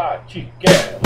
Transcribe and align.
TatiCast. 0.00 0.98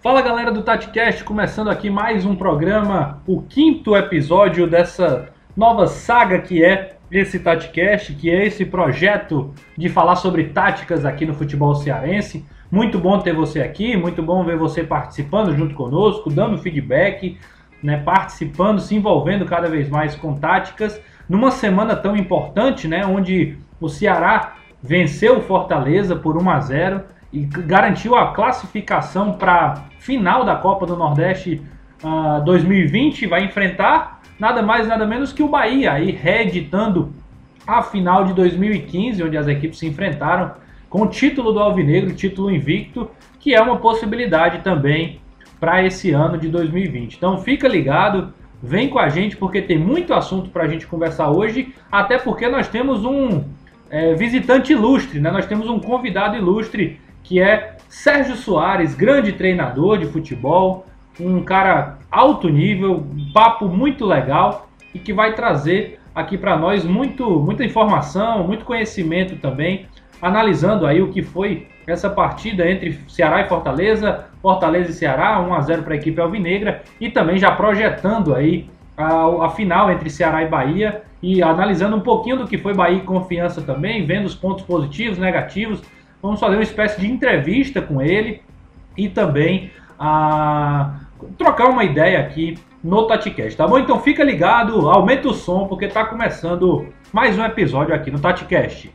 Fala 0.00 0.22
galera 0.22 0.50
do 0.50 0.62
TatiCast, 0.62 1.24
começando 1.24 1.68
aqui 1.68 1.90
mais 1.90 2.24
um 2.24 2.34
programa, 2.34 3.22
o 3.26 3.42
quinto 3.42 3.94
episódio 3.94 4.66
dessa 4.66 5.28
nova 5.54 5.86
saga 5.86 6.40
que 6.40 6.64
é 6.64 6.93
esse 7.10 7.38
TatiCast, 7.38 8.14
que 8.14 8.30
é 8.30 8.46
esse 8.46 8.64
projeto 8.64 9.52
de 9.76 9.88
falar 9.88 10.16
sobre 10.16 10.44
táticas 10.44 11.04
aqui 11.04 11.26
no 11.26 11.34
futebol 11.34 11.74
cearense. 11.74 12.44
Muito 12.70 12.98
bom 12.98 13.18
ter 13.18 13.34
você 13.34 13.60
aqui, 13.60 13.96
muito 13.96 14.22
bom 14.22 14.44
ver 14.44 14.56
você 14.56 14.82
participando 14.82 15.54
junto 15.54 15.74
conosco, 15.74 16.30
dando 16.30 16.58
feedback, 16.58 17.38
né, 17.82 17.98
participando, 17.98 18.80
se 18.80 18.94
envolvendo 18.94 19.44
cada 19.44 19.68
vez 19.68 19.88
mais 19.88 20.16
com 20.16 20.34
táticas. 20.34 21.00
Numa 21.28 21.50
semana 21.50 21.94
tão 21.94 22.16
importante, 22.16 22.88
né, 22.88 23.04
onde 23.06 23.58
o 23.80 23.88
Ceará 23.88 24.54
venceu 24.82 25.38
o 25.38 25.42
Fortaleza 25.42 26.16
por 26.16 26.36
1 26.36 26.50
a 26.50 26.60
0 26.60 27.02
e 27.32 27.40
garantiu 27.40 28.14
a 28.14 28.32
classificação 28.32 29.32
para 29.32 29.84
final 29.98 30.44
da 30.44 30.56
Copa 30.56 30.86
do 30.86 30.96
Nordeste 30.96 31.62
uh, 32.02 32.44
2020. 32.44 33.26
Vai 33.26 33.44
enfrentar 33.44 34.13
nada 34.38 34.62
mais 34.62 34.86
nada 34.86 35.06
menos 35.06 35.32
que 35.32 35.42
o 35.42 35.48
Bahia, 35.48 35.92
aí 35.92 36.10
reeditando 36.10 37.12
a 37.66 37.82
final 37.82 38.24
de 38.24 38.34
2015, 38.34 39.22
onde 39.22 39.36
as 39.36 39.48
equipes 39.48 39.78
se 39.78 39.86
enfrentaram 39.86 40.52
com 40.88 41.02
o 41.02 41.08
título 41.08 41.52
do 41.52 41.58
Alvinegro, 41.58 42.14
título 42.14 42.50
invicto, 42.50 43.10
que 43.40 43.54
é 43.54 43.60
uma 43.60 43.78
possibilidade 43.78 44.60
também 44.62 45.20
para 45.58 45.84
esse 45.84 46.10
ano 46.10 46.38
de 46.38 46.48
2020. 46.48 47.14
Então 47.14 47.38
fica 47.38 47.66
ligado, 47.66 48.32
vem 48.62 48.88
com 48.88 48.98
a 48.98 49.08
gente 49.08 49.36
porque 49.36 49.62
tem 49.62 49.78
muito 49.78 50.14
assunto 50.14 50.50
para 50.50 50.64
a 50.64 50.68
gente 50.68 50.86
conversar 50.86 51.30
hoje, 51.30 51.74
até 51.90 52.18
porque 52.18 52.48
nós 52.48 52.68
temos 52.68 53.04
um 53.04 53.44
é, 53.90 54.14
visitante 54.14 54.72
ilustre, 54.72 55.20
né? 55.20 55.30
nós 55.30 55.46
temos 55.46 55.68
um 55.68 55.78
convidado 55.78 56.36
ilustre 56.36 57.00
que 57.22 57.40
é 57.40 57.76
Sérgio 57.88 58.36
Soares, 58.36 58.94
grande 58.94 59.32
treinador 59.32 59.98
de 59.98 60.06
futebol, 60.06 60.86
um 61.20 61.42
cara 61.42 61.98
alto 62.10 62.48
nível, 62.48 63.06
papo 63.32 63.68
muito 63.68 64.04
legal 64.04 64.68
e 64.94 64.98
que 64.98 65.12
vai 65.12 65.34
trazer 65.34 66.00
aqui 66.14 66.38
para 66.38 66.56
nós 66.56 66.84
muito, 66.84 67.28
muita 67.40 67.64
informação, 67.64 68.44
muito 68.44 68.64
conhecimento 68.64 69.36
também, 69.36 69.86
analisando 70.22 70.86
aí 70.86 71.02
o 71.02 71.10
que 71.10 71.22
foi 71.22 71.68
essa 71.86 72.08
partida 72.08 72.68
entre 72.70 72.98
Ceará 73.08 73.42
e 73.42 73.48
Fortaleza, 73.48 74.26
Fortaleza 74.40 74.90
e 74.90 74.94
Ceará, 74.94 75.40
1 75.40 75.54
a 75.54 75.60
0 75.60 75.82
para 75.82 75.94
a 75.94 75.96
equipe 75.96 76.20
alvinegra 76.20 76.82
e 77.00 77.10
também 77.10 77.36
já 77.36 77.50
projetando 77.50 78.34
aí 78.34 78.68
a, 78.96 79.46
a, 79.46 79.50
final 79.50 79.90
entre 79.90 80.08
Ceará 80.08 80.42
e 80.42 80.48
Bahia 80.48 81.02
e 81.22 81.42
analisando 81.42 81.96
um 81.96 82.00
pouquinho 82.00 82.38
do 82.38 82.46
que 82.46 82.56
foi 82.56 82.74
Bahia 82.74 82.98
e 82.98 83.02
Confiança 83.02 83.60
também, 83.60 84.06
vendo 84.06 84.24
os 84.24 84.34
pontos 84.34 84.64
positivos, 84.64 85.18
negativos. 85.18 85.82
Vamos 86.22 86.40
fazer 86.40 86.56
uma 86.56 86.62
espécie 86.62 87.00
de 87.00 87.06
entrevista 87.06 87.82
com 87.82 88.00
ele 88.00 88.40
e 88.96 89.08
também 89.08 89.70
a 89.98 91.00
trocar 91.36 91.68
uma 91.68 91.84
ideia 91.84 92.20
aqui 92.20 92.58
no 92.82 93.06
TatiCast, 93.06 93.56
tá 93.56 93.66
bom? 93.66 93.78
Então 93.78 93.98
fica 94.00 94.22
ligado, 94.22 94.88
aumenta 94.88 95.28
o 95.28 95.34
som 95.34 95.66
porque 95.66 95.86
está 95.86 96.04
começando 96.04 96.86
mais 97.12 97.38
um 97.38 97.44
episódio 97.44 97.94
aqui 97.94 98.10
no 98.10 98.18
TatiCast. 98.18 98.94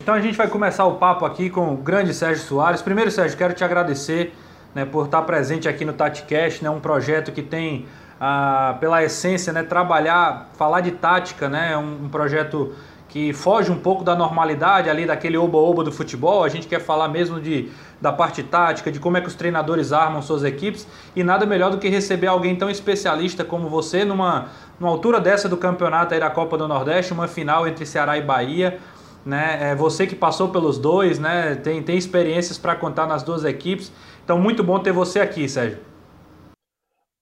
Então 0.00 0.14
a 0.14 0.20
gente 0.20 0.36
vai 0.36 0.46
começar 0.46 0.84
o 0.84 0.94
papo 0.94 1.24
aqui 1.24 1.50
com 1.50 1.74
o 1.74 1.76
grande 1.76 2.14
Sérgio 2.14 2.44
Soares. 2.44 2.80
Primeiro, 2.80 3.10
Sérgio, 3.10 3.36
quero 3.36 3.52
te 3.52 3.64
agradecer 3.64 4.32
né, 4.72 4.84
por 4.84 5.06
estar 5.06 5.22
presente 5.22 5.68
aqui 5.68 5.84
no 5.84 5.92
TatiCast, 5.92 6.62
né, 6.62 6.70
um 6.70 6.78
projeto 6.78 7.32
que 7.32 7.42
tem, 7.42 7.86
ah, 8.20 8.76
pela 8.78 9.02
essência, 9.02 9.52
né, 9.52 9.62
trabalhar, 9.62 10.50
falar 10.56 10.80
de 10.80 10.92
tática, 10.92 11.48
né, 11.48 11.76
um, 11.76 12.04
um 12.04 12.08
projeto 12.08 12.72
que 13.16 13.32
foge 13.32 13.72
um 13.72 13.78
pouco 13.78 14.04
da 14.04 14.14
normalidade 14.14 14.90
ali 14.90 15.06
daquele 15.06 15.38
oba-oba 15.38 15.82
do 15.82 15.90
futebol. 15.90 16.44
A 16.44 16.50
gente 16.50 16.66
quer 16.66 16.80
falar 16.80 17.08
mesmo 17.08 17.40
de, 17.40 17.70
da 17.98 18.12
parte 18.12 18.42
tática, 18.42 18.92
de 18.92 19.00
como 19.00 19.16
é 19.16 19.22
que 19.22 19.26
os 19.26 19.34
treinadores 19.34 19.90
armam 19.90 20.20
suas 20.20 20.44
equipes 20.44 20.86
e 21.16 21.24
nada 21.24 21.46
melhor 21.46 21.70
do 21.70 21.78
que 21.78 21.88
receber 21.88 22.26
alguém 22.26 22.54
tão 22.56 22.68
especialista 22.68 23.42
como 23.42 23.70
você 23.70 24.04
numa, 24.04 24.48
numa 24.78 24.92
altura 24.92 25.18
dessa 25.18 25.48
do 25.48 25.56
campeonato 25.56 26.12
aí 26.12 26.20
da 26.20 26.28
Copa 26.28 26.58
do 26.58 26.68
Nordeste, 26.68 27.14
uma 27.14 27.26
final 27.26 27.66
entre 27.66 27.86
Ceará 27.86 28.18
e 28.18 28.22
Bahia. 28.22 28.78
Né? 29.24 29.70
É 29.70 29.74
você 29.74 30.06
que 30.06 30.14
passou 30.14 30.50
pelos 30.50 30.76
dois, 30.76 31.18
né? 31.18 31.54
tem, 31.54 31.82
tem 31.82 31.96
experiências 31.96 32.58
para 32.58 32.74
contar 32.74 33.06
nas 33.06 33.22
duas 33.22 33.46
equipes. 33.46 33.90
Então, 34.26 34.38
muito 34.38 34.62
bom 34.62 34.78
ter 34.78 34.92
você 34.92 35.20
aqui, 35.20 35.48
Sérgio. 35.48 35.78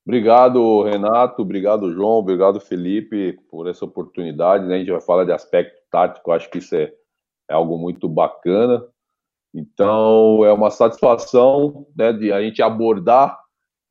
Obrigado, 0.07 0.83
Renato. 0.83 1.43
Obrigado, 1.43 1.91
João. 1.93 2.19
Obrigado, 2.19 2.61
Felipe, 2.61 3.39
por 3.51 3.69
essa 3.69 3.85
oportunidade. 3.85 4.67
Né? 4.67 4.77
A 4.77 4.79
gente 4.79 4.91
vai 4.91 5.01
falar 5.01 5.25
de 5.25 5.33
aspecto 5.33 5.81
tático, 5.91 6.31
acho 6.31 6.51
que 6.51 6.59
isso 6.59 6.75
é, 6.75 6.93
é 7.49 7.55
algo 7.55 7.79
muito 7.79 8.09
bacana. 8.09 8.87
Então, 9.55 10.45
é 10.45 10.53
uma 10.53 10.71
satisfação 10.71 11.87
né, 11.97 12.13
de 12.13 12.33
a 12.33 12.43
gente 12.43 12.61
abordar 12.61 13.39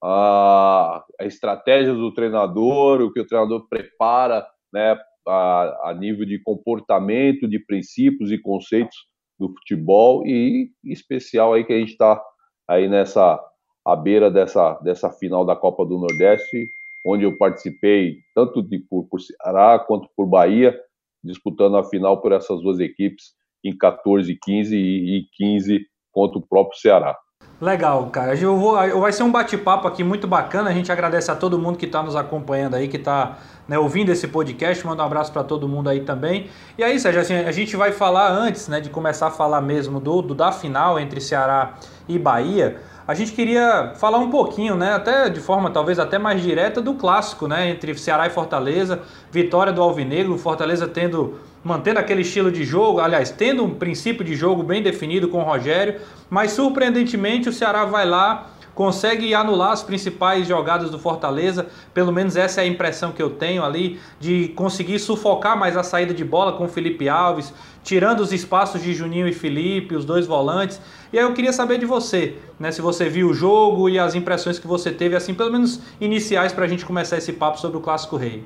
a, 0.03 1.03
a 1.19 1.25
estratégia 1.25 1.93
do 1.93 2.13
treinador, 2.13 3.01
o 3.01 3.11
que 3.11 3.21
o 3.21 3.25
treinador 3.25 3.67
prepara 3.69 4.45
né, 4.71 4.99
a, 5.25 5.89
a 5.89 5.93
nível 5.93 6.25
de 6.25 6.37
comportamento, 6.39 7.47
de 7.47 7.57
princípios 7.57 8.29
e 8.31 8.37
conceitos 8.37 8.97
do 9.39 9.49
futebol 9.49 10.27
e 10.27 10.69
em 10.83 10.91
especial 10.91 11.53
aí 11.53 11.63
que 11.63 11.73
a 11.73 11.79
gente 11.79 11.91
está 11.91 12.21
aí 12.67 12.87
nessa 12.87 13.39
à 13.85 13.95
beira 13.95 14.31
dessa, 14.31 14.73
dessa 14.83 15.09
final 15.11 15.45
da 15.45 15.55
Copa 15.55 15.85
do 15.85 15.97
Nordeste, 15.97 16.69
onde 17.05 17.25
eu 17.25 17.37
participei 17.37 18.19
tanto 18.33 18.61
de, 18.61 18.79
por, 18.79 19.05
por 19.09 19.19
Ceará 19.19 19.77
quanto 19.79 20.07
por 20.15 20.25
Bahia, 20.25 20.77
disputando 21.23 21.77
a 21.77 21.83
final 21.83 22.21
por 22.21 22.31
essas 22.31 22.61
duas 22.61 22.79
equipes 22.79 23.33
em 23.63 23.75
14, 23.75 24.37
15 24.41 24.75
e 24.75 25.27
15 25.33 25.85
contra 26.11 26.37
o 26.37 26.41
próprio 26.41 26.79
Ceará. 26.79 27.17
Legal, 27.61 28.07
cara. 28.07 28.35
Eu 28.35 28.57
vou, 28.57 28.75
vai 28.75 29.13
ser 29.13 29.23
um 29.23 29.31
bate-papo 29.31 29.87
aqui 29.87 30.03
muito 30.03 30.27
bacana. 30.27 30.69
A 30.69 30.73
gente 30.73 30.91
agradece 30.91 31.31
a 31.31 31.35
todo 31.35 31.57
mundo 31.57 31.77
que 31.77 31.85
está 31.85 32.03
nos 32.03 32.15
acompanhando 32.15 32.75
aí, 32.75 32.89
que 32.89 32.97
está 32.97 33.37
né, 33.67 33.79
ouvindo 33.79 34.11
esse 34.11 34.27
podcast. 34.27 34.85
Manda 34.85 35.01
um 35.01 35.05
abraço 35.05 35.31
para 35.31 35.43
todo 35.43 35.67
mundo 35.67 35.89
aí 35.89 36.01
também. 36.01 36.49
E 36.77 36.83
aí, 36.83 36.99
Sérgio, 36.99 37.21
assim, 37.21 37.35
a 37.35 37.51
gente 37.51 37.75
vai 37.77 37.93
falar 37.93 38.29
antes 38.31 38.67
né, 38.67 38.81
de 38.81 38.89
começar 38.89 39.27
a 39.27 39.31
falar 39.31 39.61
mesmo 39.61 40.01
do, 40.01 40.21
do 40.21 40.35
da 40.35 40.51
final 40.51 40.99
entre 40.99 41.21
Ceará 41.21 41.75
e 42.07 42.19
Bahia 42.19 42.81
a 43.07 43.13
gente 43.13 43.33
queria 43.33 43.93
falar 43.97 44.17
um 44.19 44.29
pouquinho, 44.29 44.75
né, 44.75 44.93
até 44.93 45.29
de 45.29 45.39
forma 45.39 45.69
talvez 45.69 45.99
até 45.99 46.17
mais 46.17 46.41
direta 46.41 46.81
do 46.81 46.93
clássico, 46.93 47.47
né, 47.47 47.69
entre 47.69 47.97
Ceará 47.97 48.27
e 48.27 48.29
Fortaleza, 48.29 49.01
vitória 49.31 49.73
do 49.73 49.81
Alvinegro, 49.81 50.37
Fortaleza 50.37 50.87
tendo 50.87 51.39
mantendo 51.63 51.99
aquele 51.99 52.21
estilo 52.21 52.51
de 52.51 52.65
jogo, 52.65 52.99
aliás, 52.99 53.29
tendo 53.29 53.63
um 53.63 53.75
princípio 53.75 54.23
de 54.25 54.35
jogo 54.35 54.63
bem 54.63 54.83
definido 54.83 55.29
com 55.29 55.39
o 55.39 55.43
Rogério, 55.43 56.01
mas 56.29 56.51
surpreendentemente 56.51 57.47
o 57.47 57.53
Ceará 57.53 57.85
vai 57.85 58.05
lá 58.05 58.49
consegue 58.75 59.33
anular 59.33 59.71
as 59.71 59.83
principais 59.83 60.47
jogadas 60.47 60.89
do 60.89 60.99
Fortaleza, 60.99 61.67
pelo 61.93 62.11
menos 62.11 62.35
essa 62.35 62.61
é 62.61 62.63
a 62.63 62.67
impressão 62.67 63.11
que 63.11 63.21
eu 63.21 63.31
tenho 63.31 63.63
ali, 63.63 63.99
de 64.19 64.49
conseguir 64.49 64.99
sufocar 64.99 65.57
mais 65.57 65.77
a 65.77 65.83
saída 65.83 66.13
de 66.13 66.23
bola 66.23 66.53
com 66.53 66.65
o 66.65 66.67
Felipe 66.69 67.07
Alves, 67.07 67.53
tirando 67.83 68.21
os 68.21 68.31
espaços 68.31 68.81
de 68.81 68.93
Juninho 68.93 69.27
e 69.27 69.33
Felipe, 69.33 69.95
os 69.95 70.05
dois 70.05 70.25
volantes. 70.25 70.81
E 71.11 71.19
aí 71.19 71.25
eu 71.25 71.33
queria 71.33 71.53
saber 71.53 71.77
de 71.77 71.85
você, 71.85 72.35
né, 72.59 72.71
se 72.71 72.81
você 72.81 73.09
viu 73.09 73.29
o 73.29 73.33
jogo 73.33 73.89
e 73.89 73.99
as 73.99 74.15
impressões 74.15 74.57
que 74.57 74.67
você 74.67 74.91
teve, 74.91 75.15
assim, 75.15 75.33
pelo 75.33 75.51
menos 75.51 75.79
iniciais 75.99 76.53
para 76.53 76.65
a 76.65 76.67
gente 76.67 76.85
começar 76.85 77.17
esse 77.17 77.33
papo 77.33 77.59
sobre 77.59 77.77
o 77.77 77.81
Clássico 77.81 78.15
Rei. 78.15 78.43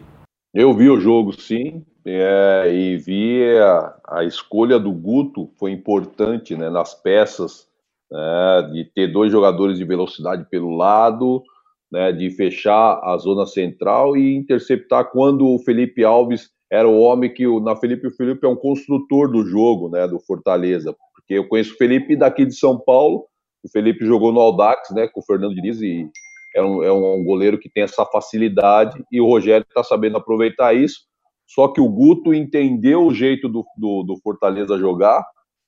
Eu 0.53 0.73
vi 0.73 0.89
o 0.89 0.99
jogo, 0.99 1.39
sim, 1.39 1.85
é, 2.03 2.71
e 2.73 2.97
vi 2.97 3.43
a, 3.59 3.93
a, 4.07 4.23
escolha 4.23 4.79
do 4.79 4.91
Guto 4.91 5.49
foi 5.57 5.71
importante 5.71 6.55
né, 6.55 6.69
nas 6.69 6.93
peças 6.93 7.67
né, 8.11 8.69
de 8.73 8.85
ter 8.93 9.07
dois 9.07 9.31
jogadores 9.31 9.77
de 9.77 9.85
velocidade 9.85 10.45
pelo 10.49 10.75
lado, 10.75 11.43
né, 11.91 12.11
de 12.11 12.29
fechar 12.31 12.99
a 13.03 13.17
zona 13.17 13.45
central 13.45 14.17
e 14.17 14.35
interceptar 14.35 15.11
quando 15.11 15.47
o 15.47 15.59
Felipe 15.59 16.03
Alves 16.03 16.49
era 16.69 16.87
o 16.87 16.99
homem 16.99 17.33
que 17.33 17.45
na 17.61 17.75
Felipe 17.75 18.07
o 18.07 18.15
Felipe 18.15 18.45
é 18.45 18.49
um 18.49 18.55
construtor 18.55 19.31
do 19.31 19.45
jogo, 19.45 19.89
né, 19.89 20.07
do 20.07 20.19
Fortaleza, 20.19 20.95
porque 21.15 21.35
eu 21.35 21.47
conheço 21.47 21.73
o 21.73 21.77
Felipe 21.77 22.15
daqui 22.15 22.45
de 22.45 22.55
São 22.55 22.77
Paulo, 22.77 23.25
o 23.63 23.69
Felipe 23.69 24.05
jogou 24.05 24.31
no 24.31 24.39
Audax, 24.39 24.89
né, 24.91 25.07
com 25.07 25.19
o 25.19 25.23
Fernando 25.23 25.55
Diniz 25.55 25.81
e 25.81 26.09
é 26.55 26.61
um, 26.61 26.83
é 26.83 26.91
um 26.91 27.23
goleiro 27.23 27.57
que 27.57 27.69
tem 27.69 27.83
essa 27.83 28.05
facilidade 28.05 29.03
e 29.11 29.21
o 29.21 29.27
Rogério 29.27 29.65
está 29.67 29.83
sabendo 29.83 30.17
aproveitar 30.17 30.73
isso. 30.73 31.01
Só 31.45 31.67
que 31.69 31.79
o 31.79 31.87
Guto 31.87 32.33
entendeu 32.33 33.05
o 33.05 33.13
jeito 33.13 33.47
do, 33.47 33.63
do, 33.77 34.03
do 34.03 34.17
Fortaleza 34.21 34.77
jogar 34.77 35.23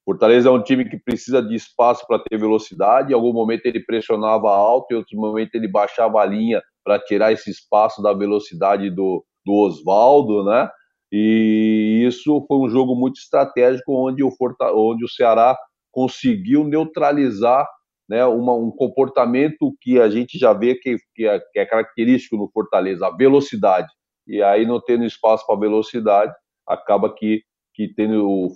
Fortaleza 0.09 0.50
é 0.50 0.51
um 0.51 0.63
time 0.63 0.89
que 0.89 0.97
precisa 0.97 1.39
de 1.39 1.53
espaço 1.53 2.03
para 2.07 2.17
ter 2.17 2.35
velocidade. 2.35 3.11
Em 3.11 3.15
algum 3.15 3.31
momento 3.31 3.67
ele 3.67 3.79
pressionava 3.79 4.50
alto, 4.50 4.91
em 4.91 4.95
outro 4.95 5.15
momento 5.15 5.53
ele 5.53 5.67
baixava 5.67 6.19
a 6.19 6.25
linha 6.25 6.63
para 6.83 6.97
tirar 6.97 7.31
esse 7.31 7.51
espaço 7.51 8.01
da 8.01 8.11
velocidade 8.11 8.89
do, 8.89 9.23
do 9.45 9.53
Oswaldo, 9.53 10.44
né? 10.44 10.67
E 11.11 12.03
isso 12.07 12.44
foi 12.47 12.57
um 12.57 12.67
jogo 12.67 12.95
muito 12.95 13.19
estratégico, 13.19 13.94
onde 13.94 14.23
o, 14.23 14.31
Forta, 14.31 14.73
onde 14.73 15.06
o 15.06 15.09
Ceará 15.09 15.56
conseguiu 15.91 16.63
neutralizar 16.63 17.67
né, 18.09 18.25
uma, 18.25 18.55
um 18.55 18.71
comportamento 18.71 19.75
que 19.79 20.00
a 20.00 20.09
gente 20.09 20.39
já 20.39 20.53
vê 20.53 20.73
que, 20.73 20.97
que, 21.13 21.27
é, 21.27 21.39
que 21.39 21.59
é 21.59 21.65
característico 21.67 22.35
no 22.35 22.50
Fortaleza, 22.51 23.05
a 23.05 23.15
velocidade. 23.15 23.89
E 24.25 24.41
aí, 24.41 24.65
não 24.65 24.81
tendo 24.81 25.05
espaço 25.05 25.45
para 25.45 25.59
velocidade, 25.59 26.33
acaba 26.67 27.13
que, 27.13 27.44
que 27.75 27.94
tendo, 27.94 28.27
o 28.27 28.47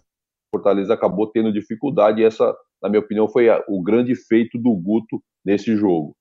Fortaleza 0.53 0.93
acabou 0.93 1.27
tendo 1.27 1.51
dificuldade. 1.51 2.21
E 2.21 2.25
essa, 2.25 2.55
na 2.81 2.87
minha 2.87 2.99
opinião, 2.99 3.27
foi 3.27 3.49
a, 3.49 3.63
o 3.67 3.81
grande 3.81 4.15
feito 4.15 4.57
do 4.59 4.71
Guto 4.75 5.21
nesse 5.43 5.75
jogo. 5.75 6.15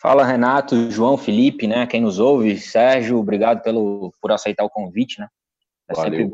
Fala 0.00 0.24
Renato, 0.24 0.90
João, 0.92 1.18
Felipe, 1.18 1.66
né? 1.66 1.84
Quem 1.84 2.00
nos 2.00 2.20
ouve, 2.20 2.56
Sérgio, 2.56 3.18
obrigado 3.18 3.62
pelo 3.62 4.12
por 4.22 4.30
aceitar 4.30 4.64
o 4.64 4.70
convite, 4.70 5.20
né? 5.20 5.26
É 5.90 5.94
sempre, 5.94 6.30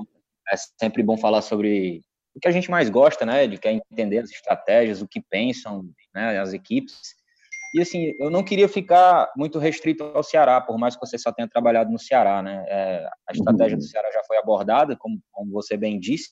é 0.53 0.57
sempre 0.79 1.03
bom 1.03 1.17
falar 1.17 1.41
sobre 1.41 2.03
o 2.37 2.41
que 2.41 2.49
a 2.49 2.51
gente 2.51 2.71
mais 2.71 2.91
gosta, 2.91 3.25
né? 3.25 3.47
De 3.47 3.57
quer 3.57 3.73
entender 3.73 4.19
as 4.19 4.31
estratégias, 4.31 5.01
o 5.01 5.09
que 5.09 5.23
pensam, 5.31 5.83
né? 6.15 6.39
As 6.39 6.53
equipes. 6.53 7.15
E 7.75 7.81
assim, 7.81 8.13
eu 8.21 8.31
não 8.31 8.45
queria 8.45 8.69
ficar 8.69 9.33
muito 9.35 9.59
restrito 9.59 10.05
ao 10.05 10.23
Ceará, 10.23 10.61
por 10.61 10.79
mais 10.79 10.95
que 10.95 11.05
você 11.05 11.17
só 11.17 11.33
tenha 11.33 11.49
trabalhado 11.49 11.91
no 11.91 11.99
Ceará, 11.99 12.43
né? 12.43 12.65
É, 12.69 13.09
a 13.27 13.33
estratégia 13.33 13.79
do 13.79 13.83
Ceará 13.83 14.11
já 14.13 14.23
foi 14.25 14.37
abordada, 14.37 14.95
como, 14.95 15.19
como 15.33 15.51
você 15.51 15.77
bem 15.77 15.99
disse. 15.99 16.31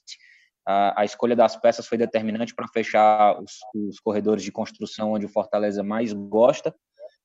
A, 0.66 1.02
a, 1.02 1.04
escolha 1.04 1.34
das 1.34 1.56
peças 1.56 1.86
foi 1.86 1.98
determinante 1.98 2.54
para 2.54 2.68
fechar 2.68 3.40
os, 3.40 3.58
os, 3.74 3.98
corredores 3.98 4.44
de 4.44 4.52
construção 4.52 5.12
onde 5.12 5.26
o 5.26 5.28
Fortaleza 5.28 5.82
mais 5.82 6.12
gosta. 6.12 6.74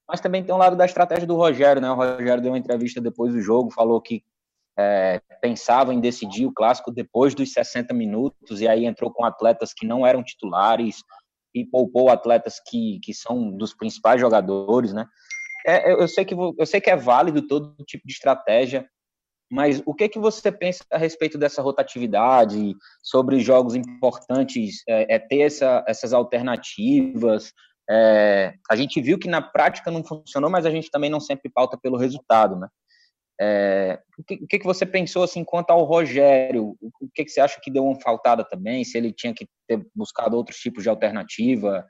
Mas 0.08 0.22
também 0.22 0.44
tem 0.44 0.56
um 0.56 0.58
lado 0.58 0.76
da 0.76 0.86
estratégia 0.86 1.28
do 1.28 1.36
Rogério, 1.36 1.82
né? 1.82 1.92
O 1.92 1.96
Rogério 1.96 2.42
deu 2.42 2.52
uma 2.52 2.58
entrevista 2.58 3.02
depois 3.02 3.34
do 3.34 3.42
jogo, 3.42 3.72
falou 3.72 4.02
que 4.02 4.24
é, 4.80 5.22
pensava 5.42 5.94
em 5.94 6.00
decidir 6.00 6.46
o 6.46 6.54
clássico 6.54 6.92
depois 6.92 7.36
dos 7.36 7.52
60 7.52 7.94
minutos, 7.94 8.62
e 8.62 8.68
aí 8.68 8.86
entrou 8.86 9.12
com 9.12 9.26
atletas 9.26 9.74
que 9.74 9.86
não 9.86 10.06
eram 10.06 10.24
titulares, 10.24 11.04
e 11.54 11.66
poupou 11.66 12.10
atletas 12.10 12.60
que, 12.66 13.00
que 13.02 13.14
são 13.14 13.52
dos 13.52 13.74
principais 13.74 14.22
jogadores, 14.22 14.94
né? 14.94 15.06
É, 15.66 15.92
eu, 15.92 16.08
sei 16.08 16.24
que, 16.24 16.34
eu 16.34 16.66
sei 16.66 16.80
que 16.80 16.90
é 16.90 16.96
válido 16.96 17.46
todo 17.46 17.76
tipo 17.86 18.08
de 18.08 18.14
estratégia, 18.14 18.88
mas 19.50 19.82
o 19.86 19.94
que 19.94 20.10
que 20.10 20.20
você 20.20 20.52
pensa 20.52 20.84
a 20.92 20.98
respeito 20.98 21.38
dessa 21.38 21.62
rotatividade, 21.62 22.76
sobre 23.02 23.40
jogos 23.40 23.76
importantes, 23.76 24.84
é, 24.88 25.16
é 25.16 25.20
ter 25.20 25.42
essa, 25.42 25.84
essas 25.88 26.14
alternativas? 26.14 27.54
É, 27.90 28.54
a 28.70 28.76
gente 28.76 29.00
viu 29.00 29.18
que 29.18 29.30
na 29.30 29.42
prática 29.42 29.90
não 29.90 30.04
funcionou, 30.04 30.50
mas 30.50 30.66
a 30.66 30.72
gente 30.72 30.92
também 30.92 31.10
não 31.10 31.22
sempre 31.22 31.50
pauta 31.50 31.78
pelo 31.78 31.98
resultado, 31.98 32.58
né? 32.58 32.68
É, 33.40 34.02
o, 34.18 34.24
que, 34.24 34.34
o 34.36 34.48
que, 34.48 34.60
que 34.60 34.66
você 34.66 34.86
pensou 34.86 35.24
assim 35.24 35.44
quanto 35.44 35.70
ao 35.70 35.84
Rogério? 35.84 36.76
O, 36.82 37.08
que, 37.14 37.24
que 37.24 37.30
você 37.30 37.40
acha 37.40 37.60
que 37.62 37.72
deu 37.72 37.86
uma 37.86 38.00
faltada 38.02 38.44
também? 38.44 38.84
Se 38.84 38.98
ele 38.98 39.14
tinha 39.14 39.34
que 39.34 39.48
ter 39.68 39.86
buscado 39.96 40.36
outros 40.36 40.58
tipos 40.58 40.84
de 40.84 40.90
alternativa? 40.90 41.86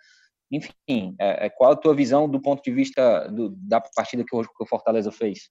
Enfim, 0.51 1.15
é, 1.19 1.45
é, 1.45 1.49
qual 1.49 1.71
a 1.71 1.75
tua 1.75 1.95
visão 1.95 2.29
do 2.29 2.41
ponto 2.41 2.61
de 2.61 2.71
vista 2.71 3.27
do, 3.29 3.49
da 3.57 3.81
partida 3.81 4.23
que 4.25 4.35
o, 4.35 4.43
que 4.43 4.63
o 4.63 4.67
Fortaleza 4.67 5.11
fez? 5.11 5.49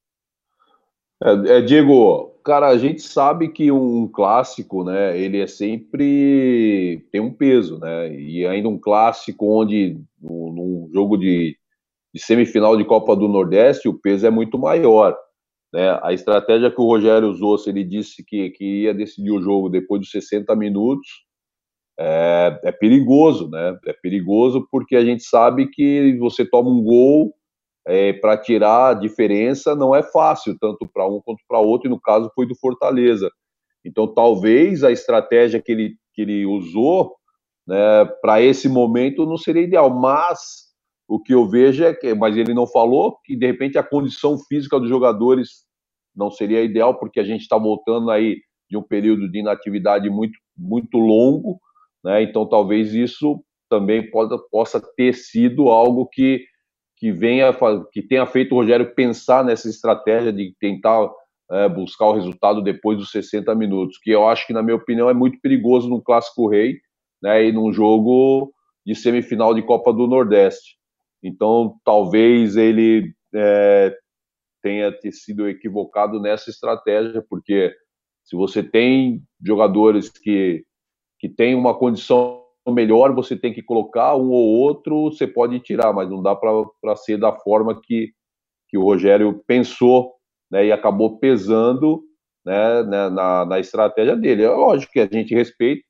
É, 1.23 1.59
é, 1.59 1.61
Diego, 1.63 2.35
cara, 2.45 2.69
a 2.69 2.77
gente 2.77 3.01
sabe 3.01 3.49
que 3.49 3.73
um 3.73 4.07
clássico, 4.07 4.85
né, 4.85 5.19
ele 5.19 5.41
é 5.41 5.47
sempre 5.47 7.07
tem 7.11 7.21
um 7.21 7.33
peso, 7.33 7.79
né, 7.79 8.15
e 8.15 8.47
ainda 8.47 8.69
um 8.69 8.79
clássico 8.79 9.47
onde 9.47 9.99
num 10.21 10.91
jogo 10.93 11.17
de, 11.17 11.57
de 12.15 12.23
semifinal 12.23 12.77
de 12.77 12.85
Copa 12.85 13.17
do 13.17 13.29
Nordeste 13.29 13.89
o 13.89 13.99
peso 13.99 14.27
é 14.27 14.31
muito 14.31 14.59
maior. 14.59 15.17
Né? 15.73 15.99
A 16.03 16.13
estratégia 16.13 16.71
que 16.71 16.81
o 16.81 16.87
Rogério 16.87 17.29
usou, 17.29 17.59
se 17.59 17.71
ele 17.71 17.85
disse 17.85 18.25
que, 18.25 18.51
que 18.51 18.83
ia 18.83 18.95
decidir 18.95 19.31
o 19.31 19.43
jogo 19.43 19.69
depois 19.69 20.01
dos 20.01 20.11
60 20.11 20.55
minutos, 20.55 21.27
é, 21.99 22.61
é, 22.65 22.73
perigoso, 22.73 23.49
né? 23.49 23.79
É 23.87 23.93
perigoso 23.93 24.69
porque 24.71 24.97
a 24.97 25.05
gente 25.05 25.23
sabe 25.25 25.67
que 25.69 26.17
você 26.19 26.45
toma 26.45 26.69
um 26.69 26.83
gol 26.83 27.35
é, 27.87 28.13
para 28.13 28.37
tirar 28.37 28.91
a 28.91 28.95
diferença 28.95 29.75
não 29.75 29.95
é 29.95 30.03
fácil, 30.03 30.57
tanto 30.59 30.89
para 30.93 31.07
um 31.07 31.21
quanto 31.21 31.43
para 31.49 31.61
outro, 31.61 31.89
e 31.89 31.91
no 31.91 32.01
caso 32.01 32.31
foi 32.35 32.47
do 32.47 32.57
Fortaleza. 32.57 33.31
Então, 33.85 34.13
talvez 34.13 34.83
a 34.83 34.91
estratégia 34.91 35.63
que 35.63 35.71
ele, 35.71 35.95
que 36.13 36.23
ele 36.23 36.45
usou 36.45 37.15
né, 37.67 38.05
para 38.21 38.41
esse 38.43 38.69
momento 38.69 39.27
não 39.27 39.37
seria 39.37 39.63
ideal, 39.63 39.91
mas 39.91 40.67
o 41.09 41.21
que 41.21 41.33
eu 41.33 41.49
vejo 41.49 41.85
é 41.85 41.95
que, 41.95 42.15
mas 42.15 42.37
ele 42.37 42.53
não 42.53 42.67
falou, 42.67 43.17
que 43.25 43.37
de 43.37 43.47
repente 43.47 43.79
a 43.79 43.83
condição 43.83 44.37
física 44.39 44.79
dos 44.79 44.89
jogadores 44.89 45.65
não 46.15 46.31
seria 46.31 46.63
ideal, 46.63 46.99
porque 46.99 47.21
a 47.21 47.25
gente 47.25 47.43
está 47.43 47.57
voltando 47.57 48.11
aí 48.11 48.39
de 48.69 48.77
um 48.77 48.83
período 48.83 49.31
de 49.31 49.39
inatividade 49.39 50.11
muito, 50.11 50.37
muito 50.57 50.99
longo, 50.99 51.61
né? 52.03 52.23
Então 52.23 52.49
talvez 52.49 52.93
isso 52.93 53.41
também 53.69 54.11
possa, 54.11 54.39
possa 54.51 54.81
ter 54.97 55.15
sido 55.15 55.69
algo 55.69 56.07
que, 56.07 56.45
que 56.97 57.13
venha 57.13 57.55
que 57.93 58.03
tenha 58.03 58.27
feito 58.27 58.53
o 58.53 58.59
Rogério 58.59 58.95
pensar 58.95 59.45
nessa 59.45 59.69
estratégia 59.69 60.33
de 60.33 60.55
tentar 60.59 61.09
é, 61.51 61.69
buscar 61.69 62.07
o 62.07 62.15
resultado 62.15 62.63
depois 62.63 62.99
dos 62.99 63.11
60 63.11 63.55
minutos, 63.55 63.99
que 63.99 64.11
eu 64.11 64.27
acho 64.27 64.47
que, 64.47 64.53
na 64.53 64.63
minha 64.63 64.77
opinião, 64.77 65.09
é 65.09 65.15
muito 65.15 65.41
perigoso 65.41 65.89
no 65.89 66.03
Clássico 66.03 66.49
Rei, 66.49 66.81
né? 67.23 67.45
E 67.45 67.53
num 67.53 67.73
jogo 67.73 68.53
de 68.85 68.95
semifinal 68.95 69.55
de 69.55 69.63
Copa 69.63 69.93
do 69.93 70.07
Nordeste. 70.07 70.77
Então, 71.23 71.79
talvez 71.85 72.57
ele 72.57 73.13
é, 73.35 73.97
tenha 74.63 74.93
sido 75.13 75.49
equivocado 75.49 76.21
nessa 76.21 76.51
estratégia, 76.51 77.25
porque 77.29 77.75
se 78.25 78.37
você 78.37 78.63
tem 78.63 79.23
jogadores 79.45 80.09
que, 80.09 80.65
que 81.19 81.29
têm 81.29 81.55
uma 81.55 81.77
condição 81.79 82.46
melhor, 82.73 83.15
você 83.15 83.37
tem 83.37 83.53
que 83.53 83.63
colocar 83.63 84.17
um 84.17 84.31
ou 84.31 84.59
outro, 84.59 85.05
você 85.05 85.27
pode 85.27 85.61
tirar, 85.61 85.93
mas 85.93 86.11
não 86.11 86.23
dá 86.23 86.35
para 86.35 86.97
ser 86.97 87.19
da 87.19 87.33
forma 87.33 87.81
que, 87.81 88.13
que 88.69 88.77
o 88.77 88.83
Rogério 88.83 89.43
pensou 89.47 90.15
né, 90.51 90.67
e 90.67 90.73
acabou 90.73 91.19
pesando 91.19 92.03
né, 92.45 92.83
né, 92.85 93.09
na, 93.09 93.45
na 93.45 93.61
estratégia 93.61 94.17
dele. 94.17 94.45
É 94.45 94.51
lógico 94.51 94.93
que 94.93 95.01
a 95.01 95.09
gente 95.11 95.35
respeita, 95.35 95.83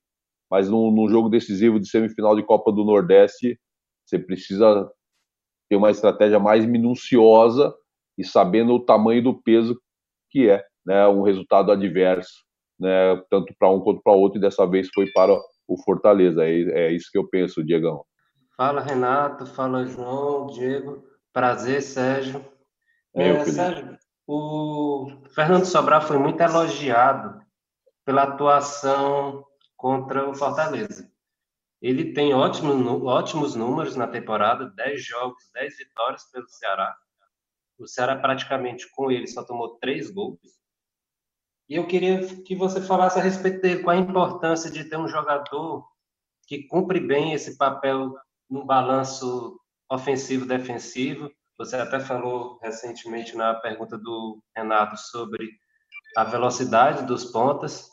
mas 0.51 0.69
num, 0.69 0.91
num 0.91 1.09
jogo 1.09 1.29
decisivo 1.29 1.79
de 1.81 1.89
semifinal 1.89 2.35
de 2.37 2.43
Copa 2.43 2.73
do 2.73 2.85
Nordeste, 2.85 3.59
você 4.05 4.19
precisa 4.19 4.91
ter 5.69 5.77
uma 5.77 5.91
estratégia 5.91 6.39
mais 6.39 6.65
minuciosa 6.65 7.75
e 8.17 8.25
sabendo 8.25 8.75
o 8.75 8.85
tamanho 8.85 9.23
do 9.23 9.43
peso 9.43 9.79
que 10.31 10.49
é 10.49 10.65
né, 10.85 11.07
um 11.09 11.23
resultado 11.23 11.73
adverso, 11.73 12.45
né, 12.79 13.17
tanto 13.31 13.55
para 13.59 13.71
um 13.71 13.81
quanto 13.81 14.01
para 14.03 14.13
outro, 14.13 14.39
e 14.39 14.41
dessa 14.41 14.67
vez 14.67 14.89
foi 14.95 15.11
para 15.13 15.37
o 15.67 15.77
Fortaleza. 15.83 16.45
É, 16.45 16.87
é 16.87 16.93
isso 16.93 17.11
que 17.11 17.19
eu 17.19 17.29
penso, 17.29 17.65
Diegão. 17.65 18.05
Fala, 18.57 18.81
Renato. 18.81 19.47
Fala, 19.47 19.87
João, 19.87 20.47
Diego. 20.47 21.05
Prazer, 21.33 21.83
Sérgio. 21.83 22.45
Meu, 23.15 23.37
é, 23.37 23.45
Sérgio, 23.45 23.99
o 24.27 25.07
Fernando 25.35 25.65
Sobral 25.65 26.03
foi 26.03 26.19
muito 26.19 26.41
elogiado 26.41 27.41
pela 28.05 28.23
atuação 28.25 29.45
contra 29.77 30.29
o 30.29 30.35
Fortaleza. 30.35 31.11
Ele 31.81 32.13
tem 32.13 32.33
ótimos, 32.33 32.75
ótimos 33.05 33.55
números 33.55 33.97
na 33.97 34.07
temporada, 34.07 34.73
10 34.75 35.05
jogos, 35.05 35.43
10 35.53 35.77
vitórias 35.77 36.25
pelo 36.31 36.49
Ceará. 36.49 36.97
O 37.79 37.87
Ceará 37.87 38.17
praticamente 38.17 38.91
com 38.91 39.11
ele 39.11 39.27
só 39.27 39.45
tomou 39.45 39.77
3 39.79 40.11
gols. 40.11 40.41
E 41.69 41.75
eu 41.75 41.87
queria 41.87 42.25
que 42.45 42.55
você 42.55 42.81
falasse 42.81 43.19
a 43.19 43.23
respeito 43.23 43.61
dele, 43.61 43.83
qual 43.83 43.97
a 43.97 44.01
importância 44.01 44.71
de 44.71 44.85
ter 44.85 44.97
um 44.97 45.09
jogador 45.09 45.85
que 46.47 46.63
cumpre 46.69 47.01
bem 47.01 47.33
esse 47.33 47.57
papel 47.57 48.15
no 48.49 48.65
balanço 48.65 49.61
ofensivo-defensivo. 49.91 51.31
Você 51.59 51.77
até 51.77 51.99
falou 51.99 52.59
recentemente 52.63 53.37
na 53.37 53.55
pergunta 53.55 53.99
do 53.99 54.41
Renato 54.57 54.97
sobre 54.97 55.51
a 56.17 56.25
velocidade 56.25 57.05
dos 57.05 57.25
pontas, 57.25 57.91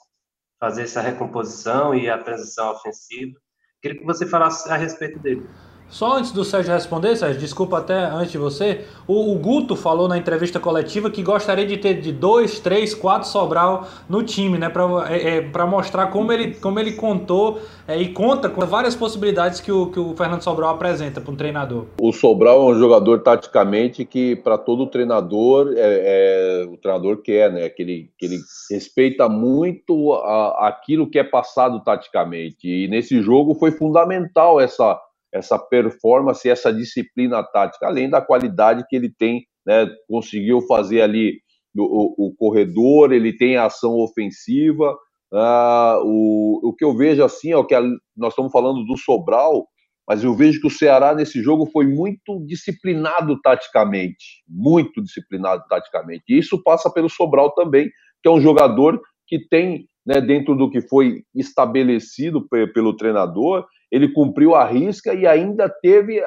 fazer 0.60 0.84
essa 0.84 1.01
recomposição 1.01 1.96
e 1.96 2.10
a 2.10 2.22
transição 2.22 2.72
ofensiva. 2.72 3.39
Queria 3.82 4.00
que 4.00 4.06
você 4.06 4.25
falasse 4.25 4.70
a 4.70 4.75
respeito 4.75 5.20
dele. 5.20 5.50
Só 5.94 6.18
antes 6.18 6.32
do 6.32 6.44
Sérgio 6.44 6.74
responder, 6.74 7.16
Sérgio, 7.16 7.40
desculpa 7.40 7.78
até 7.78 7.94
antes 7.94 8.32
de 8.32 8.38
você, 8.40 8.82
o, 9.08 9.32
o, 9.32 9.38
Guto 9.38 9.76
falou 9.76 10.08
na 10.08 10.18
entrevista 10.18 10.60
coletiva 10.60 11.08
que 11.12 11.22
gostaria 11.22 11.68
de 11.68 11.78
ter 11.78 12.02
de 12.02 12.12
dois, 12.12 12.60
três, 12.60 12.96
quatro 12.96 13.30
Sobral 13.30 13.88
no 14.10 14.24
time, 14.24 14.58
né? 14.58 14.70
Para 14.70 14.84
é, 15.14 15.38
é, 15.38 15.66
mostrar 15.68 16.08
como 16.08 16.32
ele, 16.32 16.56
como 16.56 16.80
ele 16.80 16.94
contou 16.94 17.60
é, 17.88 17.96
e 17.96 18.12
conta 18.12 18.50
com 18.50 18.62
várias 18.62 18.96
possibilidades 18.96 19.62
que 19.62 19.72
o, 19.72 19.86
que 19.92 20.00
o 20.00 20.16
Fernando 20.16 20.42
Sobral 20.42 20.72
apresenta 20.72 21.22
para 21.22 21.32
um 21.32 21.36
treinador. 21.36 21.86
O 22.02 22.12
Sobral 22.12 22.72
é 22.72 22.74
um 22.74 22.80
jogador 22.80 23.20
taticamente 23.20 24.04
que, 24.04 24.36
para 24.38 24.58
todo 24.58 24.88
treinador, 24.88 25.76
é, 25.78 26.64
é, 26.64 26.66
o 26.66 26.76
treinador 26.76 27.18
quer, 27.18 27.54
né? 27.54 27.70
Que 27.70 27.84
ele, 27.84 28.10
que 28.18 28.26
ele 28.26 28.40
respeita 28.72 29.30
muito 29.30 30.14
a, 30.14 30.70
aquilo 30.70 31.08
que 31.08 31.20
é 31.20 31.24
passado 31.24 31.84
taticamente. 31.84 32.68
E 32.68 32.88
nesse 32.88 33.22
jogo 33.22 33.54
foi 33.54 33.70
fundamental 33.70 34.60
essa 34.60 35.00
essa 35.34 35.58
performance, 35.58 36.48
essa 36.48 36.72
disciplina 36.72 37.44
tática, 37.44 37.88
além 37.88 38.10
da 38.10 38.22
qualidade 38.22 38.86
que 38.88 38.96
ele 38.96 39.10
tem, 39.10 39.44
né, 39.66 39.88
conseguiu 40.08 40.62
fazer 40.62 41.02
ali 41.02 41.40
o, 41.75 42.28
o 42.28 42.36
corredor, 42.36 43.12
ele 43.12 43.36
tem 43.36 43.58
a 43.58 43.66
ação 43.66 43.96
ofensiva. 44.00 44.96
Uh, 45.34 45.98
o, 46.04 46.70
o 46.70 46.75
que 46.75 46.86
eu 46.86 46.96
vejo 46.96 47.24
assim 47.24 47.52
é 47.52 47.58
o 47.58 47.66
que 47.66 47.74
a, 47.74 47.82
nós 48.16 48.34
estamos 48.34 48.52
falando 48.52 48.86
do 48.86 48.96
Sobral, 48.96 49.68
mas 50.08 50.24
eu 50.24 50.36
vejo 50.36 50.62
que 50.62 50.68
o 50.68 50.72
Ceará 50.72 51.16
nesse 51.16 51.42
jogo 51.42 51.66
foi 51.66 51.88
muito 51.88 52.46
disciplinado 52.46 53.40
taticamente, 53.42 54.44
muito 54.48 55.02
disciplinado 55.02 55.63
taticamente. 55.68 56.24
E 56.30 56.38
isso 56.38 56.62
passa 56.62 56.92
pelo 56.92 57.10
Sobral 57.10 57.52
também, 57.56 57.90
que 58.22 58.30
é 58.30 58.32
um 58.32 58.42
jogador 58.42 59.02
que 59.25 59.40
tem, 59.48 59.88
né, 60.06 60.22
dentro 60.22 60.56
do 60.56 60.70
que 60.70 60.82
foi 60.82 61.24
estabelecido 61.34 62.48
pelo 62.74 62.96
treinador, 62.96 63.66
ele 63.94 64.12
cumpriu 64.12 64.56
a 64.56 64.66
risca 64.66 65.14
e 65.14 65.28
ainda 65.28 65.70
teve, 65.70 66.20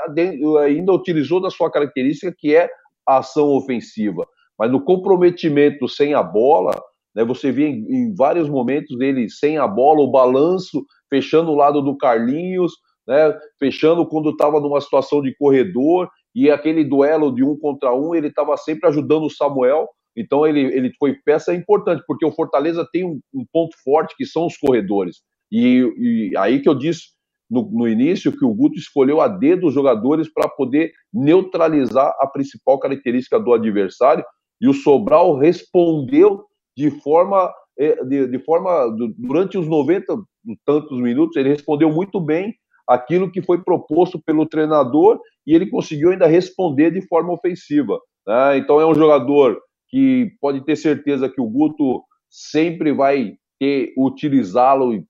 ainda 0.63 0.93
utilizou 0.93 1.41
da 1.41 1.51
sua 1.51 1.69
característica 1.69 2.33
que 2.39 2.55
é 2.55 2.71
a 3.05 3.19
ação 3.19 3.49
ofensiva. 3.49 4.25
Mas 4.57 4.71
no 4.71 4.81
comprometimento 4.81 5.89
sem 5.89 6.15
a 6.15 6.23
bola, 6.23 6.81
né, 7.13 7.25
você 7.25 7.51
vê 7.51 7.67
em, 7.67 7.85
em 7.93 8.15
vários 8.15 8.49
momentos 8.49 8.97
dele 8.97 9.29
sem 9.29 9.59
a 9.59 9.67
bola, 9.67 10.01
o 10.01 10.11
balanço, 10.11 10.87
fechando 11.11 11.51
o 11.51 11.57
lado 11.57 11.83
do 11.83 11.97
Carlinhos, 11.97 12.73
né, 13.05 13.37
fechando 13.59 14.07
quando 14.07 14.31
estava 14.31 14.61
numa 14.61 14.81
situação 14.81 15.21
de 15.21 15.35
corredor, 15.35 16.09
e 16.33 16.49
aquele 16.49 16.85
duelo 16.85 17.35
de 17.35 17.43
um 17.43 17.59
contra 17.59 17.93
um, 17.93 18.15
ele 18.15 18.29
estava 18.29 18.57
sempre 18.57 18.89
ajudando 18.89 19.25
o 19.25 19.31
Samuel, 19.31 19.89
então 20.17 20.47
ele, 20.47 20.61
ele 20.61 20.93
foi 21.01 21.15
peça 21.25 21.53
importante, 21.53 22.05
porque 22.07 22.25
o 22.25 22.31
Fortaleza 22.31 22.89
tem 22.93 23.05
um, 23.05 23.19
um 23.35 23.45
ponto 23.53 23.77
forte 23.83 24.15
que 24.17 24.25
são 24.25 24.47
os 24.47 24.57
corredores. 24.57 25.17
E, 25.51 25.81
e 25.99 26.37
aí 26.37 26.63
que 26.63 26.69
eu 26.69 26.75
disse 26.75 27.16
no, 27.51 27.69
no, 27.73 27.89
início 27.89 28.33
que 28.33 28.45
o 28.45 28.53
Guto 28.53 28.79
escolheu 28.79 29.21
a 29.21 29.29
dedo 29.29 29.69
os 29.69 29.75
jogadores 29.75 30.33
para 30.33 30.49
poder 30.49 30.93
neutralizar 31.13 32.15
a 32.21 32.27
principal 32.27 32.79
característica 32.79 33.39
do 33.39 33.53
adversário, 33.53 34.25
e 34.61 34.69
o 34.69 34.75
Sobral 34.75 35.39
respondeu 35.39 36.45
de 36.77 36.91
forma, 36.91 37.53
eh, 37.79 38.05
de, 38.05 38.27
de 38.27 38.39
forma 38.41 38.95
durante 39.17 39.59
os 39.59 39.69
90 39.69 40.17
tantos 40.65 41.01
minutos, 41.01 41.37
ele 41.37 41.51
respondeu 41.51 41.91
muito 41.91 42.21
bem 42.21 42.55
aquilo 42.87 43.31
que 43.31 43.43
foi 43.43 43.63
proposto 43.63 44.21
pelo 44.23 44.47
treinador 44.47 45.21
e 45.47 45.55
ele 45.55 45.69
conseguiu 45.69 46.11
ainda 46.11 46.27
responder 46.27 46.91
de 46.91 47.07
forma 47.07 47.33
ofensiva. 47.33 47.99
Né? 48.27 48.59
Então 48.59 48.81
é 48.81 48.87
um 48.87 48.95
jogador 48.95 49.61
que 49.89 50.33
pode 50.41 50.65
ter 50.65 50.77
certeza 50.77 51.29
que 51.29 51.41
o 51.41 51.49
Guto 51.49 52.03
sempre 52.31 52.93
vai 52.93 53.35
ter 53.59 53.93
utilizá-lo 53.97 55.05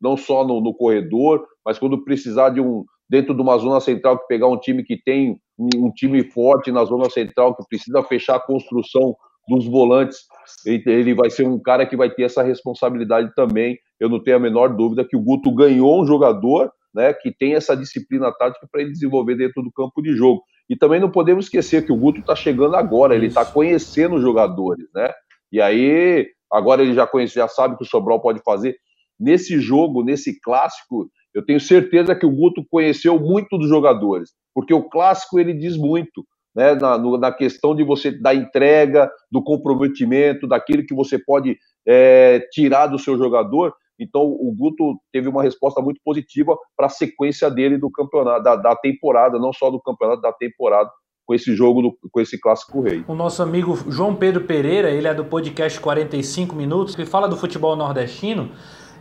não 0.00 0.16
só 0.16 0.44
no, 0.44 0.60
no, 0.60 0.74
corredor, 0.74 1.46
mas 1.64 1.78
quando 1.78 2.04
precisar 2.04 2.50
de 2.50 2.60
um 2.60 2.84
dentro 3.08 3.34
de 3.34 3.40
uma 3.40 3.56
zona 3.58 3.80
central 3.80 4.18
que 4.18 4.26
pegar 4.26 4.48
um 4.48 4.58
time 4.58 4.82
que 4.82 5.00
tem 5.00 5.38
um, 5.56 5.86
um 5.86 5.92
time 5.92 6.24
forte 6.24 6.72
na 6.72 6.84
zona 6.84 7.08
central 7.08 7.54
que 7.54 7.64
precisa 7.68 8.02
fechar 8.02 8.36
a 8.36 8.40
construção 8.40 9.14
dos 9.48 9.64
volantes, 9.64 10.18
ele 10.66 11.14
vai 11.14 11.30
ser 11.30 11.46
um 11.46 11.60
cara 11.60 11.86
que 11.86 11.96
vai 11.96 12.10
ter 12.10 12.24
essa 12.24 12.42
responsabilidade 12.42 13.32
também. 13.36 13.78
Eu 14.00 14.08
não 14.08 14.20
tenho 14.20 14.38
a 14.38 14.40
menor 14.40 14.74
dúvida 14.74 15.06
que 15.08 15.16
o 15.16 15.20
Guto 15.20 15.54
ganhou 15.54 16.02
um 16.02 16.06
jogador 16.06 16.72
né, 16.96 17.12
que 17.12 17.30
tem 17.30 17.54
essa 17.54 17.76
disciplina 17.76 18.32
tática 18.32 18.66
para 18.72 18.80
ele 18.80 18.90
desenvolver 18.90 19.36
dentro 19.36 19.62
do 19.62 19.70
campo 19.70 20.00
de 20.00 20.16
jogo. 20.16 20.42
E 20.68 20.74
também 20.74 20.98
não 20.98 21.10
podemos 21.10 21.44
esquecer 21.44 21.84
que 21.84 21.92
o 21.92 21.96
Guto 21.96 22.20
está 22.20 22.34
chegando 22.34 22.74
agora, 22.74 23.14
ele 23.14 23.26
está 23.26 23.44
conhecendo 23.44 24.16
os 24.16 24.22
jogadores, 24.22 24.86
né? 24.94 25.12
E 25.52 25.60
aí, 25.60 26.26
agora 26.50 26.82
ele 26.82 26.94
já 26.94 27.06
conhece, 27.06 27.34
já 27.34 27.46
sabe 27.46 27.76
que 27.76 27.84
o 27.84 27.86
Sobral 27.86 28.20
pode 28.20 28.40
fazer. 28.42 28.76
Nesse 29.18 29.58
jogo, 29.60 30.04
nesse 30.04 30.40
clássico, 30.40 31.08
eu 31.34 31.44
tenho 31.44 31.60
certeza 31.60 32.14
que 32.14 32.26
o 32.26 32.34
Guto 32.34 32.64
conheceu 32.70 33.18
muito 33.20 33.58
dos 33.58 33.68
jogadores, 33.68 34.30
porque 34.54 34.72
o 34.72 34.88
clássico 34.88 35.38
ele 35.38 35.52
diz 35.52 35.76
muito, 35.76 36.24
né? 36.54 36.74
Na, 36.74 36.96
na 36.96 37.30
questão 37.30 37.74
de 37.74 37.84
você 37.84 38.10
da 38.10 38.34
entrega, 38.34 39.10
do 39.30 39.42
comprometimento, 39.42 40.48
daquilo 40.48 40.86
que 40.86 40.94
você 40.94 41.18
pode 41.18 41.58
é, 41.86 42.40
tirar 42.50 42.86
do 42.86 42.98
seu 42.98 43.18
jogador. 43.18 43.74
Então, 44.00 44.22
o 44.22 44.54
Guto 44.56 44.98
teve 45.12 45.28
uma 45.28 45.42
resposta 45.42 45.82
muito 45.82 46.00
positiva 46.02 46.56
para 46.74 46.86
a 46.86 46.90
sequência 46.90 47.50
dele 47.50 47.76
do 47.76 47.90
campeonato, 47.90 48.42
da, 48.42 48.56
da, 48.56 48.76
temporada, 48.76 49.38
não 49.38 49.52
só 49.52 49.70
do 49.70 49.80
campeonato, 49.80 50.22
da 50.22 50.32
temporada, 50.32 50.90
com 51.26 51.34
esse 51.34 51.54
jogo, 51.54 51.82
do, 51.82 51.98
com 52.10 52.20
esse 52.20 52.40
clássico 52.40 52.80
rei. 52.80 53.04
O 53.06 53.14
nosso 53.14 53.42
amigo 53.42 53.76
João 53.90 54.14
Pedro 54.14 54.44
Pereira, 54.44 54.90
ele 54.90 55.08
é 55.08 55.14
do 55.14 55.24
podcast 55.24 55.78
45 55.80 56.54
Minutos, 56.54 56.94
que 56.96 57.04
fala 57.04 57.28
do 57.28 57.36
futebol 57.36 57.76
nordestino. 57.76 58.52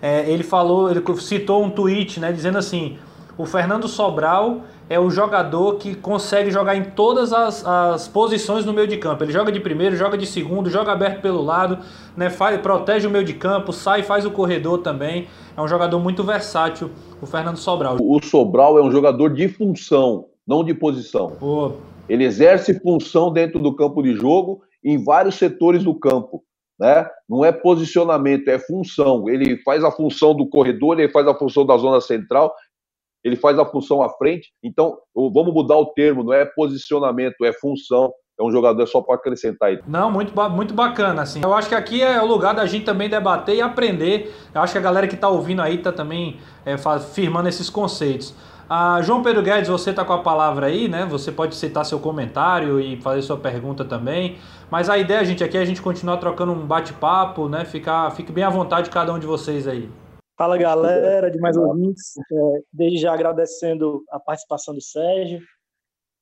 É, 0.01 0.29
ele 0.29 0.43
falou, 0.43 0.89
ele 0.89 1.01
citou 1.19 1.63
um 1.63 1.69
tweet, 1.69 2.19
né, 2.19 2.31
dizendo 2.31 2.57
assim: 2.57 2.97
o 3.37 3.45
Fernando 3.45 3.87
Sobral 3.87 4.61
é 4.89 4.99
o 4.99 5.09
jogador 5.09 5.75
que 5.75 5.95
consegue 5.95 6.51
jogar 6.51 6.75
em 6.75 6.83
todas 6.83 7.33
as, 7.33 7.65
as 7.65 8.07
posições 8.07 8.65
no 8.65 8.73
meio 8.73 8.87
de 8.87 8.97
campo. 8.97 9.23
Ele 9.23 9.31
joga 9.31 9.51
de 9.51 9.59
primeiro, 9.59 9.95
joga 9.95 10.17
de 10.17 10.25
segundo, 10.25 10.69
joga 10.69 10.91
aberto 10.91 11.21
pelo 11.21 11.41
lado, 11.41 11.79
né, 12.15 12.29
faz, 12.29 12.59
protege 12.61 13.07
o 13.07 13.09
meio 13.09 13.25
de 13.25 13.33
campo, 13.33 13.73
sai 13.73 14.03
faz 14.03 14.25
o 14.25 14.31
corredor 14.31 14.79
também. 14.79 15.27
É 15.57 15.61
um 15.61 15.67
jogador 15.67 15.99
muito 15.99 16.23
versátil, 16.23 16.91
o 17.21 17.25
Fernando 17.25 17.57
Sobral. 17.57 17.97
O 17.99 18.21
Sobral 18.23 18.77
é 18.77 18.81
um 18.81 18.91
jogador 18.91 19.33
de 19.33 19.47
função, 19.47 20.25
não 20.47 20.63
de 20.63 20.73
posição. 20.73 21.31
Pô. 21.39 21.73
Ele 22.07 22.23
exerce 22.23 22.79
função 22.79 23.33
dentro 23.33 23.59
do 23.59 23.75
campo 23.75 24.03
de 24.03 24.13
jogo 24.13 24.61
em 24.83 25.03
vários 25.03 25.35
setores 25.35 25.83
do 25.83 25.95
campo. 25.95 26.43
Né? 26.79 27.09
Não 27.27 27.45
é 27.45 27.51
posicionamento, 27.51 28.47
é 28.49 28.59
função. 28.59 29.29
Ele 29.29 29.57
faz 29.63 29.83
a 29.83 29.91
função 29.91 30.35
do 30.35 30.47
corredor, 30.47 30.99
ele 30.99 31.11
faz 31.11 31.27
a 31.27 31.33
função 31.33 31.65
da 31.65 31.77
zona 31.77 32.01
central 32.01 32.53
ele 33.25 33.35
faz 33.35 33.57
a 33.57 33.65
função 33.65 34.03
à 34.03 34.09
frente. 34.09 34.53
Então, 34.63 34.99
vamos 35.15 35.51
mudar 35.51 35.75
o 35.77 35.87
termo, 35.87 36.23
não 36.23 36.31
é 36.31 36.45
posicionamento, 36.45 37.43
é 37.43 37.51
função. 37.51 38.13
É 38.39 38.43
um 38.43 38.51
jogador 38.51 38.85
só 38.85 39.01
para 39.01 39.15
acrescentar 39.15 39.69
aí. 39.69 39.79
Não, 39.87 40.11
muito, 40.11 40.33
muito 40.51 40.73
bacana, 40.73 41.23
assim. 41.23 41.41
Eu 41.41 41.53
acho 41.53 41.69
que 41.69 41.73
aqui 41.73 42.03
é 42.03 42.21
o 42.21 42.25
lugar 42.25 42.53
da 42.53 42.65
gente 42.65 42.85
também 42.85 43.09
debater 43.09 43.55
e 43.55 43.61
aprender. 43.61 44.31
Eu 44.53 44.61
acho 44.61 44.73
que 44.73 44.77
a 44.77 44.81
galera 44.81 45.07
que 45.07 45.15
está 45.15 45.29
ouvindo 45.29 45.61
aí 45.61 45.75
está 45.75 45.91
também 45.91 46.37
é, 46.65 46.75
firmando 46.99 47.49
esses 47.49 47.69
conceitos. 47.69 48.35
Ah, 48.67 48.99
João 49.03 49.21
Pedro 49.21 49.43
Guedes, 49.43 49.69
você 49.69 49.91
está 49.91 50.03
com 50.03 50.13
a 50.13 50.23
palavra 50.23 50.65
aí, 50.65 50.87
né? 50.87 51.05
Você 51.05 51.31
pode 51.31 51.55
citar 51.55 51.85
seu 51.85 51.99
comentário 51.99 52.79
e 52.79 52.99
fazer 52.99 53.21
sua 53.21 53.37
pergunta 53.37 53.85
também. 53.85 54.37
Mas 54.71 54.89
a 54.89 54.97
ideia, 54.97 55.23
gente, 55.23 55.43
aqui 55.43 55.55
é 55.55 55.61
a 55.61 55.65
gente 55.65 55.81
continuar 55.81 56.17
trocando 56.17 56.51
um 56.51 56.65
bate-papo, 56.65 57.47
né? 57.47 57.63
Ficar, 57.63 58.09
fique 58.15 58.31
bem 58.31 58.43
à 58.43 58.49
vontade 58.49 58.89
cada 58.89 59.13
um 59.13 59.19
de 59.19 59.27
vocês 59.27 59.67
aí. 59.67 59.87
Fala 60.35 60.57
galera, 60.57 61.29
de 61.29 61.39
mais 61.39 61.55
ouvintes. 61.55 62.13
É, 62.17 62.61
desde 62.73 62.97
já 62.97 63.13
agradecendo 63.13 64.03
a 64.09 64.19
participação 64.19 64.73
do 64.73 64.81
Sérgio. 64.81 65.39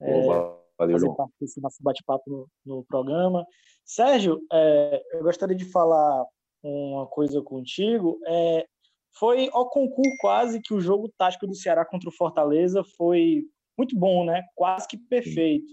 É, 0.01 0.21
Valeu, 0.21 0.59
fazer 0.77 1.15
parte 1.15 1.33
desse 1.39 1.61
nosso 1.61 1.77
bate-papo 1.81 2.23
no, 2.29 2.47
no, 2.65 2.83
programa. 2.83 3.45
Sérgio, 3.85 4.41
é, 4.51 5.01
eu 5.13 5.23
gostaria 5.23 5.55
de 5.55 5.65
falar 5.65 6.25
uma 6.61 7.07
coisa 7.07 7.41
contigo. 7.41 8.19
É, 8.27 8.65
foi 9.17 9.49
ao 9.51 9.69
concurso 9.69 10.15
quase 10.19 10.61
que 10.61 10.73
o 10.73 10.81
jogo 10.81 11.11
tático 11.17 11.47
do 11.47 11.55
Ceará 11.55 11.85
contra 11.85 12.09
o 12.09 12.13
Fortaleza 12.13 12.83
foi 12.97 13.43
muito 13.77 13.97
bom, 13.97 14.25
né? 14.25 14.43
Quase 14.55 14.87
que 14.87 14.97
perfeito. 14.97 15.71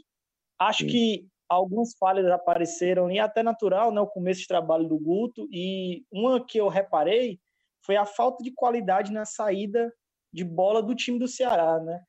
Acho 0.59 0.87
que 0.87 1.27
algumas 1.49 1.95
falhas 1.99 2.27
apareceram 2.27 3.11
e 3.11 3.19
até 3.19 3.43
natural, 3.43 3.93
né? 3.93 4.01
O 4.01 4.07
começo 4.07 4.41
de 4.41 4.47
trabalho 4.47 4.87
do 4.89 4.99
Guto 4.99 5.49
e 5.51 6.05
uma 6.13 6.45
que 6.45 6.59
eu 6.59 6.69
reparei 6.69 7.39
foi 7.85 7.97
a 7.97 8.05
falta 8.05 8.45
de 8.45 8.53
qualidade 8.53 9.13
na 9.13 9.25
saída 9.25 9.93
de 10.33 10.45
bola 10.45 10.83
do 10.83 10.95
time 10.95 11.19
do 11.19 11.27
Ceará, 11.27 11.81
né? 11.81 12.01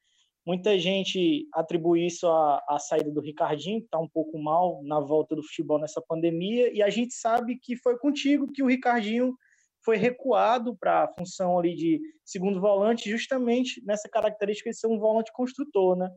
Muita 0.45 0.77
gente 0.77 1.47
atribui 1.53 2.05
isso 2.05 2.27
à, 2.27 2.61
à 2.67 2.79
saída 2.79 3.11
do 3.11 3.21
Ricardinho, 3.21 3.79
que 3.79 3.85
está 3.85 3.99
um 3.99 4.07
pouco 4.07 4.39
mal 4.39 4.81
na 4.83 4.99
volta 4.99 5.35
do 5.35 5.43
futebol 5.43 5.79
nessa 5.79 6.01
pandemia, 6.01 6.73
e 6.73 6.81
a 6.81 6.89
gente 6.89 7.13
sabe 7.13 7.57
que 7.57 7.75
foi 7.75 7.97
contigo 7.97 8.51
que 8.51 8.63
o 8.63 8.67
Ricardinho 8.67 9.35
foi 9.83 9.97
recuado 9.97 10.75
para 10.75 11.03
a 11.03 11.07
função 11.07 11.57
ali 11.57 11.75
de 11.75 12.01
segundo 12.23 12.61
volante, 12.61 13.09
justamente 13.09 13.83
nessa 13.85 14.07
característica 14.07 14.69
de 14.69 14.77
ser 14.77 14.87
um 14.87 14.99
volante 14.99 15.31
construtor, 15.33 15.95
né? 15.95 16.09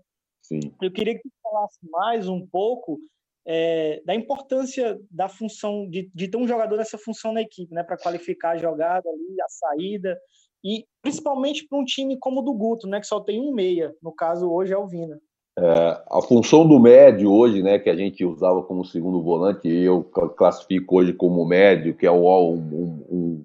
Sim. 0.42 0.60
Eu 0.80 0.92
queria 0.92 1.14
que 1.14 1.22
você 1.22 1.34
falasse 1.42 1.78
mais 1.90 2.28
um 2.28 2.46
pouco 2.46 3.00
é, 3.46 4.02
da 4.04 4.14
importância 4.14 4.98
da 5.10 5.28
função 5.28 5.88
de, 5.88 6.10
de, 6.14 6.28
ter 6.28 6.36
um 6.36 6.48
jogador 6.48 6.76
nessa 6.76 6.98
função 6.98 7.32
na 7.32 7.42
equipe, 7.42 7.74
né, 7.74 7.82
para 7.82 7.98
qualificar 7.98 8.50
a 8.50 8.56
jogada 8.56 9.08
ali, 9.08 9.40
a 9.40 9.48
saída 9.48 10.18
e 10.62 10.86
principalmente 11.02 11.66
para 11.68 11.78
um 11.78 11.84
time 11.84 12.18
como 12.18 12.40
o 12.40 12.42
do 12.42 12.54
Guto, 12.54 12.86
né, 12.86 13.00
que 13.00 13.06
só 13.06 13.20
tem 13.20 13.40
um 13.40 13.52
meia, 13.52 13.94
no 14.02 14.12
caso 14.12 14.50
hoje 14.50 14.72
é 14.72 14.78
o 14.78 14.86
Vina. 14.86 15.20
É, 15.56 16.02
a 16.10 16.20
função 16.22 16.66
do 16.66 16.80
médio 16.80 17.30
hoje, 17.30 17.62
né, 17.62 17.78
que 17.78 17.88
a 17.88 17.94
gente 17.94 18.24
usava 18.24 18.62
como 18.62 18.84
segundo 18.84 19.22
volante, 19.22 19.68
eu 19.68 20.02
classifico 20.02 20.96
hoje 20.96 21.12
como 21.12 21.44
médio, 21.44 21.94
que 21.94 22.06
é 22.06 22.10
um, 22.10 22.26
um, 22.26 23.06
um 23.10 23.44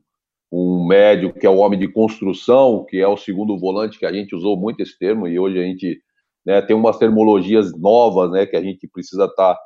médio 0.87 1.33
que 1.33 1.45
é 1.45 1.49
o 1.49 1.57
homem 1.57 1.79
de 1.79 1.87
construção, 1.87 2.85
que 2.87 2.97
é 2.99 3.07
o 3.07 3.17
segundo 3.17 3.57
volante 3.57 3.99
que 3.99 4.05
a 4.05 4.11
gente 4.11 4.35
usou 4.35 4.57
muito 4.57 4.81
esse 4.81 4.97
termo 4.97 5.27
e 5.27 5.39
hoje 5.39 5.59
a 5.59 5.63
gente 5.63 6.01
né, 6.45 6.61
tem 6.61 6.75
umas 6.75 6.97
termologias 6.97 7.71
novas, 7.77 8.31
né, 8.31 8.45
que 8.45 8.55
a 8.55 8.61
gente 8.61 8.87
precisa 8.87 9.25
estar 9.25 9.53
tá 9.53 9.59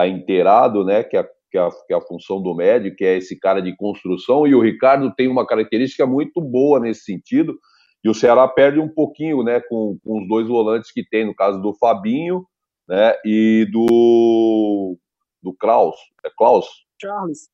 tá 0.00 0.08
inteirado, 0.08 0.84
né? 0.84 1.04
Que 1.04 1.16
é, 1.16 1.28
que, 1.50 1.58
é 1.58 1.60
a, 1.60 1.70
que 1.86 1.92
é 1.92 1.96
a 1.96 2.00
função 2.00 2.40
do 2.40 2.54
médio, 2.54 2.94
que 2.94 3.04
é 3.04 3.16
esse 3.16 3.38
cara 3.38 3.60
de 3.60 3.76
construção, 3.76 4.46
e 4.46 4.54
o 4.54 4.62
Ricardo 4.62 5.12
tem 5.14 5.28
uma 5.28 5.46
característica 5.46 6.06
muito 6.06 6.40
boa 6.40 6.80
nesse 6.80 7.02
sentido, 7.02 7.58
e 8.02 8.08
o 8.08 8.14
Ceará 8.14 8.48
perde 8.48 8.80
um 8.80 8.88
pouquinho, 8.88 9.42
né, 9.42 9.60
com, 9.60 9.98
com 10.02 10.22
os 10.22 10.28
dois 10.28 10.48
volantes 10.48 10.90
que 10.90 11.04
tem, 11.04 11.26
no 11.26 11.34
caso 11.34 11.60
do 11.60 11.74
Fabinho, 11.74 12.46
né, 12.88 13.14
e 13.24 13.66
do, 13.70 14.96
do 15.42 15.52
Klaus, 15.54 15.96
é 16.24 16.30
Klaus, 16.36 16.66
Charles. 17.00 17.50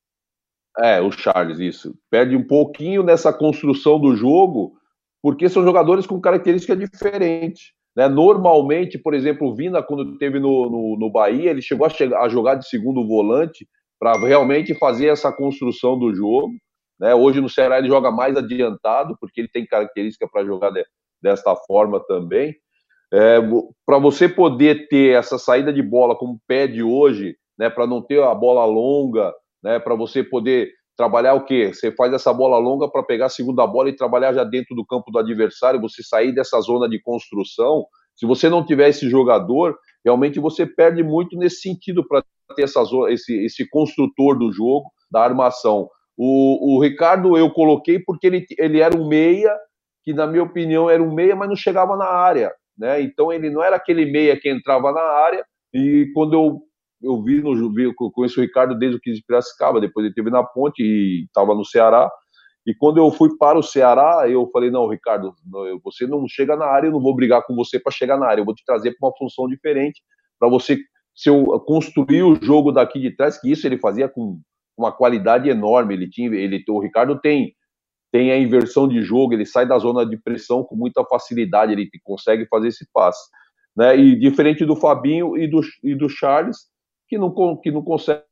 É, 0.78 1.00
o 1.00 1.10
Charles, 1.10 1.58
isso. 1.58 1.94
Perde 2.10 2.36
um 2.36 2.46
pouquinho 2.46 3.02
nessa 3.02 3.32
construção 3.32 3.98
do 3.98 4.14
jogo, 4.14 4.74
porque 5.22 5.48
são 5.48 5.64
jogadores 5.64 6.06
com 6.06 6.20
características 6.20 6.78
diferentes. 6.78 7.72
Né? 7.96 8.08
Normalmente, 8.08 8.98
por 8.98 9.14
exemplo, 9.14 9.48
o 9.48 9.54
Vina, 9.54 9.82
quando 9.82 10.18
teve 10.18 10.38
no, 10.38 10.68
no, 10.68 10.96
no 10.98 11.10
Bahia, 11.10 11.50
ele 11.50 11.62
chegou 11.62 11.86
a, 11.86 11.90
chegar, 11.90 12.20
a 12.20 12.28
jogar 12.28 12.56
de 12.56 12.68
segundo 12.68 13.06
volante 13.06 13.66
para 13.98 14.18
realmente 14.18 14.74
fazer 14.74 15.06
essa 15.06 15.32
construção 15.32 15.98
do 15.98 16.14
jogo. 16.14 16.52
Né? 17.00 17.14
Hoje 17.14 17.40
no 17.40 17.48
Ceará 17.48 17.78
ele 17.78 17.88
joga 17.88 18.10
mais 18.10 18.36
adiantado, 18.36 19.16
porque 19.18 19.40
ele 19.40 19.48
tem 19.48 19.66
característica 19.66 20.28
para 20.30 20.44
jogar 20.44 20.70
de, 20.70 20.84
desta 21.22 21.56
forma 21.56 21.98
também. 22.06 22.54
É, 23.12 23.38
para 23.86 23.98
você 23.98 24.28
poder 24.28 24.88
ter 24.88 25.16
essa 25.16 25.38
saída 25.38 25.72
de 25.72 25.80
bola 25.80 26.16
como 26.16 26.40
pede 26.46 26.82
hoje, 26.82 27.36
né, 27.58 27.70
para 27.70 27.86
não 27.86 28.02
ter 28.02 28.22
a 28.22 28.34
bola 28.34 28.64
longa, 28.66 29.32
né, 29.66 29.80
para 29.80 29.96
você 29.96 30.22
poder 30.22 30.70
trabalhar 30.96 31.34
o 31.34 31.44
quê? 31.44 31.74
Você 31.74 31.90
faz 31.90 32.12
essa 32.12 32.32
bola 32.32 32.56
longa 32.56 32.88
para 32.88 33.02
pegar 33.02 33.26
a 33.26 33.28
segunda 33.28 33.66
bola 33.66 33.88
e 33.88 33.96
trabalhar 33.96 34.32
já 34.32 34.44
dentro 34.44 34.76
do 34.76 34.86
campo 34.86 35.10
do 35.10 35.18
adversário, 35.18 35.80
você 35.80 36.04
sair 36.04 36.32
dessa 36.32 36.60
zona 36.60 36.88
de 36.88 37.02
construção. 37.02 37.84
Se 38.14 38.24
você 38.24 38.48
não 38.48 38.64
tiver 38.64 38.90
esse 38.90 39.10
jogador, 39.10 39.76
realmente 40.04 40.38
você 40.38 40.64
perde 40.64 41.02
muito 41.02 41.36
nesse 41.36 41.62
sentido 41.62 42.06
para 42.06 42.22
ter 42.54 42.62
essa 42.62 42.84
zona, 42.84 43.12
esse, 43.12 43.44
esse 43.44 43.68
construtor 43.68 44.38
do 44.38 44.52
jogo, 44.52 44.88
da 45.10 45.20
armação. 45.20 45.88
O, 46.16 46.76
o 46.76 46.80
Ricardo 46.80 47.36
eu 47.36 47.50
coloquei 47.50 47.98
porque 47.98 48.28
ele, 48.28 48.46
ele 48.56 48.78
era 48.78 48.96
um 48.96 49.08
meia, 49.08 49.52
que 50.04 50.14
na 50.14 50.28
minha 50.28 50.44
opinião 50.44 50.88
era 50.88 51.02
um 51.02 51.12
meia, 51.12 51.34
mas 51.34 51.48
não 51.48 51.56
chegava 51.56 51.96
na 51.96 52.06
área. 52.06 52.52
Né? 52.78 53.02
Então 53.02 53.32
ele 53.32 53.50
não 53.50 53.64
era 53.64 53.74
aquele 53.74 54.06
meia 54.06 54.38
que 54.38 54.48
entrava 54.48 54.92
na 54.92 55.02
área, 55.02 55.44
e 55.74 56.08
quando 56.14 56.34
eu 56.34 56.62
eu 57.06 57.22
vi 57.22 57.40
no 57.40 57.72
vi, 57.72 57.92
conheço 57.94 58.40
o 58.40 58.42
Ricardo 58.42 58.76
desde 58.76 58.96
o 58.96 59.00
15 59.00 59.18
de 59.18 59.24
Piracicaba, 59.24 59.80
depois 59.80 60.04
ele 60.04 60.14
teve 60.14 60.30
na 60.30 60.42
Ponte 60.42 60.82
e 60.82 61.24
estava 61.24 61.54
no 61.54 61.64
Ceará. 61.64 62.10
E 62.66 62.74
quando 62.74 62.98
eu 62.98 63.10
fui 63.12 63.36
para 63.38 63.58
o 63.58 63.62
Ceará, 63.62 64.28
eu 64.28 64.48
falei: 64.52 64.70
não, 64.70 64.88
Ricardo, 64.88 65.32
você 65.84 66.06
não 66.06 66.26
chega 66.28 66.56
na 66.56 66.66
área, 66.66 66.88
eu 66.88 66.92
não 66.92 67.00
vou 67.00 67.14
brigar 67.14 67.42
com 67.46 67.54
você 67.54 67.78
para 67.78 67.92
chegar 67.92 68.18
na 68.18 68.26
área, 68.26 68.40
eu 68.40 68.44
vou 68.44 68.54
te 68.54 68.64
trazer 68.64 68.96
para 68.98 69.08
uma 69.08 69.16
função 69.16 69.46
diferente, 69.46 70.02
para 70.38 70.48
você 70.48 70.78
se 71.14 71.30
eu 71.30 71.44
construir 71.60 72.22
o 72.24 72.34
jogo 72.34 72.72
daqui 72.72 73.00
de 73.00 73.10
trás, 73.14 73.40
que 73.40 73.50
isso 73.50 73.66
ele 73.66 73.78
fazia 73.78 74.08
com 74.08 74.38
uma 74.76 74.92
qualidade 74.92 75.48
enorme. 75.48 75.94
Ele 75.94 76.10
tinha, 76.10 76.28
ele, 76.34 76.62
o 76.68 76.80
Ricardo 76.80 77.18
tem 77.18 77.54
tem 78.12 78.30
a 78.30 78.38
inversão 78.38 78.88
de 78.88 79.02
jogo, 79.02 79.34
ele 79.34 79.44
sai 79.44 79.66
da 79.66 79.78
zona 79.78 80.06
de 80.06 80.16
pressão 80.16 80.64
com 80.64 80.74
muita 80.74 81.04
facilidade, 81.04 81.72
ele 81.72 81.90
consegue 82.02 82.46
fazer 82.46 82.68
esse 82.68 82.86
passe. 82.92 83.28
Né? 83.76 83.96
E 83.96 84.18
diferente 84.18 84.64
do 84.64 84.74
Fabinho 84.74 85.36
e 85.36 85.46
do, 85.46 85.60
e 85.82 85.94
do 85.94 86.08
Charles, 86.08 86.56
que 87.08 87.18
não, 87.18 87.56
que 87.56 87.70
não 87.70 87.82
consegue, 87.82 88.22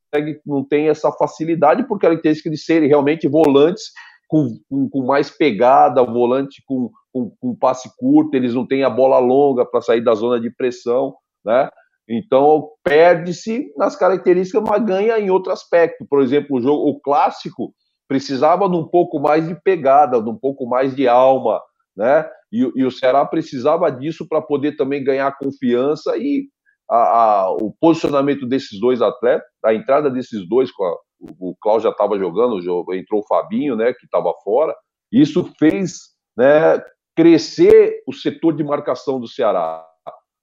não 0.44 0.64
tem 0.64 0.88
essa 0.88 1.10
facilidade 1.12 1.86
por 1.86 1.98
característica 1.98 2.50
de 2.50 2.58
serem 2.58 2.88
realmente 2.88 3.28
volantes 3.28 3.84
com, 4.28 4.48
com, 4.68 4.88
com 4.88 5.04
mais 5.04 5.30
pegada, 5.30 6.02
volante 6.02 6.62
com, 6.66 6.90
com, 7.12 7.30
com, 7.40 7.56
passe 7.56 7.90
curto, 7.96 8.34
eles 8.34 8.54
não 8.54 8.66
têm 8.66 8.82
a 8.82 8.90
bola 8.90 9.18
longa 9.18 9.64
para 9.64 9.80
sair 9.80 10.00
da 10.02 10.14
zona 10.14 10.40
de 10.40 10.50
pressão, 10.50 11.14
né? 11.44 11.68
Então 12.08 12.68
perde-se 12.82 13.72
nas 13.76 13.96
características, 13.96 14.62
mas 14.68 14.84
ganha 14.84 15.18
em 15.18 15.30
outro 15.30 15.52
aspecto. 15.52 16.04
Por 16.08 16.20
exemplo, 16.20 16.58
o 16.58 16.60
jogo, 16.60 16.90
o 16.90 17.00
clássico 17.00 17.72
precisava 18.06 18.68
de 18.68 18.76
um 18.76 18.86
pouco 18.86 19.18
mais 19.18 19.46
de 19.46 19.54
pegada, 19.62 20.22
de 20.22 20.28
um 20.28 20.36
pouco 20.36 20.66
mais 20.66 20.94
de 20.94 21.08
alma, 21.08 21.60
né? 21.96 22.28
E, 22.52 22.70
e 22.76 22.84
o 22.84 22.90
Ceará 22.90 23.24
precisava 23.24 23.90
disso 23.90 24.26
para 24.28 24.42
poder 24.42 24.76
também 24.76 25.02
ganhar 25.02 25.36
confiança 25.38 26.16
e 26.16 26.48
a, 26.94 27.42
a, 27.42 27.50
o 27.50 27.72
posicionamento 27.80 28.46
desses 28.46 28.78
dois 28.78 29.02
atletas, 29.02 29.46
a 29.64 29.74
entrada 29.74 30.08
desses 30.08 30.48
dois, 30.48 30.70
a, 30.70 30.94
o, 31.20 31.50
o 31.50 31.56
Cláudio 31.60 31.84
já 31.84 31.90
estava 31.90 32.16
jogando, 32.18 32.60
entrou 32.94 33.20
o 33.20 33.26
Fabinho, 33.26 33.74
né, 33.74 33.92
que 33.92 34.04
estava 34.04 34.32
fora, 34.44 34.74
isso 35.10 35.50
fez 35.58 35.94
né, 36.36 36.80
crescer 37.16 38.02
o 38.06 38.12
setor 38.12 38.54
de 38.56 38.62
marcação 38.62 39.20
do 39.20 39.26
Ceará. 39.26 39.84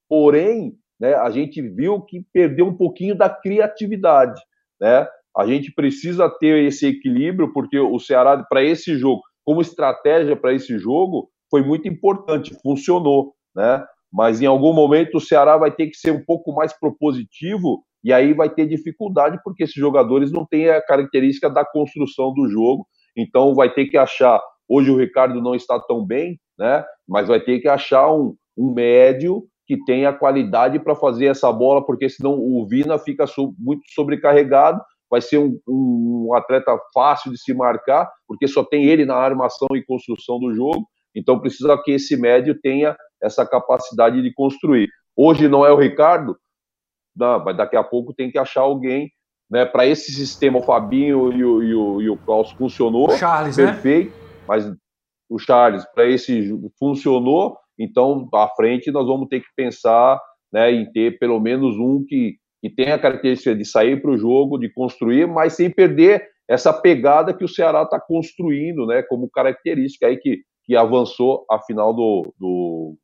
Porém, 0.10 0.74
né, 1.00 1.14
a 1.16 1.30
gente 1.30 1.62
viu 1.62 2.02
que 2.02 2.26
perdeu 2.34 2.66
um 2.68 2.76
pouquinho 2.76 3.16
da 3.16 3.30
criatividade. 3.30 4.40
Né? 4.80 5.08
A 5.36 5.46
gente 5.46 5.74
precisa 5.74 6.30
ter 6.30 6.66
esse 6.66 6.86
equilíbrio, 6.86 7.54
porque 7.54 7.80
o 7.80 7.98
Ceará, 7.98 8.44
para 8.44 8.64
esse 8.64 8.98
jogo, 8.98 9.22
como 9.46 9.62
estratégia 9.62 10.36
para 10.36 10.54
esse 10.54 10.78
jogo, 10.78 11.30
foi 11.50 11.64
muito 11.64 11.88
importante, 11.88 12.56
funcionou. 12.62 13.34
Né? 13.56 13.86
Mas 14.12 14.42
em 14.42 14.46
algum 14.46 14.74
momento 14.74 15.18
o 15.18 15.22
Ceará 15.22 15.58
vai 15.58 15.72
ter 15.72 15.88
que 15.88 15.96
ser 15.96 16.12
um 16.12 16.24
pouco 16.24 16.54
mais 16.54 16.78
propositivo 16.78 17.84
e 18.04 18.12
aí 18.12 18.34
vai 18.34 18.50
ter 18.50 18.68
dificuldade 18.68 19.40
porque 19.44 19.64
esses 19.64 19.76
jogadores 19.76 20.32
não 20.32 20.46
têm 20.46 20.70
a 20.70 20.82
característica 20.82 21.50
da 21.50 21.64
construção 21.64 22.34
do 22.34 22.50
jogo, 22.50 22.86
então 23.16 23.54
vai 23.54 23.72
ter 23.74 23.86
que 23.86 23.98
achar. 23.98 24.42
Hoje 24.68 24.90
o 24.90 24.98
Ricardo 24.98 25.42
não 25.42 25.54
está 25.54 25.80
tão 25.80 26.06
bem, 26.06 26.40
né? 26.58 26.84
Mas 27.08 27.28
vai 27.28 27.40
ter 27.40 27.60
que 27.60 27.68
achar 27.68 28.12
um, 28.12 28.36
um 28.58 28.74
médio 28.74 29.44
que 29.68 29.78
tenha 29.86 30.12
qualidade 30.12 30.80
para 30.80 30.96
fazer 30.96 31.28
essa 31.28 31.52
bola, 31.52 31.86
porque 31.86 32.10
senão 32.10 32.34
o 32.34 32.66
Vina 32.68 32.98
fica 32.98 33.28
so, 33.28 33.54
muito 33.58 33.82
sobrecarregado. 33.94 34.82
Vai 35.10 35.22
ser 35.22 35.38
um, 35.38 35.60
um, 35.68 36.28
um 36.30 36.34
atleta 36.34 36.78
fácil 36.94 37.32
de 37.32 37.42
se 37.42 37.54
marcar, 37.54 38.10
porque 38.28 38.48
só 38.48 38.64
tem 38.64 38.86
ele 38.86 39.06
na 39.06 39.16
armação 39.16 39.68
e 39.76 39.86
construção 39.86 40.40
do 40.40 40.54
jogo. 40.54 40.88
Então 41.16 41.40
precisa 41.40 41.78
que 41.84 41.92
esse 41.92 42.18
médio 42.18 42.60
tenha 42.62 42.96
essa 43.22 43.46
capacidade 43.46 44.22
de 44.22 44.34
construir. 44.34 44.90
Hoje 45.16 45.48
não 45.48 45.66
é 45.66 45.72
o 45.72 45.78
Ricardo, 45.78 46.38
não, 47.16 47.44
mas 47.44 47.58
daqui 47.58 47.76
a 47.76 47.84
pouco 47.84 48.14
tem 48.14 48.32
que 48.32 48.38
achar 48.38 48.62
alguém 48.62 49.12
né, 49.50 49.66
para 49.66 49.86
esse 49.86 50.12
sistema. 50.14 50.60
O 50.60 50.64
Fabinho 50.64 51.32
e 51.34 51.44
o, 51.44 51.64
e 51.64 51.76
o, 51.76 52.02
e 52.02 52.10
o 52.10 52.18
Klaus 52.18 52.52
funcionou, 52.52 53.10
o 53.10 53.18
Charles, 53.18 53.58
né? 53.58 53.66
perfeito, 53.66 54.12
né? 54.12 54.24
mas 54.48 54.74
o 55.30 55.38
Charles, 55.38 55.86
para 55.94 56.06
esse 56.06 56.50
funcionou, 56.78 57.58
então 57.78 58.28
à 58.34 58.48
frente 58.50 58.92
nós 58.92 59.06
vamos 59.06 59.28
ter 59.28 59.40
que 59.40 59.48
pensar 59.56 60.20
né, 60.52 60.72
em 60.72 60.92
ter 60.92 61.18
pelo 61.20 61.40
menos 61.40 61.78
um 61.78 62.04
que, 62.06 62.36
que 62.62 62.70
tenha 62.70 62.96
a 62.96 63.00
característica 63.00 63.56
de 63.56 63.64
sair 63.64 64.02
para 64.02 64.12
o 64.12 64.18
jogo, 64.18 64.58
de 64.58 64.70
construir, 64.70 65.28
mas 65.28 65.54
sem 65.54 65.70
perder 65.70 66.28
essa 66.50 66.74
pegada 66.74 67.34
que 67.34 67.46
o 67.46 67.48
Ceará 67.48 67.84
está 67.84 68.00
construindo, 68.00 68.86
né, 68.86 69.02
como 69.04 69.30
característica 69.30 70.08
aí 70.08 70.18
que, 70.18 70.42
que 70.66 70.76
avançou 70.76 71.46
a 71.50 71.60
final 71.60 71.94
do, 71.94 72.34
do, 72.38 72.98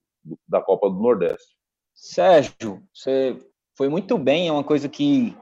da 0.47 0.61
Copa 0.61 0.89
do 0.89 0.99
Nordeste. 0.99 1.55
Sérgio, 1.93 2.83
você 2.93 3.37
foi 3.75 3.89
muito 3.89 4.17
bem, 4.17 4.47
é 4.47 4.51
uma 4.51 4.63
coisa 4.63 4.87
que, 4.87 5.35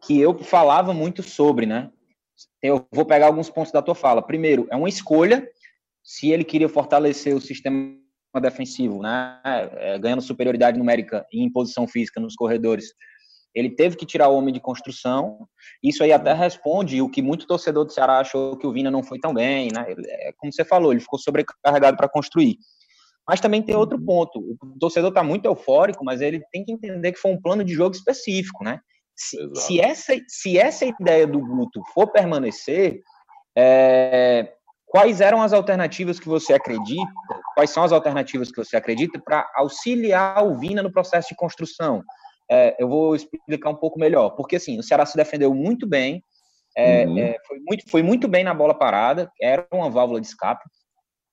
que 0.00 0.20
eu 0.20 0.38
falava 0.38 0.92
muito 0.92 1.22
sobre, 1.22 1.66
né? 1.66 1.90
Eu 2.62 2.86
vou 2.92 3.04
pegar 3.04 3.26
alguns 3.26 3.48
pontos 3.48 3.72
da 3.72 3.82
tua 3.82 3.94
fala. 3.94 4.22
Primeiro, 4.22 4.66
é 4.70 4.76
uma 4.76 4.88
escolha 4.88 5.48
se 6.02 6.30
ele 6.30 6.44
queria 6.44 6.68
fortalecer 6.68 7.34
o 7.34 7.40
sistema 7.40 7.96
defensivo, 8.40 9.00
né? 9.00 9.40
É, 9.44 9.98
ganhando 9.98 10.22
superioridade 10.22 10.78
numérica 10.78 11.26
e 11.32 11.42
imposição 11.42 11.86
física 11.86 12.20
nos 12.20 12.34
corredores. 12.34 12.92
Ele 13.54 13.70
teve 13.70 13.96
que 13.96 14.04
tirar 14.04 14.28
o 14.28 14.36
homem 14.36 14.52
de 14.52 14.60
construção. 14.60 15.46
Isso 15.82 16.02
aí 16.02 16.12
até 16.12 16.32
responde 16.32 17.00
o 17.00 17.08
que 17.08 17.22
muito 17.22 17.46
torcedor 17.46 17.84
do 17.84 17.92
Ceará 17.92 18.18
achou 18.18 18.56
que 18.56 18.66
o 18.66 18.72
Vina 18.72 18.90
não 18.90 19.02
foi 19.02 19.18
tão 19.20 19.32
bem, 19.32 19.68
né? 19.72 19.86
É, 20.06 20.32
como 20.36 20.52
você 20.52 20.64
falou, 20.64 20.92
ele 20.92 21.00
ficou 21.00 21.18
sobrecarregado 21.18 21.96
para 21.96 22.08
construir. 22.08 22.58
Mas 23.26 23.40
também 23.40 23.62
tem 23.62 23.74
outro 23.74 23.98
uhum. 23.98 24.04
ponto. 24.04 24.38
O 24.38 24.78
torcedor 24.78 25.08
está 25.08 25.22
muito 25.22 25.46
eufórico, 25.46 26.04
mas 26.04 26.20
ele 26.20 26.42
tem 26.52 26.64
que 26.64 26.72
entender 26.72 27.12
que 27.12 27.18
foi 27.18 27.32
um 27.32 27.40
plano 27.40 27.64
de 27.64 27.72
jogo 27.72 27.94
específico, 27.94 28.62
né? 28.62 28.78
Se, 29.16 29.38
se 29.54 29.80
essa, 29.80 30.12
se 30.28 30.58
essa 30.58 30.84
ideia 30.84 31.26
do 31.26 31.38
Guto 31.38 31.80
for 31.94 32.10
permanecer, 32.10 33.00
é, 33.56 34.52
quais 34.86 35.20
eram 35.20 35.40
as 35.40 35.52
alternativas 35.52 36.18
que 36.18 36.28
você 36.28 36.52
acredita? 36.52 37.12
Quais 37.54 37.70
são 37.70 37.84
as 37.84 37.92
alternativas 37.92 38.50
que 38.50 38.62
você 38.62 38.76
acredita 38.76 39.20
para 39.24 39.48
auxiliar 39.54 40.44
o 40.44 40.58
Vina 40.58 40.82
no 40.82 40.92
processo 40.92 41.28
de 41.28 41.36
construção? 41.36 42.02
É, 42.50 42.76
eu 42.78 42.88
vou 42.88 43.14
explicar 43.14 43.70
um 43.70 43.76
pouco 43.76 43.98
melhor. 43.98 44.30
Porque 44.30 44.56
assim, 44.56 44.78
o 44.78 44.82
Ceará 44.82 45.06
se 45.06 45.16
defendeu 45.16 45.54
muito 45.54 45.86
bem, 45.86 46.22
é, 46.76 47.06
uhum. 47.06 47.18
é, 47.18 47.36
foi, 47.46 47.58
muito, 47.60 47.90
foi 47.90 48.02
muito 48.02 48.28
bem 48.28 48.42
na 48.42 48.52
bola 48.52 48.76
parada, 48.76 49.30
era 49.40 49.66
uma 49.72 49.88
válvula 49.88 50.20
de 50.20 50.26
escape 50.26 50.64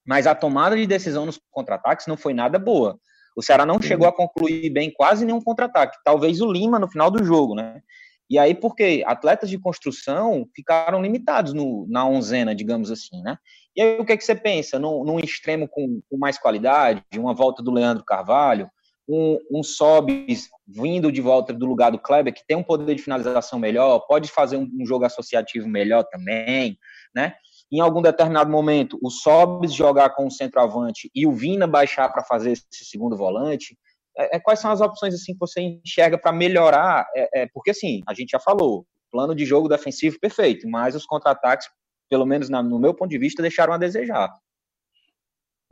mas 0.06 0.28
a 0.28 0.36
tomada 0.36 0.76
de 0.76 0.86
decisão 0.86 1.26
nos 1.26 1.40
contra-ataques 1.52 2.08
não 2.08 2.18
foi 2.18 2.34
nada 2.34 2.58
boa. 2.58 3.00
O 3.36 3.42
Ceará 3.42 3.66
não 3.66 3.82
chegou 3.82 4.08
a 4.08 4.14
concluir 4.14 4.70
bem 4.70 4.92
quase 4.92 5.26
nenhum 5.26 5.42
contra-ataque, 5.42 5.98
talvez 6.04 6.42
o 6.42 6.52
Lima 6.52 6.78
no 6.78 6.90
final 6.90 7.10
do 7.10 7.24
jogo, 7.24 7.56
né? 7.56 7.82
E 8.30 8.40
aí, 8.40 8.56
porque 8.56 9.04
atletas 9.06 9.50
de 9.50 9.60
construção 9.60 10.48
ficaram 10.56 11.02
limitados 11.02 11.52
no, 11.54 11.86
na 11.90 12.08
onzena, 12.08 12.56
digamos 12.56 12.90
assim, 12.90 13.22
né? 13.22 13.38
E 13.76 13.82
aí, 13.82 14.00
o 14.00 14.06
que, 14.06 14.14
é 14.14 14.18
que 14.18 14.24
você 14.24 14.34
pensa? 14.34 14.80
Num, 14.80 15.04
num 15.04 15.20
extremo 15.20 15.68
com, 15.68 16.02
com, 16.10 16.18
mais 16.18 16.38
qualidade, 16.38 17.04
uma 17.18 17.34
volta 17.34 17.62
do 17.62 17.72
Leandro 17.72 18.06
Carvalho, 18.06 18.70
um, 19.06 19.38
um 19.52 19.62
Sobis 19.62 20.48
vindo 20.66 21.12
de 21.12 21.20
volta 21.20 21.52
do 21.52 21.66
lugar 21.66 21.92
do 21.92 22.00
Kleber, 22.00 22.34
que 22.34 22.48
tem 22.48 22.56
um 22.56 22.64
poder 22.64 22.96
de 22.96 23.02
finalização 23.02 23.60
melhor, 23.60 24.00
pode 24.08 24.30
fazer 24.30 24.56
um, 24.56 24.70
um 24.80 24.86
jogo 24.86 25.04
associativo 25.04 25.68
melhor 25.68 26.06
também, 26.06 26.78
né? 27.14 27.34
Em 27.72 27.80
algum 27.80 28.02
determinado 28.02 28.52
momento 28.52 29.00
o 29.02 29.10
Sobis 29.10 29.74
jogar 29.74 30.10
com 30.12 30.28
o 30.28 30.32
centroavante 30.32 31.10
e 31.16 31.26
o 31.26 31.32
Vina 31.32 31.66
baixar 31.66 32.10
para 32.10 32.24
fazer 32.24 32.52
esse 32.52 32.86
segundo 32.86 33.16
volante, 33.16 33.78
é, 34.18 34.36
é, 34.36 34.40
quais 34.40 34.60
são 34.60 34.72
as 34.72 34.82
opções 34.82 35.14
assim 35.14 35.34
que 35.34 35.40
você 35.40 35.62
enxerga 35.62 36.18
para 36.18 36.32
melhorar? 36.32 37.08
É, 37.16 37.42
é, 37.42 37.48
porque 37.54 37.72
assim, 37.72 38.02
a 38.08 38.14
gente 38.14 38.32
já 38.32 38.40
falou, 38.40 38.86
plano 39.12 39.34
de 39.34 39.46
jogo 39.46 39.70
defensivo 39.70 40.20
perfeito, 40.20 40.68
mas 40.70 40.96
os 40.96 41.06
contra-ataques, 41.06 41.68
pelo 42.10 42.26
menos 42.26 42.50
na, 42.50 42.62
no 42.62 42.80
meu 42.80 42.94
ponto 42.94 43.10
de 43.10 43.18
vista, 43.18 43.42
deixaram 43.42 43.74
a 43.74 43.78
desejar. 43.78 44.30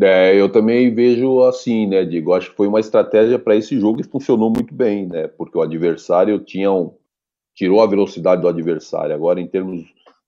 É, 0.02 0.34
eu 0.34 0.50
também 0.50 0.94
vejo 0.94 1.44
assim, 1.44 1.86
né, 1.86 2.06
Digo? 2.06 2.34
Acho 2.34 2.52
que 2.52 2.56
foi 2.56 2.68
uma 2.68 2.80
estratégia 2.80 3.38
para 3.38 3.58
esse 3.58 3.78
jogo 3.78 4.00
e 4.00 4.06
funcionou 4.06 4.50
muito 4.50 4.74
bem, 4.74 5.06
né? 5.06 5.28
Porque 5.28 5.58
o 5.58 5.62
adversário 5.62 6.40
tinha 6.40 6.72
um, 6.72 6.96
tirou 7.54 7.82
a 7.82 7.88
velocidade 7.88 8.42
do 8.42 8.48
adversário. 8.48 9.14
Agora, 9.14 9.42
em 9.42 9.48
termos 9.48 9.84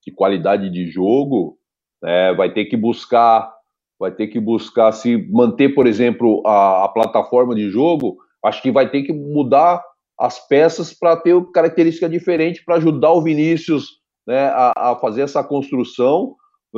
de 0.06 0.12
qualidade 0.12 0.70
de 0.70 0.88
jogo, 0.88 1.58
é, 2.04 2.34
vai 2.34 2.54
ter 2.54 2.66
que 2.66 2.78
buscar, 2.78 3.52
vai 4.00 4.12
ter 4.12 4.28
que 4.28 4.40
buscar 4.40 4.92
se 4.92 5.18
manter, 5.30 5.70
por 5.70 5.88
exemplo, 5.88 6.42
a, 6.46 6.86
a 6.86 6.90
plataforma 6.90 7.56
de 7.56 7.70
jogo. 7.70 8.18
Acho 8.44 8.62
que 8.62 8.72
vai 8.72 8.90
ter 8.90 9.04
que 9.04 9.14
mudar 9.14 9.84
as 10.20 10.46
peças 10.48 10.94
para 10.94 11.18
ter 11.18 11.36
característica 11.52 12.08
diferente 12.08 12.64
para 12.64 12.76
ajudar 12.76 13.12
o 13.12 13.22
Vinícius 13.22 13.88
né, 14.28 14.48
a, 14.54 14.92
a 14.92 14.96
fazer 14.96 15.22
essa 15.22 15.44
construção 15.44 16.36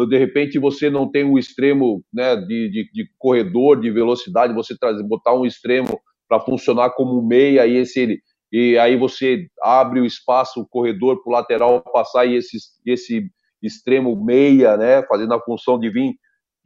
de 0.07 0.17
repente 0.17 0.57
você 0.57 0.89
não 0.89 1.09
tem 1.09 1.23
um 1.23 1.37
extremo 1.37 2.03
né, 2.11 2.35
de, 2.35 2.69
de, 2.69 2.89
de 2.91 3.09
corredor, 3.19 3.79
de 3.79 3.91
velocidade, 3.91 4.53
você 4.53 4.75
trazer, 4.77 5.03
botar 5.03 5.35
um 5.35 5.45
extremo 5.45 6.01
para 6.27 6.39
funcionar 6.39 6.91
como 6.91 7.19
um 7.19 7.25
meia 7.25 7.67
e 7.67 7.77
esse 7.77 8.19
e 8.51 8.77
aí 8.77 8.95
você 8.95 9.47
abre 9.63 9.99
o 9.99 10.05
espaço, 10.05 10.61
o 10.61 10.67
corredor 10.67 11.23
para 11.23 11.29
o 11.29 11.33
lateral 11.33 11.81
passar 11.91 12.25
e 12.25 12.35
esse, 12.35 12.57
esse 12.85 13.27
extremo 13.63 14.15
meia, 14.23 14.77
né, 14.77 15.03
fazendo 15.03 15.33
a 15.33 15.41
função 15.41 15.79
de 15.79 15.89
vir 15.89 16.13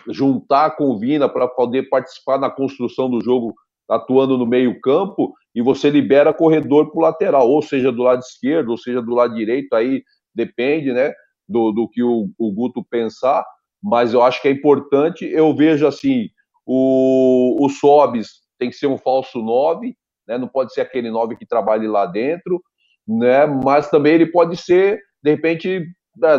juntar 0.09 0.71
com 0.71 0.85
o 0.85 0.97
Vina 0.97 1.29
para 1.29 1.47
poder 1.47 1.89
participar 1.89 2.37
na 2.37 2.49
construção 2.49 3.09
do 3.09 3.21
jogo, 3.21 3.53
atuando 3.89 4.37
no 4.37 4.45
meio 4.45 4.79
campo, 4.81 5.33
e 5.53 5.61
você 5.61 5.89
libera 5.89 6.33
corredor 6.33 6.91
para 6.91 6.99
o 6.99 7.01
lateral, 7.01 7.49
ou 7.49 7.61
seja, 7.61 7.91
do 7.91 8.03
lado 8.03 8.19
esquerdo, 8.19 8.69
ou 8.69 8.77
seja, 8.77 9.01
do 9.01 9.13
lado 9.13 9.35
direito, 9.35 9.73
aí 9.73 10.03
depende, 10.33 10.91
né? 10.93 11.13
do, 11.47 11.71
do 11.71 11.87
que 11.87 12.03
o, 12.03 12.29
o 12.37 12.51
Guto 12.51 12.83
pensar, 12.83 13.45
mas 13.81 14.13
eu 14.13 14.21
acho 14.21 14.41
que 14.41 14.47
é 14.47 14.51
importante. 14.51 15.25
Eu 15.25 15.55
vejo 15.55 15.87
assim: 15.87 16.29
o, 16.65 17.65
o 17.65 17.69
Sobis 17.69 18.41
tem 18.59 18.69
que 18.69 18.75
ser 18.75 18.87
um 18.87 18.97
falso 18.97 19.41
9, 19.41 19.95
né? 20.27 20.37
não 20.37 20.47
pode 20.47 20.73
ser 20.73 20.81
aquele 20.81 21.09
9 21.09 21.37
que 21.37 21.45
trabalhe 21.45 21.87
lá 21.87 22.05
dentro, 22.05 22.61
né? 23.07 23.45
mas 23.45 23.89
também 23.89 24.15
ele 24.15 24.25
pode 24.25 24.57
ser, 24.57 24.99
de 25.23 25.31
repente, 25.31 25.85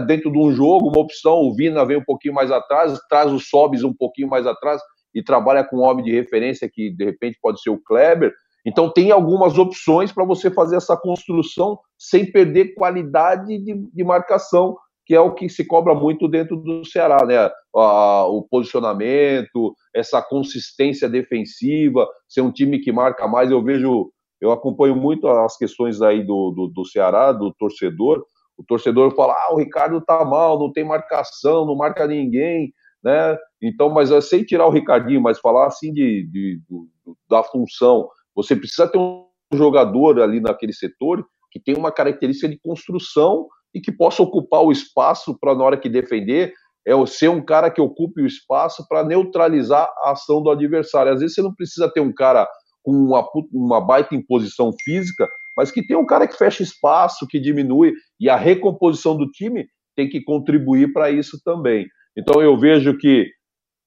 dentro 0.06 0.30
de 0.30 0.38
um 0.38 0.52
jogo, 0.52 0.88
uma 0.88 1.00
opção. 1.00 1.40
O 1.40 1.54
Vina 1.54 1.84
vem 1.84 1.98
um 1.98 2.04
pouquinho 2.04 2.34
mais 2.34 2.50
atrás, 2.50 2.98
traz 3.08 3.32
o 3.32 3.38
Sobis 3.38 3.84
um 3.84 3.92
pouquinho 3.92 4.28
mais 4.28 4.46
atrás 4.46 4.80
e 5.14 5.22
trabalha 5.22 5.64
com 5.64 5.78
um 5.78 5.82
homem 5.82 6.04
de 6.04 6.12
referência 6.12 6.68
que, 6.72 6.90
de 6.90 7.04
repente, 7.04 7.38
pode 7.40 7.60
ser 7.60 7.70
o 7.70 7.82
Kleber. 7.82 8.32
Então, 8.66 8.92
tem 8.92 9.10
algumas 9.10 9.56
opções 9.56 10.12
para 10.12 10.24
você 10.24 10.50
fazer 10.50 10.76
essa 10.76 10.96
construção 10.96 11.78
sem 11.98 12.30
perder 12.30 12.74
qualidade 12.74 13.58
de, 13.58 13.74
de 13.92 14.04
marcação 14.04 14.76
que 15.08 15.14
é 15.14 15.20
o 15.20 15.32
que 15.32 15.48
se 15.48 15.64
cobra 15.64 15.94
muito 15.94 16.28
dentro 16.28 16.54
do 16.54 16.84
Ceará, 16.84 17.24
né? 17.24 17.50
o 17.74 18.46
posicionamento, 18.50 19.74
essa 19.94 20.20
consistência 20.20 21.08
defensiva, 21.08 22.06
ser 22.28 22.42
um 22.42 22.52
time 22.52 22.78
que 22.78 22.92
marca 22.92 23.26
mais. 23.26 23.50
Eu 23.50 23.64
vejo, 23.64 24.10
eu 24.38 24.52
acompanho 24.52 24.94
muito 24.94 25.26
as 25.26 25.56
questões 25.56 26.02
aí 26.02 26.22
do, 26.22 26.50
do, 26.50 26.66
do 26.68 26.84
Ceará, 26.84 27.32
do 27.32 27.50
torcedor. 27.54 28.22
O 28.58 28.64
torcedor 28.64 29.14
fala: 29.14 29.34
ah, 29.34 29.54
o 29.54 29.58
Ricardo 29.58 30.00
tá 30.00 30.24
mal, 30.24 30.58
não 30.58 30.72
tem 30.72 30.84
marcação, 30.84 31.64
não 31.64 31.76
marca 31.76 32.06
ninguém, 32.06 32.72
né? 33.02 33.36
Então, 33.62 33.88
mas 33.88 34.10
é 34.10 34.20
sem 34.20 34.44
tirar 34.44 34.66
o 34.66 34.70
Ricardinho, 34.70 35.20
mas 35.20 35.38
falar 35.38 35.66
assim 35.66 35.92
de, 35.92 36.28
de, 36.30 36.60
de 36.68 37.14
da 37.30 37.42
função. 37.42 38.08
Você 38.34 38.56
precisa 38.56 38.88
ter 38.88 38.98
um 38.98 39.26
jogador 39.54 40.20
ali 40.20 40.40
naquele 40.40 40.72
setor 40.72 41.24
que 41.50 41.60
tem 41.60 41.76
uma 41.76 41.90
característica 41.90 42.48
de 42.48 42.58
construção 42.58 43.46
e 43.74 43.80
que 43.80 43.92
possa 43.92 44.22
ocupar 44.22 44.62
o 44.62 44.72
espaço 44.72 45.38
para, 45.38 45.54
na 45.54 45.64
hora 45.64 45.76
que 45.76 45.88
defender, 45.88 46.52
é 46.86 47.06
ser 47.06 47.28
um 47.28 47.44
cara 47.44 47.70
que 47.70 47.80
ocupe 47.80 48.22
o 48.22 48.26
espaço 48.26 48.86
para 48.88 49.04
neutralizar 49.04 49.88
a 50.02 50.12
ação 50.12 50.42
do 50.42 50.50
adversário. 50.50 51.12
Às 51.12 51.20
vezes 51.20 51.34
você 51.34 51.42
não 51.42 51.54
precisa 51.54 51.90
ter 51.92 52.00
um 52.00 52.12
cara 52.12 52.48
com 52.82 52.92
uma, 52.92 53.26
uma 53.52 53.80
baita 53.80 54.14
imposição 54.14 54.72
física, 54.82 55.28
mas 55.58 55.72
que 55.72 55.84
tem 55.84 55.96
um 55.96 56.06
cara 56.06 56.28
que 56.28 56.38
fecha 56.38 56.62
espaço, 56.62 57.26
que 57.26 57.40
diminui, 57.40 57.92
e 58.20 58.30
a 58.30 58.36
recomposição 58.36 59.16
do 59.16 59.28
time 59.28 59.66
tem 59.96 60.08
que 60.08 60.22
contribuir 60.22 60.92
para 60.92 61.10
isso 61.10 61.36
também. 61.44 61.84
Então 62.16 62.40
eu 62.40 62.56
vejo 62.56 62.96
que 62.96 63.28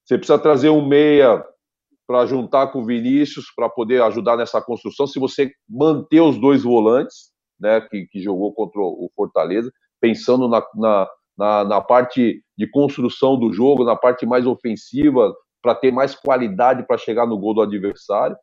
você 0.03 0.17
precisa 0.17 0.37
trazer 0.37 0.67
um 0.67 0.85
meia 0.85 1.41
para 2.05 2.25
juntar 2.25 2.67
com 2.67 2.81
o 2.81 2.85
Vinícius 2.85 3.45
para 3.55 3.69
poder 3.69 4.01
ajudar 4.03 4.35
nessa 4.35 4.61
construção. 4.61 5.07
Se 5.07 5.17
você 5.17 5.49
manter 5.69 6.19
os 6.19 6.37
dois 6.37 6.63
volantes, 6.63 7.31
né, 7.57 7.79
que, 7.79 8.05
que 8.07 8.19
jogou 8.19 8.53
contra 8.53 8.81
o 8.81 9.09
Fortaleza, 9.15 9.71
pensando 10.01 10.49
na, 10.49 10.61
na, 10.75 11.07
na, 11.37 11.63
na 11.63 11.79
parte 11.79 12.43
de 12.57 12.69
construção 12.69 13.39
do 13.39 13.53
jogo, 13.53 13.85
na 13.85 13.95
parte 13.95 14.25
mais 14.25 14.45
ofensiva, 14.45 15.33
para 15.61 15.73
ter 15.73 15.93
mais 15.93 16.15
qualidade 16.15 16.85
para 16.85 16.97
chegar 16.97 17.25
no 17.25 17.39
gol 17.39 17.53
do 17.53 17.61
adversário. 17.61 18.35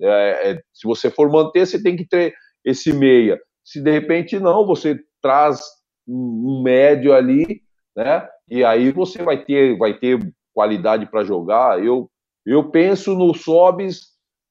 É, 0.00 0.50
é, 0.50 0.62
se 0.72 0.86
você 0.86 1.10
for 1.10 1.28
manter, 1.28 1.66
você 1.66 1.82
tem 1.82 1.96
que 1.96 2.06
ter 2.06 2.32
esse 2.66 2.92
meia. 2.92 3.40
Se 3.64 3.80
de 3.80 3.90
repente 3.90 4.38
não, 4.40 4.66
você 4.66 4.98
traz 5.22 5.60
um, 6.06 6.62
médio 6.62 7.14
ali, 7.14 7.62
né? 7.96 8.28
E 8.50 8.64
aí 8.64 8.90
você 8.90 9.22
vai 9.22 9.44
ter, 9.44 9.78
vai 9.78 9.96
ter 9.98 10.18
qualidade 10.52 11.06
para 11.06 11.24
jogar. 11.24 11.82
Eu, 11.82 12.10
eu 12.44 12.70
penso 12.70 13.14
no 13.14 13.34
Sobis 13.34 14.00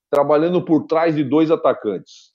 trabalhando 0.10 0.63
por 0.63 0.86
trás 0.88 1.15
de 1.15 1.23
dois 1.23 1.51
atacantes. 1.51 2.34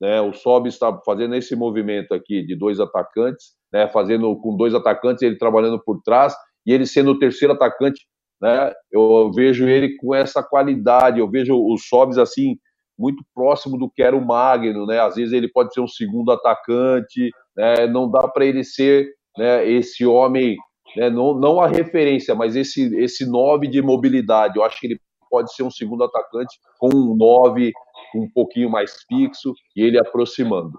Né? 0.00 0.20
O 0.20 0.32
Sob 0.32 0.68
está 0.68 0.98
fazendo 1.04 1.36
esse 1.36 1.54
movimento 1.54 2.12
aqui 2.12 2.44
de 2.44 2.56
dois 2.56 2.80
atacantes, 2.80 3.52
né? 3.72 3.88
fazendo 3.88 4.34
com 4.40 4.56
dois 4.56 4.74
atacantes, 4.74 5.22
ele 5.22 5.38
trabalhando 5.38 5.80
por 5.82 6.02
trás 6.02 6.34
e 6.66 6.72
ele 6.72 6.86
sendo 6.86 7.12
o 7.12 7.18
terceiro 7.18 7.54
atacante. 7.54 8.04
Né? 8.40 8.72
Eu 8.90 9.30
vejo 9.32 9.68
ele 9.68 9.96
com 9.96 10.14
essa 10.14 10.42
qualidade, 10.42 11.20
eu 11.20 11.30
vejo 11.30 11.54
o 11.54 11.76
Sobis 11.78 12.18
assim 12.18 12.56
muito 13.02 13.24
próximo 13.34 13.76
do 13.76 13.90
que 13.90 14.00
era 14.00 14.16
o 14.16 14.24
Magno, 14.24 14.86
né? 14.86 15.00
Às 15.00 15.16
vezes 15.16 15.32
ele 15.32 15.48
pode 15.48 15.74
ser 15.74 15.80
um 15.80 15.88
segundo 15.88 16.30
atacante, 16.30 17.30
né? 17.56 17.88
Não 17.88 18.08
dá 18.08 18.28
para 18.28 18.46
ele 18.46 18.62
ser, 18.62 19.12
né? 19.36 19.68
Esse 19.68 20.06
homem, 20.06 20.56
né? 20.96 21.10
Não, 21.10 21.34
não 21.34 21.60
a 21.60 21.66
referência, 21.66 22.32
mas 22.32 22.54
esse 22.54 22.94
esse 22.96 23.28
nove 23.28 23.66
de 23.66 23.82
mobilidade. 23.82 24.56
Eu 24.56 24.64
acho 24.64 24.78
que 24.78 24.86
ele 24.86 25.00
pode 25.28 25.52
ser 25.52 25.64
um 25.64 25.70
segundo 25.70 26.04
atacante 26.04 26.60
com 26.78 26.88
um 26.94 27.16
nove 27.16 27.72
um 28.14 28.30
pouquinho 28.30 28.70
mais 28.70 29.02
fixo 29.08 29.52
e 29.74 29.82
ele 29.82 29.98
aproximando. 29.98 30.78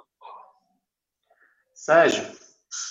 Sérgio, 1.73 2.23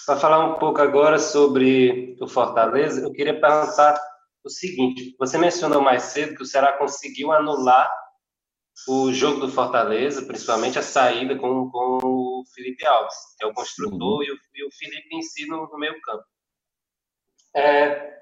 para 0.05 0.17
falar 0.17 0.45
um 0.45 0.59
pouco 0.59 0.83
agora 0.83 1.19
sobre 1.19 2.17
o 2.21 2.27
Fortaleza, 2.27 3.01
eu 3.01 3.13
queria 3.13 3.41
perguntar 3.41 3.99
o 4.45 4.51
seguinte: 4.51 5.15
você 5.19 5.39
mencionou 5.39 5.81
mais 5.81 6.03
cedo 6.03 6.37
que 6.37 6.43
o 6.43 6.47
Ceará 6.47 6.73
conseguiu 6.77 7.33
anular 7.33 7.91
o 8.89 9.13
jogo 9.13 9.41
do 9.41 9.53
Fortaleza, 9.53 10.25
principalmente 10.25 10.79
a 10.79 10.83
saída 10.83 11.37
com, 11.37 11.71
com 11.71 11.99
o 12.03 12.45
Felipe 12.55 12.85
Alves, 12.85 13.17
que 13.39 13.45
é 13.45 13.47
o 13.47 13.55
construtor, 13.55 14.19
uhum. 14.19 14.23
e, 14.23 14.33
o, 14.33 14.37
e, 14.55 14.67
o, 14.67 14.71
Felipe 14.73 15.15
em 15.15 15.23
si 15.23 15.47
no, 15.47 15.69
no 15.69 15.79
meio 15.79 16.01
campo. 16.03 16.25
É, 17.55 18.13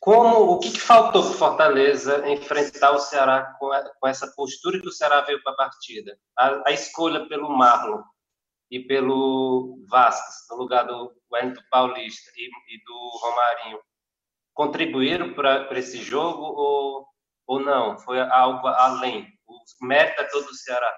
como 0.00 0.52
o 0.52 0.58
que, 0.58 0.70
que 0.70 0.80
faltou 0.80 1.22
para 1.22 1.30
o 1.30 1.34
Fortaleza 1.34 2.28
enfrentar 2.28 2.92
o 2.92 3.00
Ceará 3.00 3.56
com, 3.58 3.72
a, 3.72 3.82
com, 4.00 4.06
essa 4.06 4.32
postura 4.36 4.80
que 4.80 4.88
o 4.88 4.92
Ceará 4.92 5.20
veio 5.22 5.42
para 5.42 5.52
a 5.52 5.56
partida? 5.56 6.16
A, 6.38 6.70
escolha 6.70 7.26
pelo 7.28 7.50
Marlon 7.50 8.02
e 8.70 8.80
pelo 8.80 9.84
Vasco 9.88 10.26
no 10.50 10.56
lugar 10.62 10.86
do 10.86 11.12
Wellington 11.32 11.62
Paulista 11.70 12.30
e, 12.36 12.46
e 12.46 12.84
do 12.84 13.18
Romarinho 13.20 13.80
contribuíram 14.54 15.34
para 15.34 15.78
esse 15.78 15.98
jogo 15.98 16.42
ou, 16.42 17.06
ou 17.46 17.60
não? 17.60 17.98
Foi 17.98 18.20
algo 18.20 18.66
além? 18.68 19.35
O 19.48 19.86
mérito 19.86 20.20
é 20.20 20.24
todo 20.24 20.46
do 20.46 20.54
Ceará. 20.54 20.96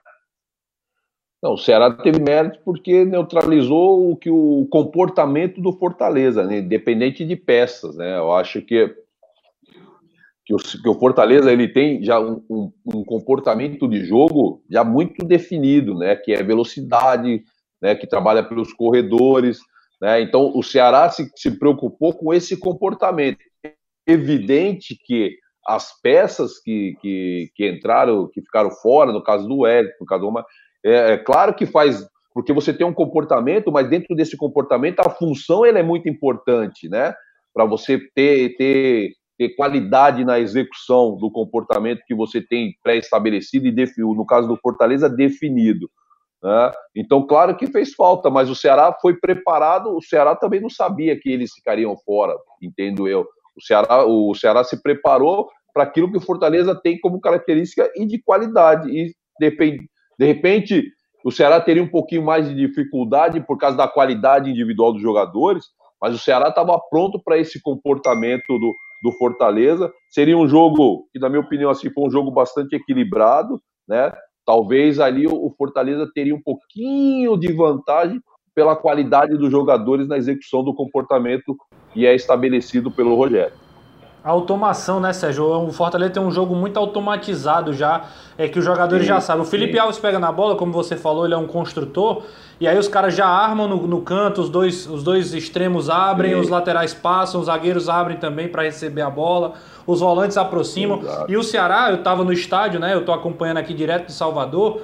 Não, 1.42 1.52
o 1.52 1.58
Ceará 1.58 1.92
teve 1.92 2.20
mérito 2.20 2.60
porque 2.64 3.04
neutralizou 3.04 4.10
o 4.10 4.16
que 4.16 4.30
o 4.30 4.66
comportamento 4.70 5.60
do 5.60 5.72
Fortaleza, 5.72 6.44
né? 6.44 6.58
independente 6.58 7.24
de 7.24 7.36
peças, 7.36 7.96
né? 7.96 8.18
Eu 8.18 8.32
acho 8.32 8.60
que 8.62 8.94
que 10.44 10.54
o, 10.54 10.56
que 10.56 10.88
o 10.88 10.94
Fortaleza 10.94 11.52
ele 11.52 11.68
tem 11.68 12.02
já 12.02 12.18
um, 12.18 12.42
um, 12.48 12.72
um, 12.86 13.04
comportamento 13.04 13.86
de 13.86 14.02
jogo 14.02 14.64
já 14.70 14.82
muito 14.82 15.22
definido, 15.22 15.94
né? 15.94 16.16
Que 16.16 16.32
é 16.32 16.42
velocidade, 16.42 17.44
né? 17.82 17.94
Que 17.94 18.06
trabalha 18.06 18.42
pelos 18.42 18.72
corredores, 18.72 19.60
né? 20.00 20.22
Então 20.22 20.50
o 20.56 20.62
Ceará 20.62 21.10
se, 21.10 21.30
se 21.36 21.50
preocupou 21.58 22.14
com 22.14 22.32
esse 22.32 22.56
comportamento. 22.56 23.38
Evidente 24.06 24.98
que 25.04 25.36
as 25.68 26.00
peças 26.00 26.58
que, 26.58 26.96
que, 27.02 27.50
que 27.54 27.68
entraram, 27.68 28.26
que 28.26 28.40
ficaram 28.40 28.70
fora, 28.70 29.12
no 29.12 29.22
caso 29.22 29.46
do 29.46 29.66
Hélio, 29.66 29.92
no 30.00 30.06
caso 30.06 30.22
do 30.22 30.38
é, 30.82 31.12
é, 31.12 31.16
claro 31.18 31.54
que 31.54 31.66
faz, 31.66 32.08
porque 32.32 32.54
você 32.54 32.72
tem 32.72 32.86
um 32.86 32.94
comportamento, 32.94 33.70
mas 33.70 33.88
dentro 33.90 34.16
desse 34.16 34.34
comportamento 34.34 35.00
a 35.00 35.10
função 35.10 35.66
ele 35.66 35.78
é 35.78 35.82
muito 35.82 36.08
importante, 36.08 36.88
né? 36.88 37.12
Para 37.52 37.66
você 37.66 37.98
ter, 38.14 38.56
ter, 38.56 39.12
ter 39.36 39.50
qualidade 39.50 40.24
na 40.24 40.40
execução 40.40 41.16
do 41.16 41.30
comportamento 41.30 42.02
que 42.06 42.14
você 42.14 42.40
tem 42.40 42.74
pré-estabelecido 42.82 43.66
e, 43.66 43.90
no 43.98 44.24
caso 44.24 44.48
do 44.48 44.56
Fortaleza, 44.56 45.08
definido. 45.08 45.90
Né? 46.42 46.72
Então, 46.94 47.26
claro 47.26 47.56
que 47.56 47.66
fez 47.66 47.92
falta, 47.94 48.30
mas 48.30 48.48
o 48.48 48.54
Ceará 48.54 48.96
foi 49.02 49.14
preparado. 49.18 49.94
O 49.94 50.00
Ceará 50.00 50.36
também 50.36 50.60
não 50.60 50.70
sabia 50.70 51.18
que 51.18 51.30
eles 51.30 51.52
ficariam 51.52 51.96
fora, 51.96 52.36
entendo 52.62 53.08
eu. 53.08 53.26
O 53.56 53.60
Ceará, 53.60 54.04
o 54.06 54.34
Ceará 54.36 54.62
se 54.62 54.80
preparou 54.80 55.48
para 55.78 55.84
aquilo 55.84 56.10
que 56.10 56.16
o 56.16 56.20
Fortaleza 56.20 56.74
tem 56.74 56.98
como 56.98 57.20
característica 57.20 57.88
e 57.94 58.04
de 58.04 58.20
qualidade. 58.20 58.90
E 58.90 59.14
de, 59.38 60.26
repente, 60.26 60.82
o 61.24 61.30
Ceará 61.30 61.60
teria 61.60 61.80
um 61.80 61.88
pouquinho 61.88 62.24
mais 62.24 62.48
de 62.48 62.54
dificuldade 62.56 63.40
por 63.40 63.56
causa 63.56 63.76
da 63.76 63.86
qualidade 63.86 64.50
individual 64.50 64.92
dos 64.92 65.00
jogadores, 65.00 65.66
mas 66.02 66.12
o 66.12 66.18
Ceará 66.18 66.48
estava 66.48 66.76
pronto 66.90 67.22
para 67.22 67.38
esse 67.38 67.62
comportamento 67.62 68.58
do, 68.58 68.74
do 69.04 69.12
Fortaleza. 69.12 69.92
Seria 70.10 70.36
um 70.36 70.48
jogo 70.48 71.06
que, 71.12 71.20
na 71.20 71.28
minha 71.28 71.42
opinião, 71.42 71.70
assim, 71.70 71.90
foi 71.90 72.08
um 72.08 72.10
jogo 72.10 72.32
bastante 72.32 72.74
equilibrado, 72.74 73.60
né? 73.86 74.12
Talvez 74.44 74.98
ali 74.98 75.28
o 75.28 75.54
Fortaleza 75.56 76.10
teria 76.12 76.34
um 76.34 76.42
pouquinho 76.42 77.36
de 77.36 77.52
vantagem 77.52 78.20
pela 78.52 78.74
qualidade 78.74 79.36
dos 79.36 79.50
jogadores 79.52 80.08
na 80.08 80.16
execução 80.16 80.64
do 80.64 80.74
comportamento 80.74 81.56
que 81.92 82.04
é 82.04 82.16
estabelecido 82.16 82.90
pelo 82.90 83.14
Rogério. 83.14 83.67
A 84.22 84.30
automação, 84.30 85.00
né, 85.00 85.12
Sérgio? 85.12 85.44
O 85.44 85.72
Fortaleza 85.72 86.12
tem 86.12 86.22
um 86.22 86.30
jogo 86.30 86.54
muito 86.54 86.76
automatizado 86.78 87.72
já, 87.72 88.04
é 88.36 88.48
que 88.48 88.58
os 88.58 88.64
jogadores 88.64 89.04
sim, 89.04 89.08
já 89.08 89.20
sabem. 89.20 89.42
O 89.42 89.46
Felipe 89.46 89.74
sim. 89.74 89.78
Alves 89.78 89.98
pega 89.98 90.18
na 90.18 90.30
bola, 90.30 90.56
como 90.56 90.72
você 90.72 90.96
falou, 90.96 91.24
ele 91.24 91.34
é 91.34 91.38
um 91.38 91.46
construtor, 91.46 92.22
e 92.60 92.66
aí 92.66 92.76
os 92.76 92.88
caras 92.88 93.14
já 93.14 93.26
armam 93.26 93.68
no, 93.68 93.86
no 93.86 94.02
canto, 94.02 94.40
os 94.40 94.50
dois, 94.50 94.86
os 94.86 95.02
dois 95.02 95.32
extremos 95.32 95.88
abrem, 95.88 96.34
sim. 96.34 96.40
os 96.40 96.48
laterais 96.48 96.92
passam, 96.92 97.40
os 97.40 97.46
zagueiros 97.46 97.88
abrem 97.88 98.16
também 98.16 98.48
para 98.48 98.62
receber 98.62 99.02
a 99.02 99.10
bola 99.10 99.54
os 99.88 100.00
volantes 100.00 100.36
aproximam. 100.36 101.00
Exato. 101.00 101.32
E 101.32 101.36
o 101.38 101.42
Ceará, 101.42 101.88
eu 101.88 101.96
estava 101.96 102.22
no 102.22 102.30
estádio, 102.30 102.78
né? 102.78 102.92
Eu 102.92 103.00
estou 103.00 103.14
acompanhando 103.14 103.56
aqui 103.56 103.72
direto 103.72 104.08
de 104.08 104.12
Salvador. 104.12 104.82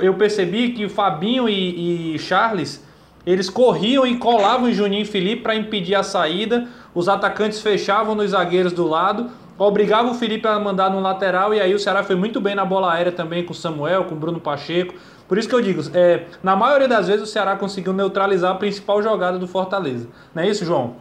Eu 0.00 0.14
percebi 0.14 0.70
que 0.70 0.84
o 0.84 0.88
Fabinho 0.88 1.48
e, 1.48 2.14
e 2.14 2.18
Charles 2.20 2.80
eles 3.26 3.48
corriam 3.48 4.06
e 4.06 4.18
colavam 4.18 4.68
em 4.68 4.72
Juninho 4.72 5.02
e 5.02 5.06
Felipe 5.06 5.42
para 5.42 5.56
impedir 5.56 5.94
a 5.94 6.02
saída. 6.02 6.68
Os 6.94 7.08
atacantes 7.08 7.60
fechavam 7.60 8.14
nos 8.14 8.30
zagueiros 8.30 8.72
do 8.72 8.86
lado, 8.86 9.30
obrigavam 9.58 10.12
o 10.12 10.14
Felipe 10.14 10.46
a 10.46 10.58
mandar 10.60 10.90
no 10.90 11.00
lateral. 11.00 11.54
E 11.54 11.60
aí 11.60 11.74
o 11.74 11.78
Ceará 11.78 12.02
foi 12.02 12.16
muito 12.16 12.40
bem 12.40 12.54
na 12.54 12.64
bola 12.64 12.92
aérea 12.92 13.12
também 13.12 13.44
com 13.44 13.52
o 13.52 13.56
Samuel, 13.56 14.04
com 14.04 14.14
o 14.14 14.18
Bruno 14.18 14.40
Pacheco. 14.40 14.94
Por 15.26 15.38
isso 15.38 15.48
que 15.48 15.54
eu 15.54 15.62
digo, 15.62 15.80
é, 15.94 16.26
na 16.42 16.54
maioria 16.54 16.86
das 16.86 17.08
vezes 17.08 17.22
o 17.22 17.26
Ceará 17.26 17.56
conseguiu 17.56 17.94
neutralizar 17.94 18.52
a 18.52 18.58
principal 18.58 19.02
jogada 19.02 19.38
do 19.38 19.48
Fortaleza. 19.48 20.06
Não 20.34 20.42
é 20.42 20.48
isso, 20.48 20.64
João? 20.64 20.96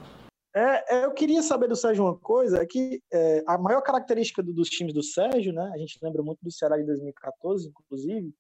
É, 0.56 0.98
é, 0.98 1.06
eu 1.06 1.12
queria 1.12 1.42
saber 1.42 1.68
do 1.68 1.76
Sérgio 1.76 2.06
uma 2.06 2.16
coisa, 2.16 2.62
é 2.62 2.66
que 2.66 3.02
é, 3.12 3.44
a 3.48 3.58
maior 3.58 3.82
característica 3.82 4.42
do, 4.42 4.54
dos 4.54 4.70
times 4.70 4.94
do 4.94 5.02
Sérgio, 5.02 5.52
né, 5.52 5.72
a 5.74 5.78
gente 5.80 5.98
lembra 6.02 6.22
muito 6.22 6.40
do 6.44 6.52
Ceará 6.52 6.78
de 6.78 6.86
2014, 6.86 7.68
inclusive, 7.68 8.32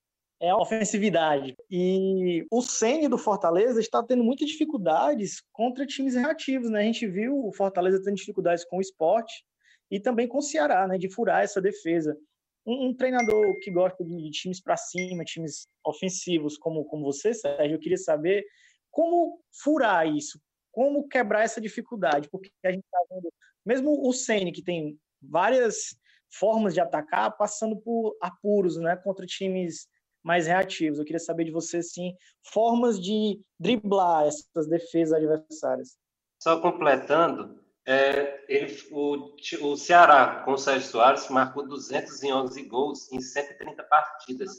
é 0.43 0.49
a 0.49 0.58
ofensividade. 0.58 1.56
E 1.71 2.45
o 2.51 2.62
Ceni 2.62 3.08
do 3.08 3.17
Fortaleza 3.17 3.79
está 3.79 4.03
tendo 4.03 4.25
muitas 4.25 4.49
dificuldades 4.49 5.41
contra 5.53 5.86
times 5.86 6.15
reativos, 6.15 6.69
né? 6.69 6.82
A 6.82 6.84
gente 6.84 7.08
viu 7.08 7.47
o 7.47 7.53
Fortaleza 7.53 8.03
tendo 8.03 8.17
dificuldades 8.17 8.65
com 8.65 8.77
o 8.77 8.82
esporte 8.82 9.45
e 9.89 10.01
também 10.01 10.27
com 10.27 10.39
o 10.39 10.41
Ceará, 10.41 10.86
né, 10.86 10.97
de 10.97 11.10
furar 11.10 11.43
essa 11.43 11.62
defesa. 11.62 12.17
Um, 12.65 12.88
um 12.88 12.93
treinador 12.93 13.58
que 13.60 13.71
gosta 13.71 14.03
de, 14.03 14.17
de 14.17 14.32
times 14.32 14.62
para 14.62 14.75
cima, 14.75 15.23
times 15.23 15.65
ofensivos, 15.86 16.58
como, 16.58 16.84
como 16.86 17.06
você, 17.06 17.34
Sérgio, 17.34 17.75
eu 17.75 17.79
queria 17.79 17.97
saber 17.97 18.43
como 18.91 19.39
furar 19.63 20.06
isso, 20.06 20.38
como 20.73 21.08
quebrar 21.08 21.45
essa 21.45 21.62
dificuldade, 21.62 22.27
porque 22.29 22.51
a 22.65 22.71
gente 22.71 22.84
está 22.84 22.99
vendo, 23.10 23.32
mesmo 23.65 24.06
o 24.06 24.12
Ceni 24.12 24.51
que 24.51 24.62
tem 24.62 24.99
várias 25.21 25.95
formas 26.29 26.73
de 26.73 26.82
atacar, 26.82 27.38
passando 27.38 27.77
por 27.77 28.17
apuros, 28.19 28.75
né, 28.75 28.97
contra 28.97 29.25
times 29.25 29.88
mais 30.23 30.47
reativos. 30.47 30.99
Eu 30.99 31.05
queria 31.05 31.19
saber 31.19 31.43
de 31.43 31.51
você, 31.51 31.81
sim, 31.81 32.15
formas 32.41 32.99
de 32.99 33.39
driblar 33.59 34.25
essas 34.25 34.67
defesas 34.67 35.13
adversárias. 35.13 35.97
Só 36.41 36.59
completando, 36.59 37.59
é, 37.86 38.39
ele, 38.47 38.75
o, 38.91 39.33
o 39.62 39.75
Ceará, 39.75 40.41
com 40.45 40.53
o 40.53 40.57
Sérgio 40.57 40.89
Soares, 40.89 41.29
marcou 41.29 41.67
211 41.67 42.63
gols 42.63 43.12
em 43.12 43.19
130 43.19 43.83
partidas, 43.83 44.51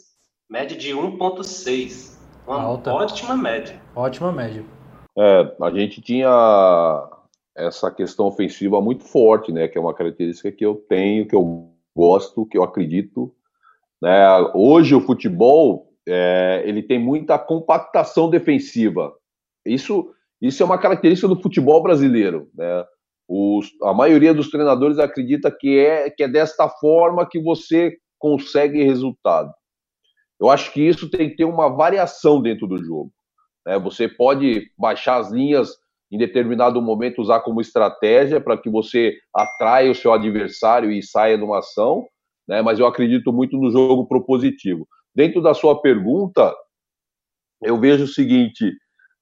média 0.49 0.77
de 0.77 0.93
1,6. 0.93 2.19
Uma 2.47 2.63
Alta. 2.63 2.93
ótima 2.93 3.37
média. 3.37 3.81
Ótima 3.97 4.31
média. 4.31 4.65
É, 5.17 5.57
a 5.63 5.71
gente 5.71 6.03
tinha 6.03 6.29
essa 7.57 7.91
questão 7.91 8.27
ofensiva 8.27 8.81
muito 8.81 9.05
forte, 9.05 9.53
né? 9.53 9.69
Que 9.69 9.79
é 9.79 9.81
uma 9.81 9.95
característica 9.95 10.53
que 10.53 10.65
eu 10.65 10.75
tenho, 10.75 11.27
que 11.27 11.35
eu 11.35 11.71
gosto, 11.95 12.45
que 12.45 12.59
eu 12.59 12.63
acredito. 12.63 13.35
Né? 14.05 14.51
Hoje 14.53 14.95
o 14.95 15.01
futebol 15.01 15.89
é, 16.07 16.63
ele 16.67 16.83
tem 16.83 16.99
muita 16.99 17.39
compactação 17.39 18.29
defensiva. 18.29 19.11
Isso, 19.65 20.15
isso 20.43 20.63
é 20.63 20.67
uma 20.67 20.77
característica 20.77 21.27
do 21.27 21.41
futebol 21.41 21.83
brasileiro, 21.83 22.51
né? 22.55 22.85
Os, 23.27 23.71
a 23.83 23.95
maioria 23.95 24.35
dos 24.35 24.51
treinadores 24.51 24.99
acredita 24.99 25.51
que 25.51 25.79
é 25.79 26.11
que 26.11 26.23
é 26.23 26.29
desta 26.29 26.69
forma 26.69 27.27
que 27.27 27.41
você 27.41 27.97
consegue 28.19 28.85
resultado. 28.85 29.51
Eu 30.39 30.51
acho 30.51 30.71
que 30.75 30.83
isso 30.83 31.09
tem 31.09 31.31
que 31.31 31.37
ter 31.37 31.47
uma 31.47 31.75
variação 31.75 32.43
dentro 32.43 32.67
do 32.67 32.77
jogo. 32.77 33.11
Né? 33.67 33.79
Você 33.79 34.07
pode 34.07 34.71
baixar 34.77 35.17
as 35.17 35.33
linhas 35.33 35.71
em 36.13 36.19
determinado 36.19 36.83
momento, 36.83 37.23
usar 37.23 37.41
como 37.41 37.63
estratégia 37.63 38.39
para 38.39 38.59
que 38.59 38.69
você 38.69 39.17
atraia 39.35 39.91
o 39.91 39.95
seu 39.95 40.13
adversário 40.13 40.93
e 40.93 41.03
saia 41.03 41.39
de 41.39 41.43
uma 41.43 41.61
ação, 41.61 42.07
né? 42.49 42.63
mas 42.63 42.79
eu 42.79 42.87
acredito 42.87 43.33
muito 43.33 43.57
no 43.57 43.71
jogo 43.71 44.07
propositivo. 44.07 44.87
Dentro 45.15 45.41
da 45.43 45.55
sua 45.55 45.81
pergunta, 45.81 46.55
eu 47.63 47.79
vejo 47.79 48.05
o 48.05 48.09
seguinte, 48.09 48.73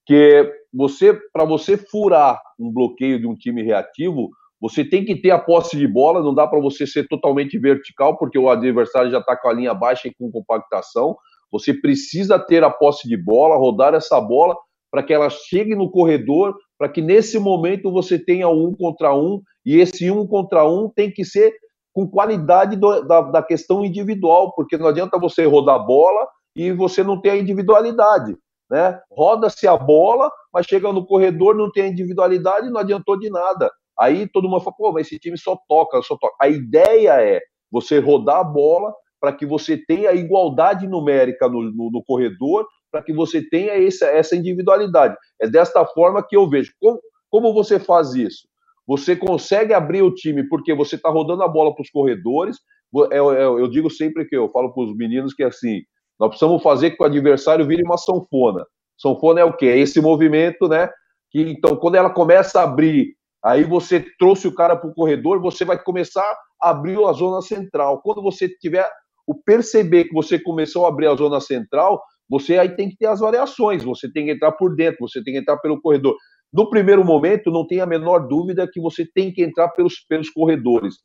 que 0.07 0.51
você, 0.73 1.19
para 1.33 1.45
você 1.45 1.77
furar 1.77 2.41
um 2.59 2.73
bloqueio 2.73 3.21
de 3.21 3.27
um 3.27 3.37
time 3.37 3.63
reativo, 3.63 4.31
você 4.61 4.85
tem 4.85 5.05
que 5.05 5.17
ter 5.17 5.31
a 5.31 5.39
posse 5.39 5.77
de 5.77 5.87
bola, 5.87 6.23
não 6.23 6.35
dá 6.35 6.47
para 6.47 6.61
você 6.61 6.87
ser 6.87 7.07
totalmente 7.09 7.59
vertical, 7.59 8.17
porque 8.17 8.39
o 8.39 8.49
adversário 8.49 9.11
já 9.11 9.19
está 9.19 9.37
com 9.37 9.49
a 9.49 9.53
linha 9.53 9.75
baixa 9.75 10.09
e 10.09 10.15
com 10.15 10.31
compactação. 10.31 11.17
Você 11.51 11.75
precisa 11.75 12.39
ter 12.39 12.65
a 12.65 12.71
posse 12.71 13.09
de 13.09 13.17
bola, 13.17 13.57
rodar 13.57 13.95
essa 13.95 14.21
bola 14.21 14.57
para 14.91 15.03
que 15.03 15.13
ela 15.13 15.31
chegue 15.31 15.75
no 15.75 15.91
corredor, 15.91 16.55
para 16.79 16.89
que 16.89 17.01
nesse 17.01 17.39
momento 17.39 17.91
você 17.91 18.19
tenha 18.19 18.49
um 18.49 18.73
contra 18.73 19.15
um, 19.15 19.41
e 19.65 19.77
esse 19.77 20.11
um 20.11 20.27
contra 20.27 20.69
um 20.69 20.89
tem 20.89 21.11
que 21.11 21.25
ser 21.25 21.53
com 21.93 22.09
qualidade 22.09 22.77
do, 22.77 23.03
da, 23.03 23.21
da 23.23 23.43
questão 23.43 23.85
individual, 23.85 24.53
porque 24.55 24.79
não 24.79 24.87
adianta 24.87 25.19
você 25.19 25.45
rodar 25.45 25.77
a 25.77 25.79
bola 25.79 26.27
e 26.57 26.73
você 26.73 27.03
não 27.03 27.21
ter 27.21 27.31
a 27.31 27.37
individualidade. 27.37 28.37
Né? 28.71 28.99
Roda-se 29.11 29.69
a 29.69 29.77
bola, 29.77 30.31
mas 30.53 30.67
chega 30.67 30.93
no 30.93 31.07
corredor, 31.07 31.55
não 31.55 31.71
tem 31.71 31.85
a 31.85 31.89
individualidade, 31.89 32.71
não 32.71 32.81
adiantou 32.81 33.19
de 33.19 33.29
nada. 33.29 33.71
Aí 33.99 34.27
todo 34.27 34.49
mundo 34.49 34.63
fala, 34.63 34.77
pô, 34.77 34.93
mas 34.93 35.07
esse 35.07 35.19
time 35.19 35.37
só 35.37 35.59
toca, 35.69 36.01
só 36.03 36.17
toca. 36.17 36.35
A 36.41 36.49
ideia 36.49 37.21
é 37.23 37.41
você 37.71 37.99
rodar 37.99 38.39
a 38.39 38.45
bola, 38.45 38.93
para 39.23 39.33
que 39.33 39.47
você 39.47 39.77
tenha 39.77 40.13
igualdade 40.13 40.89
numérica 40.89 41.49
no, 41.49 41.63
no, 41.63 41.91
no 41.93 42.03
corredor, 42.05 42.67
para 42.91 43.01
que 43.01 43.13
você 43.13 43.41
tenha 43.41 43.73
essa, 43.75 44.07
essa 44.07 44.35
individualidade. 44.35 45.17
É 45.41 45.49
desta 45.49 45.87
forma 45.87 46.27
que 46.27 46.37
eu 46.37 46.51
vejo. 46.51 46.73
Como, 46.81 47.01
como 47.31 47.55
você 47.55 47.79
faz 47.79 48.15
isso? 48.15 48.49
Você 48.87 49.15
consegue 49.17 49.73
abrir 49.73 50.03
o 50.03 50.13
time 50.13 50.49
porque 50.49 50.75
você 50.75 50.97
está 50.97 51.09
rodando 51.09 51.43
a 51.43 51.49
bola 51.49 51.75
para 51.75 51.83
os 51.83 51.91
corredores. 51.91 52.57
Eu, 52.93 53.11
eu, 53.11 53.33
é, 53.33 53.43
é, 53.43 53.45
eu, 53.45 53.69
digo 53.69 53.91
sempre 53.91 54.25
que 54.25 54.37
eu 54.37 54.51
falo 54.51 54.73
para 54.73 54.85
os 54.85 54.97
meninos 54.97 55.33
que 55.35 55.43
assim, 55.43 55.83
nós 56.19 56.29
precisamos 56.29 56.63
fazer 56.63 56.91
que 56.91 57.03
o 57.03 57.07
adversário 57.07 57.67
vire 57.67 57.83
uma 57.83 57.97
sanfona. 57.97 58.67
Sanfona 58.99 59.41
é 59.41 59.45
o 59.45 59.57
quê? 59.57 59.67
É 59.67 59.79
esse 59.79 60.01
movimento, 60.01 60.69
né? 60.69 60.89
Que, 61.31 61.41
então, 61.41 61.77
quando 61.77 61.95
ela 61.95 62.11
começa 62.11 62.61
a 62.61 62.65
abrir, 62.65 63.15
aí 63.43 63.65
você 63.65 64.05
trouxe 64.19 64.47
o 64.47 64.55
cara 64.55 64.77
para 64.77 64.91
o 64.91 64.95
corredor, 64.95 65.41
você 65.41 65.65
vai 65.65 65.83
começar 65.83 66.25
a 66.63 66.71
abrir 66.71 67.03
a 67.05 67.13
zona 67.13 67.41
central. 67.41 68.01
Quando 68.03 68.23
você 68.23 68.49
tiver 68.49 68.87
o 69.27 69.35
perceber 69.35 70.05
que 70.05 70.13
você 70.13 70.39
começou 70.39 70.85
a 70.85 70.89
abrir 70.89 71.07
a 71.07 71.15
zona 71.15 71.41
central, 71.41 72.03
você 72.29 72.59
aí 72.59 72.75
tem 72.75 72.89
que 72.89 72.97
ter 72.97 73.07
as 73.07 73.21
variações, 73.21 73.83
você 73.83 74.11
tem 74.11 74.27
que 74.27 74.33
entrar 74.33 74.53
por 74.53 74.75
dentro, 74.75 75.01
você 75.01 75.23
tem 75.23 75.35
que 75.35 75.41
entrar 75.41 75.57
pelo 75.59 75.81
corredor. 75.81 76.17
No 76.53 76.69
primeiro 76.69 77.05
momento, 77.05 77.51
não 77.51 77.67
tem 77.67 77.81
a 77.81 77.87
menor 77.87 78.29
dúvida 78.29 78.69
que 78.71 78.81
você 78.81 79.07
tem 79.07 79.33
que 79.33 79.43
entrar 79.43 79.69
pelos, 79.71 80.05
pelos 80.09 80.29
corredores. 80.31 80.97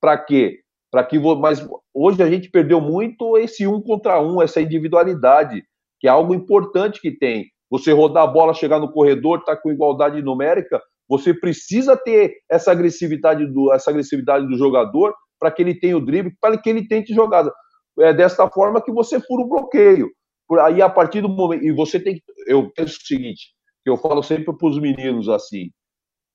Para 0.00 0.16
quê? 0.18 0.60
Para 0.90 1.04
que 1.04 1.18
mas 1.18 1.66
hoje 1.92 2.22
a 2.22 2.30
gente 2.30 2.50
perdeu 2.50 2.80
muito 2.80 3.36
esse 3.36 3.66
um 3.66 3.80
contra 3.80 4.20
um, 4.22 4.40
essa 4.40 4.60
individualidade, 4.60 5.62
que 6.00 6.06
é 6.06 6.10
algo 6.10 6.34
importante 6.34 7.00
que 7.00 7.10
tem. 7.10 7.46
Você 7.70 7.92
rodar 7.92 8.24
a 8.24 8.26
bola, 8.26 8.54
chegar 8.54 8.78
no 8.78 8.92
corredor, 8.92 9.42
tá 9.44 9.56
com 9.56 9.72
igualdade 9.72 10.22
numérica, 10.22 10.80
você 11.08 11.34
precisa 11.34 11.96
ter 11.96 12.36
essa 12.50 12.70
agressividade 12.70 13.46
do, 13.46 13.72
essa 13.72 13.90
agressividade 13.90 14.46
do 14.46 14.56
jogador 14.56 15.14
para 15.38 15.50
que 15.50 15.62
ele 15.62 15.78
tenha 15.78 15.96
o 15.96 16.04
drible, 16.04 16.32
para 16.40 16.56
que 16.56 16.70
ele 16.70 16.86
tente 16.86 17.12
jogada 17.12 17.52
é 18.00 18.12
desta 18.12 18.48
forma 18.50 18.82
que 18.82 18.92
você 18.92 19.20
fura 19.20 19.42
o 19.42 19.48
bloqueio. 19.48 20.10
Por 20.46 20.58
aí, 20.58 20.82
a 20.82 20.90
partir 20.90 21.20
do 21.20 21.28
momento. 21.28 21.64
E 21.64 21.72
você 21.72 21.98
tem 21.98 22.14
que. 22.14 22.22
Eu 22.46 22.70
penso 22.72 22.98
o 22.98 23.06
seguinte, 23.06 23.54
que 23.84 23.90
eu 23.90 23.96
falo 23.98 24.22
sempre 24.22 24.52
para 24.52 24.66
os 24.66 24.80
meninos 24.80 25.28
assim: 25.28 25.70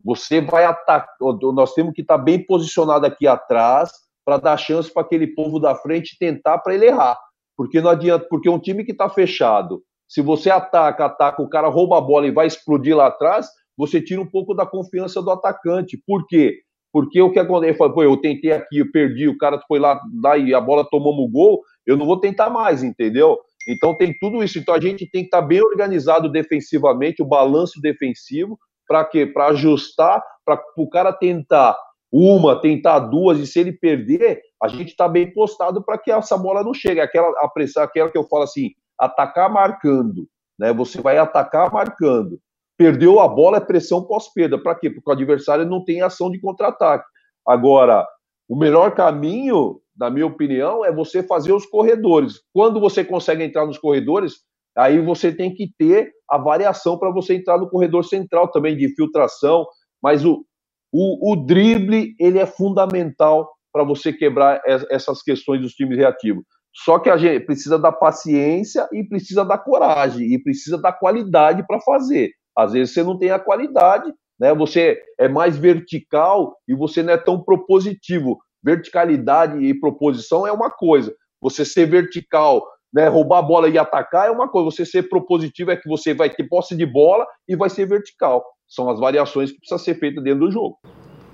você 0.04 0.40
vai 0.40 0.64
atacar. 0.64 1.16
Nós 1.54 1.74
temos 1.74 1.94
que 1.94 2.02
estar 2.02 2.18
tá 2.18 2.24
bem 2.24 2.46
posicionado 2.46 3.06
aqui 3.06 3.28
atrás 3.28 3.92
para 4.24 4.38
dar 4.38 4.58
chance 4.58 4.94
para 4.94 5.02
aquele 5.02 5.28
povo 5.28 5.60
da 5.60 5.76
frente 5.76 6.16
tentar 6.20 6.60
para 6.60 6.76
ele 6.76 6.86
errar. 6.86 7.18
Porque 7.58 7.82
não 7.82 7.90
adianta, 7.90 8.26
porque 8.30 8.48
um 8.48 8.60
time 8.60 8.86
que 8.86 8.94
está 8.94 9.10
fechado 9.10 9.84
Se 10.08 10.22
você 10.22 10.50
ataca, 10.50 11.06
ataca, 11.06 11.42
o 11.42 11.50
cara 11.50 11.68
rouba 11.68 11.98
a 11.98 12.02
bola 12.02 12.28
e 12.28 12.32
vai 12.32 12.48
explodir 12.48 12.96
lá 12.96 13.08
atrás, 13.08 13.48
você 13.76 14.02
tira 14.02 14.22
um 14.22 14.26
pouco 14.26 14.54
da 14.54 14.66
confiança 14.66 15.22
do 15.22 15.32
atacante. 15.32 16.02
Por 16.06 16.26
quê? 16.28 16.60
Porque 16.92 17.22
o 17.22 17.32
que 17.32 17.40
acontece? 17.40 17.78
Pô, 17.78 18.04
eu 18.04 18.18
tentei 18.18 18.52
aqui, 18.52 18.80
eu 18.80 18.92
perdi, 18.92 19.28
o 19.28 19.38
cara 19.38 19.62
foi 19.68 19.80
lá, 19.80 20.00
lá 20.24 20.38
e 20.38 20.54
a 20.54 20.62
bola 20.62 20.88
tomou 20.90 21.14
o 21.14 21.30
gol, 21.30 21.62
eu 21.86 21.98
não 21.98 22.06
vou 22.06 22.20
tentar 22.20 22.50
mais, 22.50 22.84
entendeu? 22.84 23.38
Então 23.70 23.96
tem 23.96 24.18
tudo 24.20 24.44
isso. 24.44 24.58
Então 24.58 24.74
a 24.74 24.82
gente 24.82 25.10
tem 25.10 25.22
que 25.22 25.28
estar 25.28 25.42
bem 25.42 25.62
organizado 25.62 26.30
defensivamente, 26.30 27.22
o 27.22 27.26
balanço 27.26 27.80
defensivo, 27.80 28.58
para 28.88 29.06
quê? 29.06 29.28
Para 29.28 29.50
ajustar, 29.50 30.24
para 30.44 30.60
o 30.76 30.90
cara 30.90 31.14
tentar 31.14 31.78
uma, 32.12 32.60
tentar 32.60 33.00
duas, 33.00 33.38
e 33.38 33.46
se 33.46 33.60
ele 33.60 33.72
perder, 33.72 34.42
a 34.62 34.68
gente 34.68 34.90
está 34.90 35.08
bem 35.08 35.32
postado 35.32 35.84
para 35.84 35.98
que 35.98 36.12
essa 36.12 36.36
bola 36.36 36.64
não 36.64 36.74
chegue. 36.74 37.00
Aquela, 37.00 37.30
a 37.44 37.48
pressão, 37.48 37.84
aquela 37.84 38.10
que 38.10 38.18
eu 38.18 38.28
falo 38.28 38.44
assim, 38.44 38.72
atacar 38.98 39.52
marcando. 39.52 40.28
Né? 40.58 40.74
Você 40.74 41.00
vai 41.02 41.20
atacar 41.20 41.72
marcando. 41.72 42.40
Perdeu 42.76 43.20
a 43.20 43.28
bola, 43.28 43.58
é 43.58 43.62
pressão 43.62 44.04
pós-perda. 44.04 44.58
Para 44.58 44.74
quê? 44.74 44.90
Porque 44.90 45.08
o 45.08 45.14
adversário 45.14 45.66
não 45.66 45.84
tem 45.86 46.02
ação 46.02 46.32
de 46.32 46.40
contra-ataque. 46.40 47.06
Agora, 47.46 48.08
o 48.48 48.56
melhor 48.56 48.96
caminho, 48.96 49.80
na 50.00 50.10
minha 50.10 50.26
opinião, 50.26 50.86
é 50.86 50.92
você 50.92 51.22
fazer 51.22 51.52
os 51.52 51.66
corredores. 51.66 52.36
Quando 52.54 52.80
você 52.80 53.04
consegue 53.04 53.44
entrar 53.44 53.66
nos 53.66 53.78
corredores, 53.78 54.36
aí 54.78 55.00
você 55.00 55.32
tem 55.32 55.54
que 55.54 55.70
ter 55.78 56.12
a 56.30 56.38
variação 56.38 56.98
para 56.98 57.12
você 57.12 57.36
entrar 57.36 57.58
no 57.58 57.70
corredor 57.70 58.06
central 58.06 58.50
também 58.50 58.78
de 58.78 58.86
infiltração. 58.86 59.66
Mas 60.02 60.24
o, 60.24 60.46
o, 60.92 61.34
o 61.34 61.36
drible 61.36 62.16
ele 62.20 62.40
é 62.40 62.46
fundamental 62.46 63.50
para 63.74 63.84
você 63.84 64.14
quebrar 64.14 64.62
essas 64.90 65.22
questões 65.22 65.62
dos 65.62 65.74
times 65.74 65.98
reativos. 65.98 66.44
Só 66.74 66.98
que 67.00 67.10
a 67.10 67.18
gente 67.18 67.46
precisa 67.46 67.78
da 67.78 67.92
paciência 67.92 68.88
e 68.94 69.04
precisa 69.04 69.44
da 69.44 69.58
coragem 69.58 70.34
e 70.34 70.42
precisa 70.42 70.78
da 70.78 70.94
qualidade 70.94 71.66
para 71.68 71.82
fazer. 71.82 72.32
Às 72.58 72.74
vezes 72.74 72.94
você 72.94 73.04
não 73.04 73.18
tem 73.18 73.32
a 73.32 73.40
qualidade, 73.40 74.12
né? 74.40 74.54
Você 74.54 75.02
é 75.20 75.28
mais 75.28 75.58
vertical 75.58 76.56
e 76.68 76.76
você 76.76 77.04
não 77.04 77.14
é 77.14 77.18
tão 77.18 77.44
propositivo. 77.44 78.38
Verticalidade 78.64 79.58
e 79.64 79.74
proposição 79.80 80.46
é 80.46 80.52
uma 80.52 80.70
coisa. 80.70 81.14
Você 81.42 81.64
ser 81.64 81.86
vertical, 81.86 82.66
né, 82.94 83.08
roubar 83.08 83.40
a 83.40 83.42
bola 83.42 83.70
e 83.70 83.78
atacar 83.78 84.28
é 84.28 84.32
uma 84.32 84.48
coisa. 84.48 84.72
Você 84.72 84.86
ser 84.86 85.04
propositivo 85.10 85.72
é 85.72 85.78
que 85.78 85.88
você 85.88 86.14
vai 86.14 86.30
ter 86.30 86.44
posse 86.44 86.76
de 86.76 86.86
bola 86.86 87.26
e 87.48 87.56
vai 87.56 87.70
ser 87.70 87.86
vertical. 87.86 88.44
São 88.68 88.90
as 88.90 89.00
variações 89.00 89.52
que 89.52 89.60
precisam 89.60 89.80
ser 89.80 89.96
feitas 89.96 90.24
dentro 90.24 90.42
do 90.42 90.52
jogo. 90.52 90.78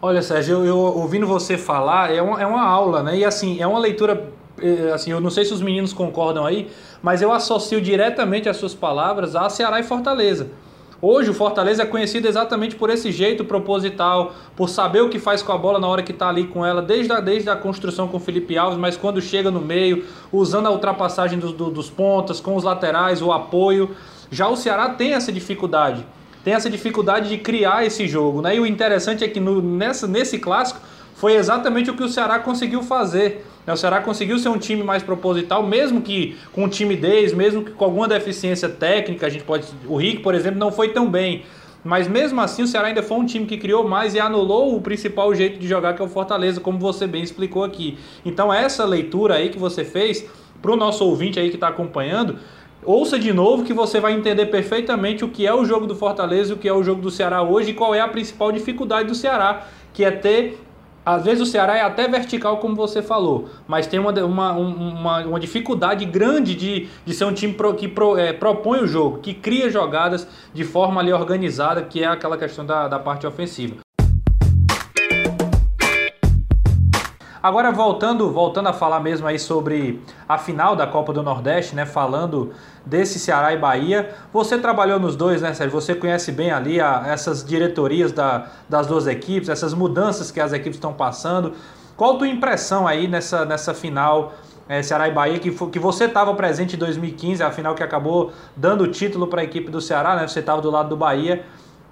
Olha, 0.02 0.22
Sérgio, 0.22 0.58
eu, 0.58 0.66
eu 0.66 0.78
ouvindo 0.78 1.26
você 1.26 1.58
falar, 1.58 2.14
é 2.14 2.22
uma, 2.22 2.42
é 2.42 2.46
uma 2.46 2.64
aula, 2.64 3.02
né? 3.02 3.18
E 3.18 3.26
assim, 3.26 3.60
é 3.60 3.66
uma 3.66 3.80
leitura 3.80 4.32
eh, 4.62 4.92
assim, 4.94 5.12
eu 5.12 5.20
não 5.20 5.30
sei 5.30 5.46
se 5.46 5.54
os 5.54 5.62
meninos 5.62 5.94
concordam 5.94 6.46
aí, 6.46 6.70
mas 7.02 7.22
eu 7.22 7.32
associo 7.32 7.82
diretamente 7.82 8.48
as 8.48 8.58
suas 8.58 8.74
palavras 8.74 9.36
a 9.36 9.50
Ceará 9.50 9.80
e 9.80 9.84
Fortaleza. 9.84 10.50
Hoje 11.02 11.30
o 11.30 11.34
Fortaleza 11.34 11.84
é 11.84 11.86
conhecido 11.86 12.28
exatamente 12.28 12.76
por 12.76 12.90
esse 12.90 13.12
jeito 13.12 13.44
proposital, 13.44 14.34
por 14.56 14.70
saber 14.70 15.02
o 15.02 15.10
que 15.10 15.20
faz 15.20 15.42
com 15.42 15.52
a 15.52 15.58
bola 15.58 15.78
na 15.78 15.88
hora 15.88 16.02
que 16.02 16.12
está 16.12 16.30
ali 16.30 16.46
com 16.46 16.66
ela, 16.66 16.82
desde 16.82 17.12
a, 17.12 17.20
desde 17.20 17.50
a 17.50 17.56
construção 17.56 18.08
com 18.08 18.18
o 18.18 18.20
Felipe 18.20 18.58
Alves, 18.58 18.80
mas 18.80 18.96
quando 18.96 19.22
chega 19.22 19.52
no 19.52 19.60
meio, 19.60 20.06
usando 20.32 20.68
a 20.68 20.72
ultrapassagem 20.72 21.38
dos, 21.38 21.52
dos 21.52 21.90
pontas, 21.90 22.40
com 22.40 22.56
os 22.56 22.64
laterais, 22.64 23.22
o 23.22 23.32
apoio. 23.32 23.96
Já 24.32 24.48
o 24.48 24.56
Ceará 24.56 24.90
tem 24.90 25.14
essa 25.14 25.32
dificuldade, 25.32 26.06
tem 26.44 26.54
essa 26.54 26.70
dificuldade 26.70 27.30
de 27.30 27.38
criar 27.38 27.86
esse 27.86 28.08
jogo. 28.08 28.42
Né? 28.42 28.56
E 28.56 28.60
o 28.60 28.66
interessante 28.66 29.24
é 29.24 29.28
que 29.28 29.40
no, 29.40 29.62
nessa, 29.62 30.08
nesse 30.08 30.40
clássico 30.40 30.80
foi 31.16 31.36
exatamente 31.36 31.92
o 31.92 31.96
que 31.96 32.04
o 32.04 32.10
Ceará 32.10 32.40
conseguiu 32.40 32.82
fazer. 32.82 33.46
Né? 33.66 33.74
O 33.74 33.78
Ceará 33.78 34.02
conseguiu 34.02 34.38
ser 34.38 34.50
um 34.50 34.58
time 34.58 34.84
mais 34.84 35.04
proposital, 35.04 35.64
mesmo 35.64 36.02
que 36.02 36.38
com 36.52 36.68
timidez, 36.70 37.34
mesmo 37.34 37.64
que 37.64 37.72
com 37.72 37.86
alguma 37.86 38.08
deficiência 38.08 38.70
técnica, 38.70 39.26
a 39.28 39.30
gente 39.30 39.44
pode. 39.44 39.68
O 39.88 39.98
Rick, 39.98 40.22
por 40.22 40.36
exemplo, 40.36 40.60
não 40.60 40.72
foi 40.72 40.90
tão 40.90 41.10
bem. 41.10 41.44
Mas 41.86 42.08
mesmo 42.08 42.42
assim 42.42 42.64
o 42.64 42.68
Ceará 42.68 42.88
ainda 42.88 43.04
foi 43.04 43.16
um 43.16 43.26
time 43.26 43.46
que 43.46 43.58
criou 43.58 43.88
mais 43.88 44.16
e 44.16 44.20
anulou 44.20 44.76
o 44.76 44.82
principal 44.82 45.36
jeito 45.36 45.60
de 45.60 45.68
jogar, 45.68 45.94
que 45.94 46.02
é 46.02 46.06
o 46.06 46.10
Fortaleza, 46.10 46.60
como 46.60 46.80
você 46.80 47.06
bem 47.06 47.22
explicou 47.22 47.64
aqui. 47.64 48.00
Então 48.26 48.52
essa 48.52 48.84
leitura 48.84 49.36
aí 49.36 49.50
que 49.50 49.60
você 49.60 49.86
fez, 49.86 50.26
para 50.64 50.72
o 50.72 50.76
nosso 50.76 51.06
ouvinte 51.06 51.40
aí 51.40 51.50
que 51.50 51.58
está 51.58 51.68
acompanhando, 51.68 52.40
ouça 52.84 53.20
de 53.20 53.32
novo 53.32 53.64
que 53.64 53.72
você 53.72 54.00
vai 54.00 54.14
entender 54.14 54.48
perfeitamente 54.48 55.24
o 55.24 55.30
que 55.30 55.46
é 55.46 55.54
o 55.54 55.64
jogo 55.64 55.86
do 55.86 55.96
Fortaleza 55.96 56.56
o 56.56 56.58
que 56.58 56.68
é 56.68 56.74
o 56.74 56.84
jogo 56.84 57.04
do 57.04 57.12
Ceará 57.12 57.44
hoje 57.44 57.70
e 57.70 57.74
qual 57.76 57.94
é 57.94 58.02
a 58.02 58.08
principal 58.08 58.52
dificuldade 58.52 59.08
do 59.08 59.14
Ceará, 59.14 59.68
que 59.94 60.04
é 60.04 60.10
ter 60.10 60.65
às 61.06 61.24
vezes 61.24 61.42
o 61.42 61.46
Ceará 61.46 61.78
é 61.78 61.82
até 61.82 62.08
vertical, 62.08 62.58
como 62.58 62.76
você 62.76 63.02
falou, 63.02 63.48
mas 63.68 63.86
tem 63.86 64.00
uma, 64.00 64.12
uma, 64.24 64.52
uma, 64.54 65.26
uma 65.26 65.40
dificuldade 65.40 66.04
grande 66.06 66.56
de, 66.56 66.90
de 67.06 67.14
ser 67.14 67.26
um 67.26 67.34
time 67.34 67.54
pro, 67.54 67.76
que 67.76 67.88
pro, 67.88 68.18
é, 68.18 68.34
propõe 68.34 68.80
o 68.80 68.88
jogo, 68.88 69.20
que 69.20 69.34
cria 69.34 69.70
jogadas 69.70 70.28
de 70.54 70.64
forma 70.64 71.00
ali 71.00 71.14
organizada, 71.14 71.84
que 71.84 72.04
é 72.04 72.08
aquela 72.08 72.38
questão 72.38 72.66
da, 72.66 72.88
da 72.88 72.98
parte 72.98 73.28
ofensiva. 73.28 73.85
Agora 77.46 77.72
voltando, 77.72 78.32
voltando 78.32 78.70
a 78.70 78.74
falar 78.74 79.00
mesmo 79.00 79.28
aí 79.28 79.38
sobre 79.38 80.02
a 80.28 80.36
final 80.36 80.76
da 80.76 80.88
Copa 80.88 81.14
do 81.14 81.22
Nordeste, 81.22 81.76
né? 81.76 81.86
Falando 81.86 82.54
desse 82.84 83.20
Ceará 83.20 83.54
e 83.54 83.58
Bahia. 83.60 84.16
Você 84.34 84.58
trabalhou 84.58 85.00
nos 85.00 85.16
dois, 85.16 85.44
né, 85.44 85.54
Sérgio? 85.54 85.80
Você 85.80 85.94
conhece 85.94 86.32
bem 86.32 86.50
ali 86.50 86.82
a, 86.82 87.04
essas 87.06 87.46
diretorias 87.46 88.12
da, 88.12 88.48
das 88.68 88.88
duas 88.88 89.06
equipes, 89.06 89.48
essas 89.48 89.76
mudanças 89.76 90.32
que 90.32 90.40
as 90.40 90.54
equipes 90.54 90.78
estão 90.78 90.92
passando. 90.92 91.54
Qual 91.96 92.16
a 92.16 92.18
tua 92.18 92.28
impressão 92.28 92.88
aí 92.88 93.08
nessa, 93.08 93.46
nessa 93.46 93.76
final 93.76 94.34
é, 94.68 94.82
Ceará 94.82 95.08
e 95.08 95.12
Bahia, 95.12 95.38
que, 95.38 95.52
que 95.52 95.78
você 95.78 96.06
estava 96.06 96.34
presente 96.34 96.76
em 96.76 96.80
2015, 96.80 97.44
a 97.44 97.52
final 97.52 97.76
que 97.76 97.84
acabou 97.84 98.32
dando 98.58 98.86
o 98.86 98.88
título 98.88 99.28
para 99.28 99.42
a 99.42 99.44
equipe 99.44 99.70
do 99.70 99.80
Ceará, 99.80 100.16
né? 100.16 100.28
Você 100.28 100.40
estava 100.40 100.64
do 100.64 100.72
lado 100.72 100.90
do 100.90 100.98
Bahia. 100.98 101.46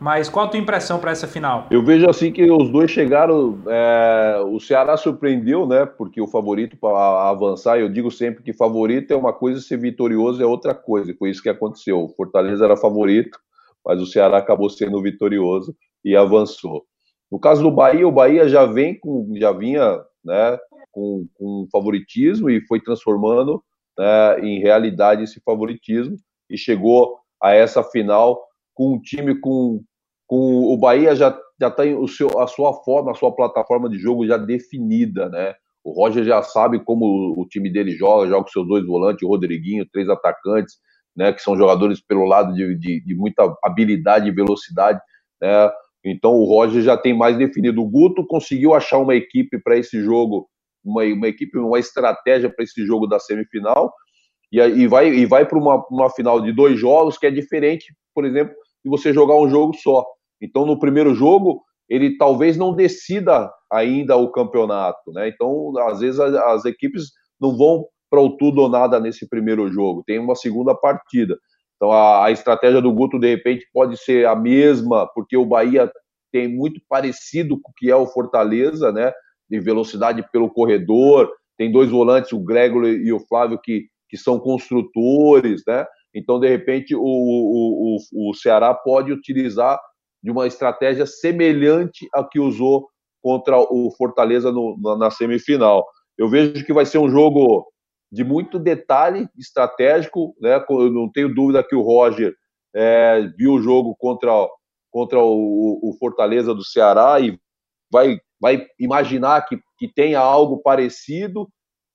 Mas 0.04 0.28
qual 0.28 0.48
a 0.48 0.50
tua 0.50 0.60
impressão 0.60 1.00
para 1.00 1.12
essa 1.12 1.30
final? 1.30 1.68
Eu 1.72 1.82
vejo 1.82 2.10
assim 2.10 2.30
que 2.30 2.52
os 2.52 2.70
dois 2.70 2.92
chegaram. 2.92 3.64
É, 3.70 4.44
o 4.46 4.60
Ceará 4.60 4.98
surpreendeu, 4.98 5.66
né? 5.66 5.86
Porque 5.86 6.20
o 6.20 6.28
favorito 6.28 6.76
para 6.76 7.30
avançar, 7.30 7.80
eu 7.80 7.88
digo 7.88 8.12
sempre 8.12 8.44
que 8.44 8.52
favorito 8.52 9.12
é 9.12 9.16
uma 9.16 9.32
coisa, 9.32 9.62
ser 9.62 9.78
vitorioso 9.78 10.44
é 10.44 10.46
outra 10.46 10.76
coisa. 10.76 11.12
E 11.12 11.16
foi 11.16 11.30
isso 11.30 11.42
que 11.42 11.48
aconteceu. 11.48 12.04
O 12.04 12.10
Fortaleza 12.10 12.66
era 12.66 12.76
favorito, 12.76 13.40
mas 13.86 14.02
o 14.02 14.06
Ceará 14.06 14.40
acabou 14.40 14.70
sendo 14.70 15.02
vitorioso 15.02 15.74
e 16.04 16.18
avançou. 16.18 16.84
No 17.32 17.40
caso 17.40 17.64
do 17.64 17.72
Bahia, 17.72 18.06
o 18.06 18.12
Bahia 18.12 18.50
já 18.50 18.66
vem 18.66 19.00
com, 19.00 19.32
já 19.38 19.54
vinha, 19.54 20.04
né? 20.22 20.60
Com, 20.92 21.26
com 21.34 21.66
favoritismo 21.72 22.50
e 22.50 22.60
foi 22.68 22.82
transformando 22.82 23.64
né, 23.98 24.42
em 24.42 24.60
realidade 24.60 25.24
esse 25.24 25.40
favoritismo 25.46 26.18
e 26.50 26.58
chegou 26.58 27.20
a 27.42 27.54
essa 27.54 27.82
final 27.82 28.38
com 28.74 28.96
um 28.96 29.00
time 29.00 29.40
com 29.40 29.82
com 30.34 30.74
o 30.74 30.76
Bahia 30.76 31.16
já, 31.16 31.40
já 31.62 31.70
tem 31.70 31.94
o 31.94 32.08
seu, 32.08 32.40
a 32.40 32.48
sua 32.48 32.74
forma, 32.84 33.12
a 33.12 33.14
sua 33.14 33.32
plataforma 33.32 33.88
de 33.88 34.00
jogo 34.00 34.26
já 34.26 34.36
definida, 34.36 35.30
né? 35.30 35.54
O 35.84 35.92
Roger 35.92 36.24
já 36.24 36.42
sabe 36.42 36.84
como 36.84 37.36
o 37.38 37.46
time 37.48 37.72
dele 37.72 37.92
joga, 37.92 38.28
joga 38.28 38.44
com 38.44 38.50
seus 38.50 38.68
dois 38.68 38.84
volantes, 38.84 39.22
o 39.22 39.28
Rodriguinho, 39.28 39.88
três 39.94 40.10
atacantes, 40.10 40.78
né? 41.16 41.32
Que 41.32 41.40
são 41.40 41.56
jogadores 41.56 42.02
pelo 42.02 42.26
lado 42.26 42.52
de, 42.56 42.76
de, 42.80 43.06
de 43.06 43.16
muita 43.16 43.56
habilidade 43.64 44.28
e 44.28 44.32
velocidade, 44.32 45.00
né? 45.40 45.72
Então 46.04 46.32
o 46.32 46.46
Roger 46.46 46.82
já 46.82 46.98
tem 46.98 47.16
mais 47.16 47.38
definido. 47.38 47.84
O 47.84 47.88
Guto 47.88 48.26
conseguiu 48.26 48.74
achar 48.74 48.98
uma 48.98 49.14
equipe 49.14 49.62
para 49.62 49.78
esse 49.78 50.02
jogo, 50.02 50.50
uma, 50.84 51.04
uma 51.04 51.28
equipe, 51.28 51.60
uma 51.60 51.78
estratégia 51.78 52.50
para 52.50 52.64
esse 52.64 52.84
jogo 52.88 53.06
da 53.06 53.20
semifinal, 53.20 53.94
e, 54.52 54.60
e 54.60 54.88
vai, 54.88 55.10
e 55.10 55.28
vai 55.28 55.46
para 55.46 55.60
uma, 55.60 55.86
uma 55.92 56.10
final 56.10 56.42
de 56.42 56.52
dois 56.52 56.80
jogos 56.80 57.20
que 57.20 57.28
é 57.28 57.32
diferente, 57.32 57.94
por 58.16 58.26
exemplo, 58.26 58.56
e 58.84 58.90
você 58.90 59.14
jogar 59.14 59.36
um 59.36 59.48
jogo 59.48 59.76
só. 59.76 60.04
Então, 60.44 60.66
no 60.66 60.78
primeiro 60.78 61.16
jogo, 61.16 61.64
ele 61.90 62.18
talvez 62.18 62.58
não 62.58 62.76
decida 62.76 63.50
ainda 63.72 64.18
o 64.18 64.30
campeonato, 64.30 65.12
né? 65.14 65.30
Então, 65.30 65.72
às 65.88 66.02
vezes 66.02 66.20
as, 66.20 66.36
as 66.36 66.66
equipes 66.66 67.12
não 67.40 67.58
vão 67.58 67.86
para 68.10 68.22
o 68.22 68.36
tudo 68.36 68.62
ou 68.62 68.70
nada 68.70 69.00
nesse 69.00 69.28
primeiro 69.28 69.72
jogo. 69.72 70.04
Tem 70.06 70.20
uma 70.20 70.36
segunda 70.36 70.76
partida. 70.76 71.38
Então, 71.78 71.92
a, 71.92 72.26
a 72.26 72.32
estratégia 72.32 72.82
do 72.82 72.92
Guto 72.94 73.18
de 73.18 73.30
repente 73.30 73.66
pode 73.74 73.98
ser 73.98 74.28
a 74.28 74.36
mesma, 74.36 75.08
porque 75.16 75.38
o 75.38 75.46
Bahia 75.46 75.90
tem 76.32 76.48
muito 76.48 76.82
parecido 76.90 77.60
com 77.62 77.72
o 77.72 77.74
que 77.78 77.90
é 77.90 77.96
o 77.96 78.08
Fortaleza, 78.08 78.92
né? 78.92 79.14
De 79.50 79.60
velocidade 79.62 80.26
pelo 80.32 80.50
corredor. 80.50 81.32
Tem 81.58 81.72
dois 81.72 81.90
volantes, 81.90 82.34
o 82.34 82.44
Gregory 82.44 83.06
e 83.06 83.14
o 83.14 83.20
Flávio, 83.20 83.60
que, 83.64 83.86
que 84.10 84.18
são 84.18 84.40
construtores, 84.40 85.64
né? 85.66 85.86
Então, 86.14 86.40
de 86.40 86.48
repente, 86.48 86.96
o, 86.96 87.02
o, 87.02 87.98
o, 87.98 88.30
o 88.30 88.34
Ceará 88.34 88.74
pode 88.74 89.12
utilizar 89.12 89.80
de 90.24 90.32
uma 90.32 90.48
estratégia 90.48 91.06
semelhante 91.06 92.08
à 92.14 92.24
que 92.24 92.40
usou 92.40 92.88
contra 93.22 93.58
o 93.58 93.92
Fortaleza 93.98 94.52
no, 94.52 94.78
na, 94.82 94.98
na 94.98 95.12
semifinal. 95.12 95.86
Eu 96.18 96.30
vejo 96.30 96.66
que 96.66 96.74
vai 96.74 96.86
ser 96.86 96.98
um 96.98 97.10
jogo 97.10 97.68
de 98.12 98.24
muito 98.24 98.60
detalhe 98.60 99.28
estratégico, 99.38 100.36
né? 100.40 100.64
Eu 100.70 100.92
não 100.92 101.12
tenho 101.12 101.34
dúvida 101.34 101.64
que 101.64 101.76
o 101.76 101.82
Roger 101.82 102.34
é, 102.74 103.28
viu 103.38 103.54
o 103.54 103.62
jogo 103.62 103.96
contra, 103.96 104.32
contra 104.92 105.20
o, 105.20 105.80
o, 105.82 105.98
Fortaleza 106.00 106.54
do 106.54 106.64
Ceará 106.64 107.20
e 107.20 107.40
vai, 107.92 108.20
vai 108.40 108.68
imaginar 108.80 109.42
que, 109.46 109.60
que 109.78 109.88
tenha 109.88 110.20
algo 110.20 110.60
parecido. 110.60 111.50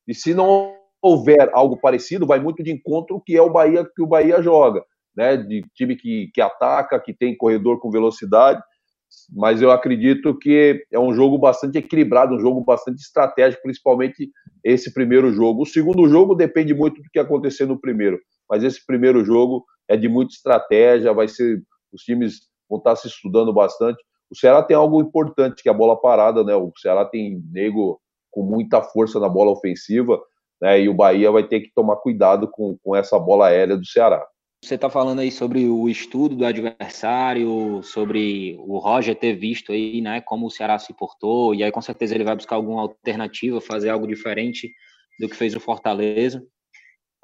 E 0.07 0.15
se 0.15 0.35
não 0.35 0.75
houver 1.01 1.51
algo 1.53 1.77
parecido, 1.77 2.27
vai 2.27 2.41
muito 2.41 2.63
de 2.63 2.73
encontro 2.73 3.23
que 3.25 3.37
é 3.37 3.43
o 3.43 3.51
Bahia 3.51 3.85
que 3.85 4.03
o 4.03 4.07
Bahia 4.07 4.43
joga, 4.43 4.85
né? 5.19 5.37
De 5.37 5.65
time 5.75 5.97
que, 5.97 6.31
que 6.33 6.41
ataca, 6.41 7.01
que 7.01 7.13
tem 7.13 7.37
corredor 7.37 7.81
com 7.81 7.91
velocidade. 7.91 8.63
Mas 9.35 9.61
eu 9.61 9.73
acredito 9.73 10.39
que 10.39 10.87
é 10.93 10.99
um 10.99 11.13
jogo 11.13 11.37
bastante 11.37 11.77
equilibrado, 11.77 12.37
um 12.37 12.41
jogo 12.41 12.63
bastante 12.63 13.01
estratégico, 13.01 13.63
principalmente 13.65 14.31
esse 14.63 14.95
primeiro 14.95 15.33
jogo. 15.33 15.63
O 15.63 15.67
segundo 15.67 16.09
jogo 16.09 16.37
depende 16.37 16.73
muito 16.73 17.03
do 17.03 17.11
que 17.11 17.19
acontecer 17.19 17.67
no 17.67 17.81
primeiro, 17.81 18.21
mas 18.49 18.63
esse 18.63 18.85
primeiro 18.87 19.25
jogo 19.25 19.65
é 19.89 19.97
de 19.97 20.09
muita 20.09 20.35
estratégia, 20.35 21.13
vai 21.13 21.27
ser 21.27 21.63
os 21.93 22.03
times 22.03 22.41
vão 22.69 22.79
estar 22.79 22.95
se 22.97 23.09
estudando 23.09 23.53
bastante. 23.53 23.99
O 24.31 24.37
Ceará 24.37 24.63
tem 24.63 24.77
algo 24.77 25.01
importante, 25.01 25.63
que 25.63 25.71
é 25.71 25.73
a 25.73 25.75
bola 25.75 25.99
parada, 25.99 26.45
né? 26.45 26.55
O 26.55 26.71
Ceará 26.77 27.05
tem 27.05 27.43
nego 27.51 27.99
com 28.31 28.43
muita 28.43 28.83
força 28.83 29.19
na 29.19 29.29
bola 29.29 29.51
ofensiva, 29.51 30.21
né? 30.61 30.83
E 30.83 30.89
o 30.89 30.95
Bahia 30.95 31.33
vai 31.33 31.49
ter 31.49 31.61
que 31.61 31.73
tomar 31.75 31.97
cuidado 31.97 32.47
com, 32.51 32.77
com 32.85 32.95
essa 32.95 33.19
bola 33.19 33.47
aérea 33.47 33.77
do 33.77 33.87
Ceará. 33.87 34.23
Você 34.63 34.75
está 34.75 34.91
falando 34.91 35.21
aí 35.21 35.31
sobre 35.31 35.67
o 35.67 35.89
estudo 35.89 36.35
do 36.35 36.45
adversário, 36.45 37.81
sobre 37.83 38.57
o 38.59 38.79
Roger 38.79 39.15
ter 39.15 39.35
visto 39.35 39.73
aí, 39.73 40.01
né, 40.01 40.21
como 40.21 40.47
o 40.47 40.51
Ceará 40.51 40.79
se 40.79 40.93
portou, 40.93 41.55
e 41.55 41.63
aí 41.63 41.71
com 41.71 41.81
certeza 41.81 42.15
ele 42.15 42.25
vai 42.25 42.35
buscar 42.35 42.57
alguma 42.57 42.83
alternativa, 42.83 43.61
fazer 43.61 43.89
algo 43.89 44.07
diferente 44.07 44.73
do 45.21 45.29
que 45.29 45.37
fez 45.37 45.55
o 45.55 45.61
Fortaleza. 45.61 46.45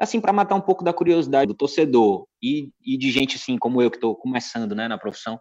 Assim, 0.00 0.20
para 0.20 0.32
matar 0.32 0.54
um 0.54 0.60
pouco 0.60 0.84
da 0.84 0.92
curiosidade 0.92 1.48
do 1.48 1.54
torcedor 1.54 2.26
e, 2.42 2.70
e 2.84 2.96
de 2.96 3.10
gente 3.10 3.36
assim 3.36 3.58
como 3.58 3.82
eu 3.82 3.90
que 3.90 3.96
estou 3.96 4.14
começando, 4.14 4.74
né, 4.74 4.86
na 4.86 4.98
profissão, 4.98 5.38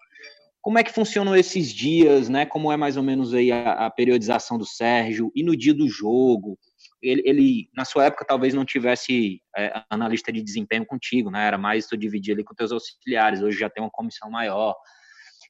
como 0.63 0.79
é 0.79 0.83
que 0.83 0.93
funcionam 0.93 1.35
esses 1.35 1.73
dias, 1.73 2.29
né? 2.29 2.45
Como 2.45 2.71
é 2.71 2.77
mais 2.77 2.95
ou 2.95 3.03
menos 3.03 3.33
aí 3.33 3.51
a, 3.51 3.85
a 3.85 3.91
periodização 3.91 4.57
do 4.57 4.65
Sérgio 4.65 5.29
e 5.35 5.43
no 5.43 5.57
dia 5.57 5.73
do 5.73 5.89
jogo? 5.89 6.57
Ele, 7.03 7.21
ele 7.25 7.69
na 7.75 7.85
sua 7.85 8.05
época 8.05 8.25
talvez 8.25 8.53
não 8.53 8.63
tivesse 8.63 9.41
é, 9.55 9.83
analista 9.89 10.31
de 10.31 10.41
desempenho 10.41 10.85
contigo, 10.85 11.29
né? 11.29 11.45
Era 11.45 11.57
mais 11.57 11.85
tu 11.85 11.97
dividir 11.97 12.33
ali 12.33 12.43
com 12.43 12.55
teus 12.55 12.71
auxiliares. 12.71 13.41
Hoje 13.41 13.59
já 13.59 13.69
tem 13.69 13.83
uma 13.83 13.91
comissão 13.91 14.31
maior. 14.31 14.73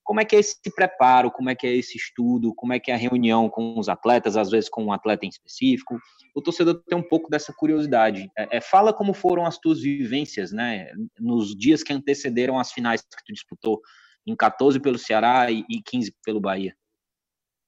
Como 0.03 0.19
é 0.19 0.25
que 0.25 0.35
é 0.35 0.39
esse 0.39 0.57
preparo? 0.75 1.31
Como 1.31 1.49
é 1.49 1.55
que 1.55 1.65
é 1.65 1.73
esse 1.73 1.97
estudo? 1.97 2.53
Como 2.53 2.73
é 2.73 2.79
que 2.79 2.91
é 2.91 2.93
a 2.93 2.97
reunião 2.97 3.49
com 3.49 3.79
os 3.79 3.87
atletas, 3.87 4.35
às 4.35 4.51
vezes 4.51 4.69
com 4.69 4.83
um 4.83 4.91
atleta 4.91 5.25
em 5.25 5.29
específico? 5.29 5.97
O 6.35 6.41
torcedor 6.41 6.83
tem 6.87 6.97
um 6.97 7.07
pouco 7.07 7.29
dessa 7.29 7.53
curiosidade. 7.53 8.29
É, 8.37 8.57
é, 8.57 8.61
fala 8.61 8.91
como 8.91 9.13
foram 9.13 9.45
as 9.45 9.57
tuas 9.57 9.81
vivências, 9.81 10.51
né? 10.51 10.91
Nos 11.19 11.55
dias 11.55 11.83
que 11.83 11.93
antecederam 11.93 12.59
as 12.59 12.71
finais 12.71 13.01
que 13.01 13.23
tu 13.25 13.33
disputou 13.33 13.79
em 14.25 14.35
14 14.35 14.79
pelo 14.79 14.97
Ceará 14.97 15.51
e, 15.51 15.63
15 15.85 16.15
pelo 16.25 16.39
Bahia? 16.39 16.75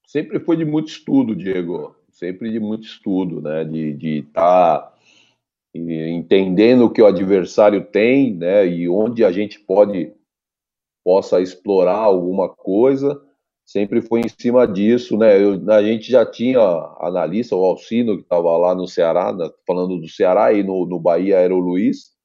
Sempre 0.06 0.40
foi 0.40 0.56
de 0.56 0.64
muito 0.64 0.88
estudo, 0.88 1.34
Diego. 1.34 1.96
Sempre 2.16 2.50
de 2.50 2.58
muito 2.58 2.84
estudo, 2.84 3.40
né? 3.40 3.64
De 3.64 4.18
estar 4.18 4.78
tá 4.80 4.94
entendendo 5.74 6.86
o 6.86 6.90
que 6.90 7.02
o 7.02 7.06
adversário 7.06 7.84
tem, 7.84 8.34
né? 8.34 8.66
E 8.66 8.88
onde 8.88 9.24
a 9.24 9.30
gente 9.30 9.60
pode 9.60 10.12
possa 11.04 11.40
explorar 11.40 11.98
alguma 11.98 12.48
coisa. 12.48 13.22
Sempre 13.64 14.00
foi 14.00 14.20
em 14.20 14.28
cima 14.28 14.66
disso, 14.66 15.16
né? 15.16 15.42
Eu, 15.42 15.70
a 15.70 15.82
gente 15.82 16.10
já 16.10 16.24
tinha 16.24 16.60
analista, 17.00 17.54
o 17.54 17.64
Alcino, 17.64 18.16
que 18.16 18.22
estava 18.22 18.56
lá 18.56 18.74
no 18.74 18.88
Ceará, 18.88 19.32
né? 19.32 19.48
falando 19.66 19.98
do 19.98 20.08
Ceará, 20.08 20.52
e 20.52 20.62
no, 20.62 20.86
no 20.86 20.98
Bahia 20.98 21.36
era 21.36 21.54
o 21.54 21.58
Luiz 21.58 22.16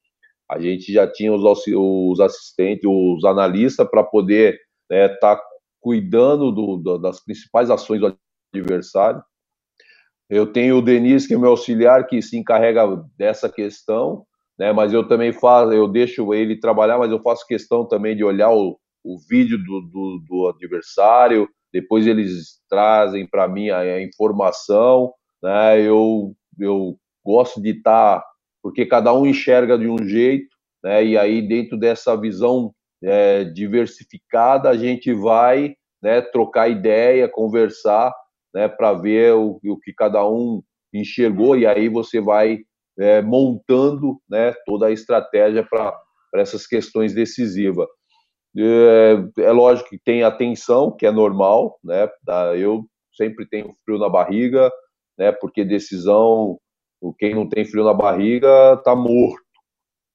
a 0.52 0.60
gente 0.60 0.92
já 0.92 1.10
tinha 1.10 1.32
os, 1.32 1.42
os 1.66 2.20
assistentes, 2.20 2.84
os 2.84 3.24
analistas 3.24 3.88
para 3.88 4.04
poder 4.04 4.60
estar 4.90 5.08
né, 5.08 5.08
tá 5.08 5.42
cuidando 5.80 6.52
do, 6.52 6.76
do, 6.76 6.98
das 6.98 7.24
principais 7.24 7.70
ações 7.70 8.00
do 8.00 8.14
adversário. 8.54 9.22
Eu 10.32 10.46
tenho 10.46 10.78
o 10.78 10.82
Denis, 10.82 11.26
que 11.26 11.34
é 11.34 11.38
meu 11.38 11.50
auxiliar, 11.50 12.06
que 12.06 12.22
se 12.22 12.38
encarrega 12.38 12.82
dessa 13.18 13.50
questão, 13.50 14.24
né, 14.58 14.72
mas 14.72 14.92
eu 14.92 15.06
também 15.06 15.32
faço, 15.32 15.72
eu 15.72 15.86
deixo 15.86 16.32
ele 16.32 16.58
trabalhar, 16.58 16.98
mas 16.98 17.10
eu 17.10 17.20
faço 17.20 17.46
questão 17.46 17.86
também 17.86 18.16
de 18.16 18.24
olhar 18.24 18.50
o, 18.50 18.78
o 19.04 19.18
vídeo 19.28 19.58
do, 19.58 19.80
do, 19.82 20.24
do 20.26 20.48
adversário, 20.48 21.48
depois 21.72 22.06
eles 22.06 22.60
trazem 22.68 23.26
para 23.26 23.46
mim 23.46 23.68
a, 23.68 23.80
a, 23.80 24.02
informação, 24.02 25.12
né, 25.42 25.80
eu, 25.82 26.32
eu 26.58 26.96
gosto 27.22 27.60
de 27.60 27.70
estar 27.70 28.20
tá 28.20 28.26
porque 28.62 28.86
cada 28.86 29.12
um 29.12 29.26
enxerga 29.26 29.76
de 29.76 29.88
um 29.88 29.98
jeito, 30.06 30.54
né? 30.82 31.04
E 31.04 31.18
aí 31.18 31.42
dentro 31.42 31.76
dessa 31.76 32.16
visão 32.16 32.72
é, 33.02 33.44
diversificada 33.44 34.70
a 34.70 34.76
gente 34.76 35.12
vai 35.12 35.74
né, 36.00 36.20
trocar 36.20 36.68
ideia, 36.68 37.28
conversar, 37.28 38.14
né, 38.54 38.68
para 38.68 38.92
ver 38.92 39.34
o, 39.34 39.60
o, 39.64 39.78
que 39.78 39.92
cada 39.92 40.26
um 40.26 40.62
enxergou 40.92 41.56
e 41.56 41.66
aí 41.66 41.88
você 41.88 42.20
vai 42.20 42.58
é, 42.98 43.22
montando, 43.22 44.20
né, 44.28 44.54
toda 44.66 44.86
a 44.86 44.92
estratégia 44.92 45.66
para 45.68 45.98
essas 46.34 46.66
questões 46.66 47.14
decisivas. 47.14 47.88
É, 48.56 49.42
é, 49.44 49.50
lógico 49.50 49.88
que 49.90 49.98
tem 49.98 50.22
a 50.22 50.30
tensão, 50.30 50.94
que 50.94 51.06
é 51.06 51.10
normal, 51.10 51.78
né? 51.82 52.06
Eu 52.58 52.84
sempre 53.16 53.48
tenho 53.48 53.74
frio 53.82 53.98
na 53.98 54.10
barriga, 54.10 54.70
né? 55.18 55.32
Porque 55.32 55.64
decisão 55.64 56.58
quem 57.18 57.34
não 57.34 57.48
tem 57.48 57.64
frio 57.64 57.82
na 57.82 57.94
barriga 57.94 58.74
está 58.74 58.94
morto. 58.94 59.42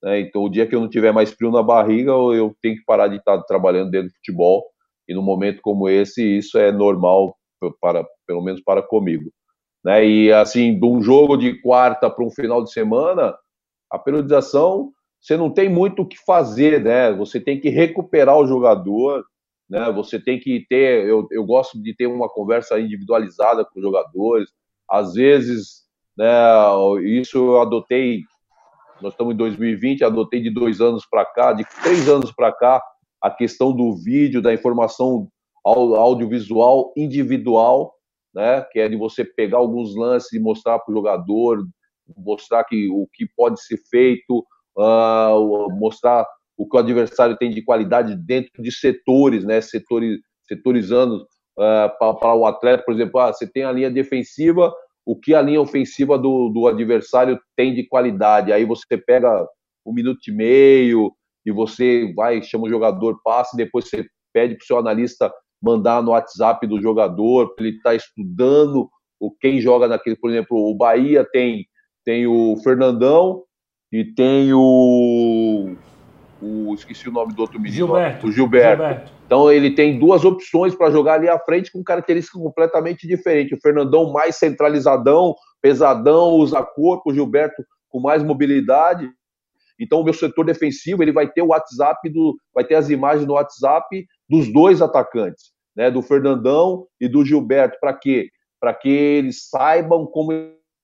Né? 0.02 0.22
Então, 0.22 0.44
o 0.44 0.50
dia 0.50 0.66
que 0.68 0.76
eu 0.76 0.80
não 0.80 0.90
tiver 0.90 1.12
mais 1.12 1.32
frio 1.32 1.52
na 1.52 1.64
barriga, 1.64 2.12
eu 2.12 2.56
tenho 2.62 2.78
que 2.78 2.86
parar 2.86 3.08
de 3.08 3.18
estar 3.18 3.42
trabalhando 3.44 3.92
dentro 3.92 4.10
do 4.10 4.16
futebol. 4.16 4.64
E 5.08 5.14
num 5.14 5.24
momento 5.24 5.60
como 5.62 5.90
esse, 5.90 6.38
isso 6.38 6.58
é 6.58 6.72
normal, 6.72 7.36
para, 7.80 8.06
pelo 8.26 8.42
menos 8.42 8.62
para 8.62 8.82
comigo. 8.82 9.32
Né? 9.84 10.06
E 10.06 10.32
assim, 10.32 10.80
de 10.80 10.86
um 10.86 11.02
jogo 11.02 11.38
de 11.38 11.62
quarta 11.62 12.10
para 12.10 12.26
um 12.26 12.32
final 12.32 12.64
de 12.64 12.72
semana, 12.72 13.36
a 13.90 13.98
periodização 13.98 14.92
você 15.20 15.36
não 15.36 15.50
tem 15.50 15.68
muito 15.68 16.04
o 16.04 16.08
que 16.08 16.18
fazer, 16.26 16.84
né? 16.84 17.12
Você 17.14 17.40
tem 17.40 17.60
que 17.60 17.70
recuperar 17.70 18.38
o 18.38 18.46
jogador, 18.46 19.26
né? 19.68 19.92
Você 19.92 20.20
tem 20.20 20.40
que 20.40 20.64
ter, 20.70 21.08
eu, 21.08 21.28
eu 21.32 21.44
gosto 21.44 21.82
de 21.82 21.94
ter 21.96 22.06
uma 22.06 22.30
conversa 22.30 22.80
individualizada 22.80 23.66
com 23.66 23.80
os 23.80 23.84
jogadores. 23.84 24.48
Às 24.90 25.16
vezes 25.16 25.88
né? 26.18 26.28
Isso 27.04 27.38
eu 27.38 27.62
adotei, 27.62 28.24
nós 29.00 29.14
estamos 29.14 29.36
em 29.36 29.38
2020, 29.38 30.04
adotei 30.04 30.42
de 30.42 30.50
dois 30.50 30.82
anos 30.82 31.06
para 31.06 31.24
cá, 31.24 31.54
de 31.54 31.64
três 31.84 32.10
anos 32.10 32.32
para 32.32 32.52
cá, 32.52 32.82
a 33.22 33.30
questão 33.30 33.72
do 33.72 33.96
vídeo, 33.96 34.42
da 34.42 34.54
informação 34.54 35.28
audiovisual 35.68 36.94
individual, 36.96 37.94
né? 38.34 38.62
Que 38.72 38.80
é 38.80 38.90
de 38.90 38.96
você 38.96 39.26
pegar 39.26 39.58
alguns 39.58 39.96
lances 39.96 40.32
e 40.34 40.40
mostrar 40.40 40.80
para 40.80 40.92
o 40.92 40.96
jogador, 40.96 41.66
mostrar 42.16 42.64
que 42.64 42.90
o 42.90 43.08
que 43.14 43.28
pode 43.36 43.62
ser 43.64 43.78
feito, 43.90 44.46
uh, 44.78 45.70
mostrar 45.78 46.26
o 46.58 46.68
que 46.68 46.76
o 46.76 46.80
adversário 46.80 47.38
tem 47.38 47.50
de 47.50 47.62
qualidade 47.62 48.16
dentro 48.16 48.62
de 48.62 48.72
setores, 48.72 49.44
né? 49.44 49.62
Setores, 49.62 50.20
setorizando 50.48 51.24
uh, 51.58 52.18
para 52.20 52.34
o 52.34 52.46
atleta, 52.46 52.84
por 52.84 52.94
exemplo, 52.94 53.20
ah, 53.20 53.34
você 53.34 53.46
tem 53.46 53.64
a 53.64 53.72
linha 53.72 53.92
defensiva, 53.92 54.74
o 55.06 55.16
que 55.16 55.34
a 55.34 55.42
linha 55.42 55.62
ofensiva 55.62 56.18
do, 56.18 56.50
do 56.50 56.68
adversário 56.68 57.40
tem 57.56 57.74
de 57.74 57.88
qualidade. 57.88 58.52
Aí 58.52 58.66
você 58.66 58.98
pega 58.98 59.48
um 59.86 59.94
minuto 59.94 60.20
e 60.28 60.32
meio 60.32 61.12
e 61.46 61.52
você 61.52 62.12
vai, 62.14 62.42
chama 62.44 62.66
o 62.66 62.70
jogador, 62.70 63.20
passa, 63.24 63.52
e 63.54 63.58
depois 63.58 63.90
você 63.90 64.06
pede 64.34 64.56
para 64.56 64.64
o 64.64 64.68
seu 64.68 64.78
analista 64.78 65.32
mandar 65.62 66.02
no 66.02 66.12
WhatsApp 66.12 66.66
do 66.68 66.82
jogador, 66.82 67.54
ele 67.58 67.70
está 67.70 67.96
estudando 67.96 68.90
o 69.20 69.32
quem 69.32 69.60
joga 69.60 69.88
naquele, 69.88 70.16
por 70.16 70.30
exemplo, 70.30 70.58
o 70.58 70.76
Bahia 70.76 71.26
tem 71.26 71.66
tem 72.06 72.26
o 72.26 72.56
Fernandão 72.64 73.44
e 73.92 74.06
tem 74.06 74.54
o 74.54 75.76
o 76.42 76.74
esqueci 76.76 77.10
o 77.10 77.12
nome 77.12 77.34
do 77.34 77.42
outro 77.42 77.60
menino, 77.60 77.88
Gilberto. 77.88 78.28
o 78.28 78.32
Gilberto. 78.32 78.84
Gilberto. 78.84 79.12
Então 79.26 79.52
ele 79.52 79.72
tem 79.72 80.00
duas 80.00 80.24
opções 80.24 80.76
para 80.76 80.92
jogar 80.92 81.16
ali 81.16 81.28
à 81.28 81.38
frente 81.40 81.72
com 81.72 81.84
características 81.84 82.42
completamente 82.42 83.08
diferentes. 83.08 83.58
O 83.58 83.62
Fernandão 83.62 84.12
mais 84.12 84.38
centralizadão, 84.38 85.36
pesadão, 85.62 86.30
usa 86.36 86.64
corpo, 86.64 87.12
o 87.12 87.14
Gilberto 87.14 87.64
com 87.90 88.00
mais 88.00 88.24
mobilidade. 88.24 89.10
Então 89.80 90.00
o 90.00 90.04
meu 90.04 90.14
setor 90.14 90.46
defensivo 90.46 91.04
ele 91.04 91.12
vai 91.12 91.28
ter 91.30 91.42
o 91.42 91.48
WhatsApp 91.48 92.10
do, 92.10 92.36
vai 92.54 92.64
ter 92.64 92.76
as 92.76 92.90
imagens 92.90 93.28
no 93.28 93.34
WhatsApp 93.34 94.06
dos 94.30 94.52
dois 94.52 94.82
atacantes, 94.82 95.52
né, 95.76 95.90
do 95.90 96.02
Fernandão 96.02 96.86
e 97.00 97.08
do 97.08 97.24
Gilberto, 97.24 97.78
para 97.80 97.94
quê? 97.94 98.30
Para 98.60 98.74
que 98.74 98.90
eles 98.90 99.48
saibam 99.50 100.06
como 100.06 100.32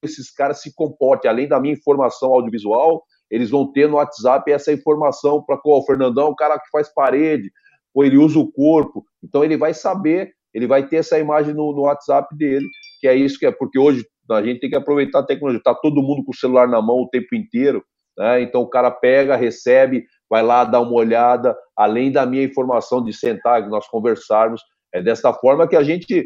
esses 0.03 0.31
caras 0.31 0.61
se 0.61 0.73
comportem, 0.73 1.29
além 1.29 1.47
da 1.47 1.59
minha 1.59 1.73
informação 1.73 2.33
audiovisual, 2.33 3.03
eles 3.31 3.49
vão 3.49 3.71
ter 3.71 3.89
no 3.89 3.95
WhatsApp 3.95 4.51
essa 4.51 4.71
informação 4.71 5.41
para 5.43 5.57
qual 5.57 5.79
o 5.79 5.85
Fernandão 5.85 6.27
é 6.27 6.29
o 6.29 6.35
cara 6.35 6.59
que 6.59 6.69
faz 6.71 6.93
parede, 6.93 7.51
ou 7.93 8.03
ele 8.03 8.17
usa 8.17 8.37
o 8.37 8.51
corpo. 8.51 9.03
Então 9.23 9.43
ele 9.43 9.57
vai 9.57 9.73
saber, 9.73 10.31
ele 10.53 10.67
vai 10.67 10.87
ter 10.87 10.97
essa 10.97 11.17
imagem 11.17 11.53
no, 11.53 11.73
no 11.73 11.81
WhatsApp 11.83 12.35
dele, 12.37 12.67
que 12.99 13.07
é 13.07 13.15
isso 13.15 13.39
que 13.39 13.45
é, 13.45 13.51
porque 13.51 13.79
hoje 13.79 14.05
a 14.29 14.43
gente 14.43 14.59
tem 14.59 14.69
que 14.69 14.75
aproveitar 14.75 15.19
a 15.19 15.25
tecnologia, 15.25 15.57
está 15.57 15.73
todo 15.73 16.01
mundo 16.01 16.23
com 16.23 16.31
o 16.31 16.35
celular 16.35 16.67
na 16.67 16.81
mão 16.81 16.97
o 16.97 17.09
tempo 17.09 17.35
inteiro, 17.35 17.83
né? 18.17 18.41
Então 18.41 18.61
o 18.61 18.69
cara 18.69 18.89
pega, 18.89 19.35
recebe, 19.35 20.05
vai 20.33 20.41
lá 20.41 20.63
dar 20.63 20.81
uma 20.81 20.95
olhada, 20.95 21.55
além 21.77 22.11
da 22.11 22.25
minha 22.25 22.43
informação 22.43 23.03
de 23.03 23.13
sentar, 23.13 23.69
nós 23.69 23.87
conversarmos, 23.87 24.63
é 24.91 24.99
desta 24.99 25.31
forma 25.31 25.67
que 25.67 25.75
a 25.75 25.83
gente 25.83 26.25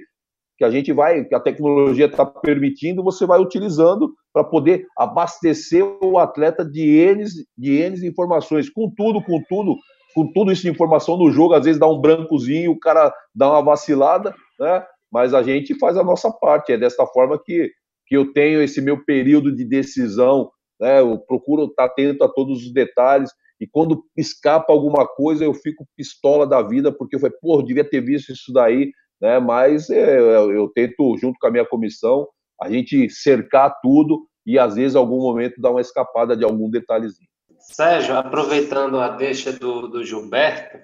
que 0.57 0.63
a 0.63 0.71
gente 0.71 0.93
vai, 0.93 1.25
que 1.25 1.35
a 1.35 1.39
tecnologia 1.41 2.05
está 2.05 2.25
permitindo, 2.25 3.03
você 3.03 3.27
vai 3.27 3.37
utilizando 3.37 4.11
para 4.33 4.45
poder 4.45 4.87
abastecer 4.97 5.83
o 6.01 6.17
atleta 6.17 6.65
de 6.65 6.81
N, 6.81 7.23
de 7.55 7.73
N 7.73 8.07
informações. 8.07 8.67
Com 8.67 8.89
tudo, 8.95 9.21
com 9.21 9.39
tudo, 9.47 9.75
com 10.15 10.31
tudo 10.33 10.51
isso 10.51 10.63
de 10.63 10.69
informação 10.69 11.15
no 11.15 11.29
jogo, 11.29 11.53
às 11.53 11.65
vezes 11.65 11.79
dá 11.79 11.87
um 11.87 11.99
brancozinho, 11.99 12.71
o 12.71 12.79
cara 12.79 13.13
dá 13.35 13.51
uma 13.51 13.61
vacilada, 13.61 14.33
né? 14.59 14.83
Mas 15.11 15.33
a 15.33 15.43
gente 15.43 15.77
faz 15.77 15.95
a 15.95 16.03
nossa 16.03 16.31
parte. 16.31 16.71
É 16.71 16.77
desta 16.77 17.05
forma 17.05 17.37
que, 17.37 17.69
que 18.07 18.17
eu 18.17 18.33
tenho 18.33 18.59
esse 18.63 18.81
meu 18.81 19.03
período 19.05 19.55
de 19.55 19.63
decisão, 19.63 20.49
né? 20.79 20.99
Eu 20.99 21.17
procuro 21.17 21.65
estar 21.65 21.85
atento 21.85 22.23
a 22.23 22.29
todos 22.29 22.63
os 22.63 22.71
detalhes. 22.71 23.31
E 23.59 23.65
quando 23.65 24.03
escapa 24.15 24.71
alguma 24.71 25.07
coisa, 25.07 25.43
eu 25.43 25.53
fico 25.53 25.87
pistola 25.95 26.45
da 26.45 26.61
vida, 26.61 26.91
porque 26.91 27.15
eu 27.15 27.19
falei, 27.19 27.35
pô, 27.41 27.61
devia 27.61 27.83
ter 27.83 28.01
visto 28.01 28.31
isso 28.31 28.53
daí, 28.53 28.91
né? 29.19 29.39
Mas 29.39 29.89
é, 29.89 30.19
eu 30.19 30.69
tento, 30.69 31.17
junto 31.17 31.37
com 31.39 31.47
a 31.47 31.51
minha 31.51 31.65
comissão, 31.65 32.27
a 32.61 32.69
gente 32.69 33.09
cercar 33.09 33.79
tudo 33.81 34.27
e 34.45 34.57
às 34.57 34.75
vezes, 34.75 34.95
algum 34.95 35.19
momento, 35.19 35.59
dar 35.59 35.71
uma 35.71 35.81
escapada 35.81 36.35
de 36.35 36.45
algum 36.45 36.69
detalhezinho. 36.69 37.27
Sérgio, 37.59 38.15
aproveitando 38.15 38.97
a 38.97 39.09
deixa 39.09 39.51
do, 39.51 39.89
do 39.89 40.05
Gilberto, 40.05 40.77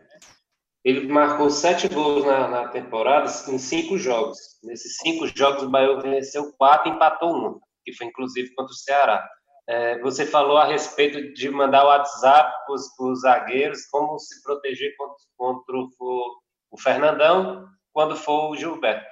ele 0.84 1.08
marcou 1.08 1.50
sete 1.50 1.88
gols 1.88 2.26
na, 2.26 2.48
na, 2.50 2.68
temporada 2.68 3.32
em 3.50 3.58
cinco 3.58 3.98
jogos. 3.98 4.38
Nesses 4.64 4.98
cinco 4.98 5.26
jogos, 5.34 5.64
o 5.64 5.70
Bahia 5.70 5.98
venceu 5.98 6.52
quatro 6.58 6.92
e 6.92 6.96
empatou 6.96 7.34
um, 7.34 7.60
que 7.86 7.94
foi 7.94 8.08
inclusive 8.08 8.54
contra 8.54 8.74
o 8.74 8.76
Ceará. 8.76 9.26
É, 9.68 9.98
você 10.00 10.26
falou 10.26 10.58
a 10.58 10.66
respeito 10.66 11.34
de 11.34 11.50
mandar 11.50 11.86
o 11.86 11.88
WhatsApp 11.88 12.52
para 12.66 12.76
os 13.08 13.22
zagueiros, 13.22 13.86
como 13.86 14.20
se 14.20 14.44
proteger 14.44 14.96
contra, 14.98 15.16
contra 15.38 15.76
o, 15.78 16.42
o 16.72 16.78
Fernandão 16.78 17.66
quando 17.94 18.16
for 18.16 18.50
o 18.50 18.56
Gilberto. 18.56 19.06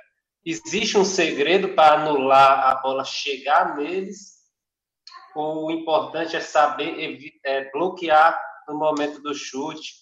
Existe 0.44 0.98
um 0.98 1.06
segredo 1.06 1.70
para 1.70 2.02
anular 2.02 2.68
a 2.68 2.76
bola 2.82 3.06
chegar 3.06 3.78
neles? 3.78 4.42
Ou 5.36 5.68
o 5.68 5.72
importante 5.72 6.36
é 6.36 6.42
saber 6.42 7.18
é, 7.46 7.72
bloquear 7.72 8.38
no 8.68 8.76
momento 8.76 9.22
do 9.22 9.34
chute, 9.34 9.94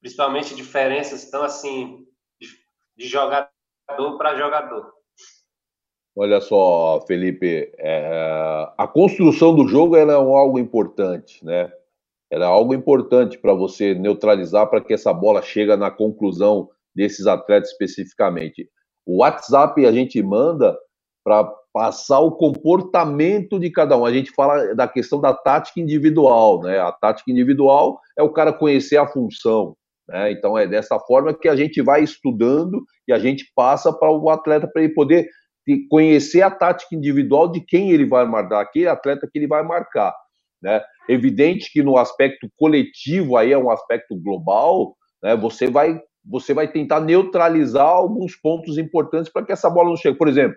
principalmente 0.00 0.54
diferenças 0.54 1.30
tão 1.30 1.42
assim 1.42 2.04
de, 2.38 2.48
de 2.96 3.08
jogador 3.08 3.48
para 4.18 4.36
jogador? 4.36 4.92
Olha 6.16 6.40
só, 6.40 7.00
Felipe, 7.08 7.72
é, 7.76 8.72
a 8.78 8.86
construção 8.86 9.54
do 9.54 9.66
jogo 9.66 9.96
é 9.96 10.02
algo 10.12 10.58
importante, 10.58 11.44
né? 11.44 11.72
Ela 12.30 12.44
é 12.44 12.48
algo 12.48 12.72
importante 12.72 13.36
para 13.36 13.52
você 13.52 13.94
neutralizar 13.94 14.68
para 14.68 14.80
que 14.80 14.94
essa 14.94 15.12
bola 15.12 15.42
chegue 15.42 15.74
na 15.76 15.90
conclusão 15.90 16.68
desses 16.94 17.26
atletas 17.26 17.70
especificamente. 17.70 18.68
O 19.04 19.18
WhatsApp 19.18 19.84
a 19.84 19.92
gente 19.92 20.22
manda 20.22 20.78
para 21.24 21.44
passar 21.72 22.20
o 22.20 22.30
comportamento 22.30 23.58
de 23.58 23.68
cada 23.70 23.96
um. 23.96 24.04
A 24.04 24.12
gente 24.12 24.30
fala 24.30 24.74
da 24.74 24.86
questão 24.86 25.20
da 25.20 25.34
tática 25.34 25.80
individual, 25.80 26.60
né? 26.62 26.78
A 26.78 26.92
tática 26.92 27.30
individual 27.30 28.00
é 28.16 28.22
o 28.22 28.32
cara 28.32 28.52
conhecer 28.52 28.96
a 28.96 29.06
função, 29.06 29.76
né? 30.08 30.30
Então 30.30 30.56
é 30.56 30.66
dessa 30.66 30.98
forma 31.00 31.34
que 31.34 31.48
a 31.48 31.56
gente 31.56 31.82
vai 31.82 32.04
estudando 32.04 32.84
e 33.08 33.12
a 33.12 33.18
gente 33.18 33.50
passa 33.56 33.92
para 33.92 34.10
o 34.10 34.30
atleta 34.30 34.68
para 34.68 34.82
ele 34.82 34.94
poder 34.94 35.28
conhecer 35.88 36.42
a 36.42 36.50
tática 36.50 36.94
individual 36.94 37.50
de 37.50 37.60
quem 37.60 37.90
ele 37.90 38.06
vai 38.06 38.26
marcar, 38.26 38.60
aquele 38.60 38.88
atleta 38.88 39.28
que 39.30 39.38
ele 39.38 39.46
vai 39.46 39.62
marcar, 39.62 40.14
né? 40.62 40.82
Evidente 41.08 41.70
que 41.72 41.82
no 41.82 41.96
aspecto 41.96 42.48
coletivo 42.56 43.36
aí 43.36 43.52
é 43.52 43.58
um 43.58 43.70
aspecto 43.70 44.16
global, 44.16 44.96
né? 45.22 45.36
Você 45.36 45.68
vai 45.68 46.00
você 46.26 46.54
vai 46.54 46.66
tentar 46.66 47.00
neutralizar 47.00 47.86
alguns 47.86 48.34
pontos 48.34 48.78
importantes 48.78 49.30
para 49.30 49.44
que 49.44 49.52
essa 49.52 49.68
bola 49.68 49.90
não 49.90 49.96
chegue. 49.96 50.16
Por 50.16 50.26
exemplo, 50.26 50.56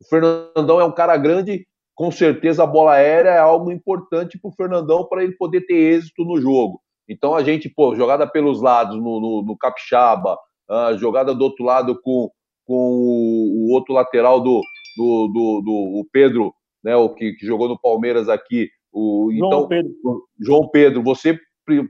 o 0.00 0.08
Fernandão 0.08 0.80
é 0.80 0.84
um 0.84 0.92
cara 0.92 1.16
grande, 1.18 1.66
com 1.94 2.10
certeza 2.10 2.62
a 2.62 2.66
bola 2.66 2.94
aérea 2.94 3.30
é 3.30 3.38
algo 3.38 3.70
importante 3.70 4.38
para 4.38 4.48
o 4.48 4.54
Fernandão 4.54 5.06
para 5.06 5.22
ele 5.22 5.36
poder 5.36 5.66
ter 5.66 5.74
êxito 5.74 6.24
no 6.24 6.40
jogo. 6.40 6.80
Então 7.08 7.34
a 7.34 7.42
gente, 7.42 7.68
pô, 7.68 7.94
jogada 7.94 8.26
pelos 8.26 8.62
lados 8.62 8.96
no, 8.96 9.20
no, 9.20 9.42
no 9.42 9.56
Capixaba, 9.56 10.38
uh, 10.70 10.96
jogada 10.96 11.34
do 11.34 11.44
outro 11.44 11.64
lado 11.64 12.00
com, 12.00 12.30
com 12.72 12.94
o, 12.94 13.68
o 13.68 13.72
outro 13.72 13.92
lateral 13.92 14.40
do, 14.40 14.62
do, 14.96 15.28
do, 15.28 15.60
do 15.60 16.00
o 16.00 16.06
Pedro, 16.10 16.54
né, 16.82 16.96
o 16.96 17.10
que, 17.10 17.34
que, 17.34 17.44
jogou 17.44 17.68
no 17.68 17.78
Palmeiras 17.78 18.28
aqui, 18.30 18.70
o 18.90 19.30
João 19.30 19.48
então 19.48 19.68
Pedro. 19.68 19.92
João 20.40 20.68
Pedro, 20.68 21.02
você, 21.02 21.38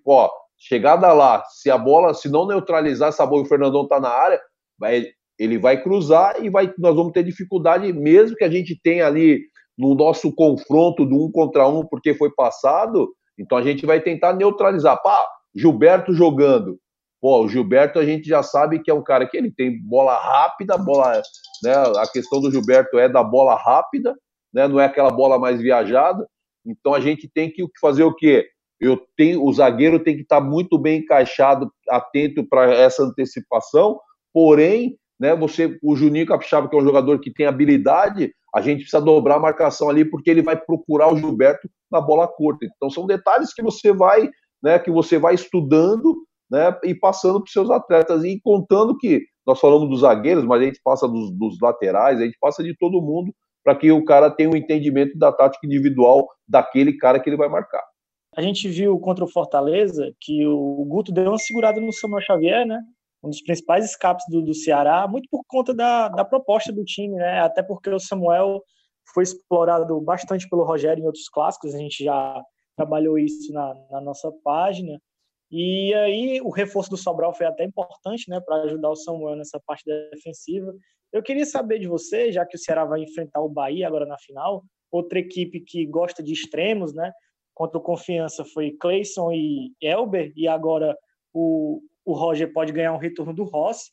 ó, 0.07 0.31
Chegada 0.65 1.13
lá, 1.13 1.43
se 1.47 1.69
a 1.73 1.77
bola, 1.77 2.15
se 2.15 2.29
não 2.29 2.47
neutralizar 2.47 3.09
essa 3.09 3.27
bola 3.27 3.43
e 3.43 3.47
o 3.47 3.49
Fernandão 3.49 3.87
tá 3.87 3.99
na 3.99 4.11
área, 4.11 4.41
vai, 4.79 5.07
ele 5.37 5.59
vai 5.59 5.83
cruzar 5.83 6.37
e 6.41 6.49
vai, 6.49 6.73
nós 6.79 6.95
vamos 6.95 7.13
ter 7.13 7.25
dificuldade, 7.25 7.93
mesmo 7.93 8.37
que 8.37 8.45
a 8.45 8.51
gente 8.51 8.79
tenha 8.81 9.07
ali 9.07 9.41
no 9.77 9.97
nosso 9.97 10.33
confronto 10.33 11.05
do 11.05 11.17
um 11.17 11.33
contra 11.33 11.67
um, 11.67 11.85
porque 11.85 12.15
foi 12.15 12.31
passado, 12.31 13.13
então 13.37 13.59
a 13.59 13.63
gente 13.63 13.85
vai 13.85 14.01
tentar 14.01 14.35
neutralizar. 14.35 15.03
Pá, 15.03 15.27
Gilberto 15.53 16.15
jogando. 16.15 16.79
Pô, 17.23 17.45
o 17.45 17.49
Gilberto 17.49 17.99
a 17.99 18.05
gente 18.05 18.29
já 18.29 18.43
sabe 18.43 18.83
que 18.83 18.91
é 18.91 18.95
um 18.95 19.03
cara 19.03 19.27
que 19.27 19.37
ele 19.37 19.51
tem 19.51 19.81
bola 19.81 20.19
rápida, 20.19 20.77
bola, 20.77 21.23
né? 21.63 21.73
A 21.97 22.07
questão 22.07 22.41
do 22.41 22.51
Gilberto 22.51 22.99
é 22.99 23.09
da 23.09 23.23
bola 23.23 23.55
rápida, 23.55 24.15
né? 24.53 24.69
Não 24.69 24.79
é 24.79 24.85
aquela 24.85 25.11
bola 25.11 25.39
mais 25.39 25.61
viajada. 25.61 26.27
Então 26.67 26.93
a 26.93 27.01
gente 27.01 27.31
tem 27.33 27.51
que 27.51 27.65
fazer 27.81 28.03
o 28.03 28.15
quê? 28.15 28.49
eu 28.83 29.01
tenho, 29.17 29.45
o 29.45 29.53
zagueiro 29.53 30.03
tem 30.03 30.17
que 30.17 30.23
estar 30.23 30.41
muito 30.41 30.77
bem 30.77 30.99
encaixado, 30.99 31.73
atento 31.89 32.45
para 32.45 32.75
essa 32.75 33.05
antecipação. 33.05 34.01
Porém, 34.35 34.99
né, 35.21 35.37
você, 35.37 35.79
o 35.81 35.95
Juninho 35.95 36.27
Capixaba, 36.27 36.69
que 36.69 36.75
é 36.75 36.79
um 36.81 36.85
jogador 36.85 37.21
que 37.21 37.33
tem 37.33 37.47
habilidade, 37.47 38.35
a 38.53 38.61
gente 38.61 38.81
precisa 38.81 39.01
dobrar 39.01 39.37
a 39.37 39.41
marcação 39.41 39.89
ali 39.89 40.05
porque 40.05 40.29
ele 40.29 40.43
vai 40.43 40.57
procurar 40.57 41.13
o 41.13 41.17
Gilberto 41.17 41.71
na 41.89 42.01
bola 42.01 42.27
curta. 42.27 42.67
Então 42.67 42.91
são 42.91 43.07
detalhes 43.07 43.55
que 43.55 43.63
você 43.63 43.93
vai, 43.93 44.29
né, 44.61 44.81
que 44.81 44.91
você 44.91 45.17
vai 45.17 45.37
estudando, 45.37 46.17
né, 46.53 46.79
e 46.85 46.95
passando 46.95 47.41
para 47.41 47.47
os 47.47 47.53
seus 47.53 47.71
atletas 47.71 48.23
e 48.25 48.39
contando 48.45 48.99
que 48.99 49.23
nós 49.47 49.59
falamos 49.59 49.89
dos 49.89 50.01
zagueiros, 50.01 50.45
mas 50.45 50.61
a 50.61 50.65
gente 50.67 50.81
passa 50.85 51.09
dos, 51.09 51.33
dos 51.33 51.57
laterais, 51.63 52.21
a 52.21 52.25
gente 52.25 52.37
passa 52.39 52.63
de 52.63 52.77
todo 52.77 53.01
mundo 53.01 53.33
para 53.65 53.75
que 53.75 53.91
o 53.91 54.05
cara 54.05 54.31
tenha 54.31 54.51
um 54.51 54.57
entendimento 54.57 55.17
da 55.19 55.33
tática 55.33 55.67
individual 55.67 56.29
daquele 56.47 56.99
cara 56.99 57.19
que 57.19 57.31
ele 57.31 57.39
vai 57.39 57.49
marcar. 57.49 57.83
A 58.37 58.43
gente 58.43 58.69
viu 58.69 58.99
contra 58.99 59.25
o 59.25 59.31
Fortaleza 59.31 60.13
que 60.21 60.47
o 60.47 60.85
Guto 60.85 61.11
deu 61.11 61.31
uma 61.31 61.39
segurada 61.39 61.81
no 61.81 61.93
Samuel 61.93 62.23
Xavier, 62.23 62.67
né? 62.67 62.79
Um 63.23 63.31
dos 63.31 63.41
principais 63.41 63.85
escapes 63.87 64.25
do, 64.29 64.43
do 64.43 64.53
Ceará, 64.53 65.07
muito 65.09 65.29
por 65.31 65.43
conta 65.47 65.73
da, 65.73 66.09
da 66.09 66.25
proposta 66.25 66.71
do 66.71 66.85
time, 66.85 67.15
né? 67.15 67.41
Até 67.41 67.63
porque 67.63 67.89
o 67.89 68.01
Samuel 68.01 68.61
foi 69.15 69.23
explorado 69.23 69.99
bastante 70.03 70.49
pelo 70.49 70.65
Rogério 70.65 71.03
em 71.03 71.07
outros 71.07 71.29
clássicos, 71.29 71.75
a 71.75 71.79
gente 71.79 72.05
já 72.05 72.43
trabalhou 72.77 73.19
isso 73.19 73.53
na, 73.53 73.75
na 73.91 74.01
nossa 74.01 74.31
página. 74.45 74.99
E 75.53 75.93
aí 75.95 76.41
o 76.41 76.51
reforço 76.51 76.91
do 76.91 76.97
Sobral 76.97 77.35
foi 77.35 77.47
até 77.47 77.65
importante, 77.65 78.29
né, 78.29 78.41
para 78.41 78.63
ajudar 78.63 78.91
o 78.91 78.97
Samuel 78.97 79.37
nessa 79.37 79.61
parte 79.61 79.85
defensiva. 80.11 80.75
Eu 81.13 81.23
queria 81.23 81.45
saber 81.45 81.79
de 81.79 81.87
você, 81.87 82.33
já 82.33 82.47
que 82.47 82.57
o 82.57 82.59
Ceará 82.59 82.87
vai 82.87 83.03
enfrentar 83.03 83.43
o 83.43 83.49
Bahia 83.49 83.87
agora 83.87 84.07
na 84.07 84.17
final, 84.19 84.65
outra 84.91 85.19
equipe 85.19 85.61
que 85.61 85.85
gosta 85.85 86.23
de 86.23 86.33
extremos, 86.33 86.95
né? 86.95 87.13
contra 87.55 87.79
o 87.79 87.83
Confiança 87.83 88.45
foi 88.45 88.73
Cleison 88.73 89.31
e 89.33 89.73
Elber, 89.81 90.33
e 90.37 90.49
agora 90.49 90.97
o, 91.33 91.83
o 92.05 92.13
Roger 92.13 92.53
pode 92.53 92.73
ganhar 92.73 92.93
um 92.93 92.99
retorno 92.99 93.33
do 93.33 93.45
Rossi. 93.45 93.93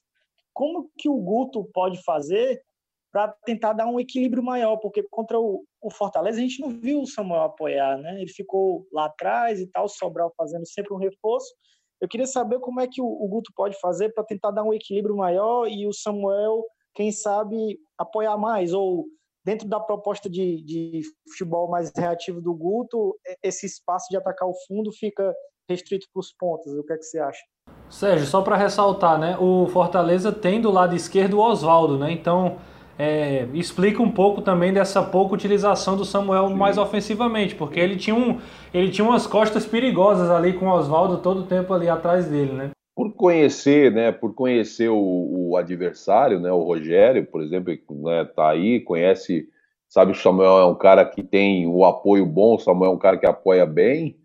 Como 0.53 0.89
que 0.97 1.09
o 1.09 1.17
Guto 1.17 1.65
pode 1.73 2.01
fazer 2.03 2.61
para 3.11 3.33
tentar 3.45 3.73
dar 3.73 3.87
um 3.87 3.99
equilíbrio 3.99 4.43
maior? 4.43 4.77
Porque 4.77 5.03
contra 5.09 5.39
o, 5.39 5.63
o, 5.81 5.91
Fortaleza 5.91 6.37
a 6.37 6.41
gente 6.41 6.61
não 6.61 6.69
viu 6.69 7.01
o 7.01 7.07
Samuel 7.07 7.43
apoiar, 7.43 7.97
né? 7.97 8.21
Ele 8.21 8.31
ficou 8.31 8.87
lá 8.91 9.05
atrás 9.05 9.59
e 9.59 9.67
tal, 9.67 9.87
Sobral 9.87 10.33
fazendo 10.37 10.67
sempre 10.67 10.93
um 10.93 10.97
reforço. 10.97 11.53
Eu 12.01 12.07
queria 12.07 12.27
saber 12.27 12.59
como 12.59 12.79
é 12.79 12.87
que 12.87 13.01
o, 13.01 13.05
o 13.05 13.27
Guto 13.27 13.51
pode 13.55 13.77
fazer 13.79 14.13
para 14.13 14.23
tentar 14.23 14.51
dar 14.51 14.63
um 14.63 14.73
equilíbrio 14.73 15.15
maior 15.15 15.67
e 15.67 15.85
o 15.85 15.93
Samuel, 15.93 16.63
quem 16.95 17.11
sabe, 17.11 17.77
apoiar 17.97 18.37
mais 18.37 18.73
ou 18.73 19.05
dentro 19.43 19.67
da 19.67 19.79
proposta 19.79 20.29
de, 20.29 20.61
de 20.63 21.01
futebol 21.29 21.69
mais 21.69 21.91
reativo 21.95 22.41
do 22.41 22.53
Guto, 22.53 23.17
esse 23.41 23.65
espaço 23.65 24.07
de 24.09 24.17
atacar 24.17 24.47
o 24.47 24.53
fundo 24.67 24.91
fica 24.91 25.33
restrito 25.67 26.07
para 26.13 26.19
os 26.19 26.33
pontos. 26.33 26.73
O 26.73 26.83
que 26.83 26.93
é 26.93 26.97
que 26.97 27.03
você 27.03 27.19
acha? 27.19 27.41
Sérgio, 27.89 28.27
só 28.27 28.41
para 28.41 28.55
ressaltar, 28.55 29.19
né? 29.19 29.37
O 29.39 29.67
Fortaleza 29.67 30.31
tem 30.31 30.61
do 30.61 30.71
lado 30.71 30.95
esquerdo 30.95 31.35
o 31.35 31.41
Oswaldo, 31.41 31.97
né? 31.97 32.11
Então 32.11 32.57
é, 32.99 33.47
explica 33.53 34.03
um 34.03 34.11
pouco 34.11 34.41
também 34.41 34.73
dessa 34.73 35.01
pouca 35.01 35.33
utilização 35.33 35.95
do 35.95 36.03
Samuel 36.03 36.49
Sim. 36.49 36.55
mais 36.55 36.77
ofensivamente, 36.77 37.55
porque 37.55 37.79
ele 37.79 37.95
tinha, 37.95 38.15
um, 38.15 38.37
ele 38.73 38.91
tinha 38.91 39.07
umas 39.07 39.25
costas 39.25 39.65
perigosas 39.65 40.29
ali 40.29 40.51
com 40.51 40.67
o 40.67 40.73
Oswaldo 40.73 41.19
todo 41.19 41.39
o 41.39 41.47
tempo 41.47 41.73
ali 41.73 41.87
atrás 41.87 42.27
dele, 42.27 42.51
né? 42.51 42.71
por 42.99 43.13
conhecer, 43.13 43.93
né, 43.93 44.11
por 44.11 44.33
conhecer 44.35 44.89
o, 44.89 44.97
o 45.51 45.55
adversário, 45.55 46.37
né, 46.37 46.51
o 46.51 46.63
Rogério, 46.63 47.25
por 47.25 47.41
exemplo, 47.41 47.73
né, 48.03 48.25
tá 48.25 48.49
aí, 48.49 48.81
conhece, 48.81 49.47
sabe, 49.87 50.11
o 50.11 50.15
Samuel 50.15 50.57
é 50.57 50.65
um 50.65 50.75
cara 50.75 51.05
que 51.05 51.23
tem 51.23 51.65
o 51.65 51.85
apoio 51.85 52.25
bom, 52.25 52.55
o 52.55 52.59
Samuel 52.59 52.91
é 52.91 52.93
um 52.95 52.99
cara 52.99 53.17
que 53.17 53.25
apoia 53.25 53.65
bem, 53.65 54.17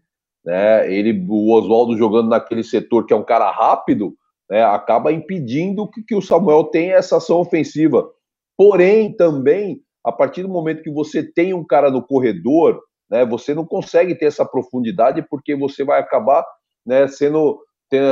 né, 0.45 0.93
ele, 0.93 1.25
o 1.29 1.53
Oswaldo 1.53 1.97
jogando 1.97 2.29
naquele 2.31 2.65
setor 2.65 3.07
que 3.07 3.13
é 3.13 3.17
um 3.17 3.23
cara 3.23 3.49
rápido, 3.49 4.13
né, 4.51 4.65
acaba 4.65 5.13
impedindo 5.13 5.89
que, 5.89 6.03
que 6.03 6.17
o 6.17 6.21
Samuel 6.21 6.65
tenha 6.65 6.97
essa 6.97 7.19
ação 7.19 7.39
ofensiva. 7.39 8.11
Porém, 8.57 9.15
também 9.15 9.81
a 10.05 10.13
partir 10.13 10.43
do 10.43 10.49
momento 10.49 10.83
que 10.83 10.91
você 10.91 11.23
tem 11.23 11.55
um 11.55 11.65
cara 11.65 11.91
no 11.91 12.07
corredor, 12.07 12.81
né, 13.11 13.25
você 13.25 13.55
não 13.55 13.65
consegue 13.65 14.15
ter 14.15 14.27
essa 14.27 14.45
profundidade 14.45 15.25
porque 15.29 15.57
você 15.57 15.83
vai 15.83 15.99
acabar 15.99 16.45
né, 16.87 17.09
sendo, 17.09 17.59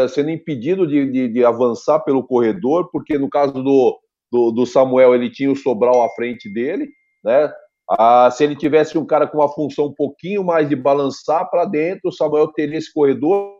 sendo 0.08 0.30
impedido 0.30 0.86
de, 0.86 1.10
de, 1.10 1.28
de, 1.28 1.44
avançar 1.44 2.00
pelo 2.00 2.26
corredor, 2.26 2.90
porque 2.90 3.18
no 3.18 3.28
caso 3.28 3.52
do, 3.52 3.98
do, 4.30 4.50
do, 4.50 4.66
Samuel 4.66 5.14
ele 5.14 5.30
tinha 5.30 5.50
o 5.50 5.56
Sobral 5.56 6.02
à 6.02 6.08
frente 6.10 6.50
dele, 6.50 6.88
né? 7.22 7.52
Ah, 7.90 8.30
se 8.30 8.42
ele 8.42 8.56
tivesse 8.56 8.96
um 8.96 9.04
cara 9.04 9.26
com 9.26 9.38
uma 9.38 9.48
função 9.48 9.86
um 9.86 9.94
pouquinho 9.94 10.42
mais 10.42 10.66
de 10.68 10.74
balançar 10.74 11.50
para 11.50 11.66
dentro, 11.66 12.08
o 12.08 12.12
Samuel 12.12 12.48
teria 12.48 12.78
esse 12.78 12.92
corredor, 12.92 13.54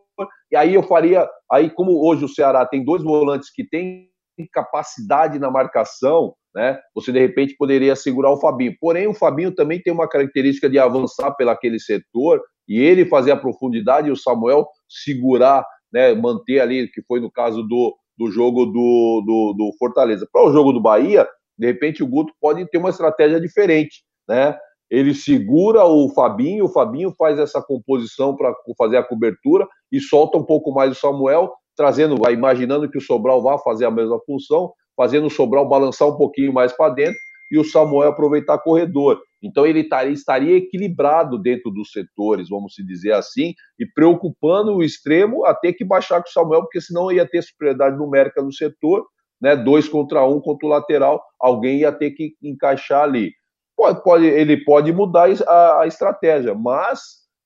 e 0.50 0.56
aí 0.56 0.74
eu 0.74 0.82
faria, 0.82 1.28
aí 1.50 1.68
como 1.68 2.02
hoje 2.06 2.24
o 2.24 2.28
Ceará 2.28 2.64
tem 2.64 2.84
dois 2.84 3.02
volantes 3.02 3.50
que 3.52 3.68
têm 3.68 4.08
capacidade 4.52 5.38
na 5.38 5.50
marcação, 5.50 6.34
né? 6.54 6.78
Você 6.94 7.12
de 7.12 7.18
repente 7.18 7.56
poderia 7.56 7.96
segurar 7.96 8.30
o 8.30 8.40
Fabinho. 8.40 8.76
Porém, 8.80 9.06
o 9.06 9.14
Fabinho 9.14 9.54
também 9.54 9.80
tem 9.80 9.92
uma 9.92 10.08
característica 10.08 10.68
de 10.68 10.78
avançar 10.78 11.32
pelaquele 11.32 11.78
setor 11.78 12.40
e 12.68 12.80
ele 12.80 13.06
fazer 13.06 13.32
a 13.32 13.36
profundidade 13.36 14.08
e 14.08 14.12
o 14.12 14.16
Samuel 14.16 14.66
segurar, 14.88 15.66
né? 15.92 16.14
Manter 16.14 16.60
ali, 16.60 16.88
que 16.88 17.02
foi 17.02 17.20
no 17.20 17.30
caso 17.30 17.62
do, 17.62 17.96
do 18.16 18.30
jogo 18.30 18.66
do, 18.66 19.22
do, 19.26 19.54
do 19.56 19.76
Fortaleza. 19.78 20.28
Para 20.30 20.44
o 20.44 20.52
jogo 20.52 20.72
do 20.72 20.80
Bahia, 20.80 21.26
de 21.58 21.66
repente 21.66 22.02
o 22.02 22.06
Guto 22.06 22.32
pode 22.40 22.64
ter 22.70 22.78
uma 22.78 22.90
estratégia 22.90 23.40
diferente, 23.40 24.02
né? 24.28 24.56
Ele 24.90 25.14
segura 25.14 25.86
o 25.86 26.10
Fabinho, 26.10 26.66
o 26.66 26.68
Fabinho 26.68 27.14
faz 27.16 27.38
essa 27.38 27.62
composição 27.62 28.36
para 28.36 28.54
fazer 28.76 28.98
a 28.98 29.02
cobertura 29.02 29.66
e 29.90 29.98
solta 29.98 30.36
um 30.36 30.44
pouco 30.44 30.70
mais 30.70 30.92
o 30.92 31.00
Samuel, 31.00 31.50
trazendo, 31.74 32.16
imaginando 32.30 32.90
que 32.90 32.98
o 32.98 33.00
Sobral 33.00 33.42
vá 33.42 33.58
fazer 33.58 33.86
a 33.86 33.90
mesma 33.90 34.20
função, 34.26 34.70
fazendo 35.02 35.26
o 35.26 35.30
Sobral 35.30 35.68
balançar 35.68 36.06
um 36.06 36.16
pouquinho 36.16 36.52
mais 36.52 36.72
para 36.72 36.94
dentro 36.94 37.18
e 37.50 37.58
o 37.58 37.64
Samuel 37.64 38.10
aproveitar 38.10 38.56
corredor. 38.58 39.20
Então 39.42 39.66
ele 39.66 39.80
estaria 40.12 40.56
equilibrado 40.56 41.36
dentro 41.36 41.72
dos 41.72 41.90
setores, 41.90 42.48
vamos 42.48 42.74
dizer 42.86 43.12
assim, 43.12 43.52
e 43.80 43.84
preocupando 43.84 44.76
o 44.76 44.84
extremo 44.84 45.44
a 45.44 45.52
ter 45.52 45.72
que 45.72 45.84
baixar 45.84 46.22
com 46.22 46.28
o 46.28 46.32
Samuel, 46.32 46.62
porque 46.62 46.80
senão 46.80 47.10
ia 47.10 47.28
ter 47.28 47.42
superioridade 47.42 47.98
numérica 47.98 48.40
no 48.40 48.52
setor, 48.52 49.04
né? 49.40 49.56
Dois 49.56 49.88
contra 49.88 50.24
um 50.24 50.40
contra 50.40 50.66
o 50.68 50.70
lateral, 50.70 51.20
alguém 51.40 51.80
ia 51.80 51.90
ter 51.90 52.12
que 52.12 52.34
encaixar 52.40 53.02
ali. 53.02 53.32
Pode, 53.76 54.04
pode, 54.04 54.24
ele 54.24 54.64
pode 54.64 54.92
mudar 54.92 55.28
a, 55.48 55.80
a 55.80 55.86
estratégia, 55.88 56.54
mas 56.54 57.00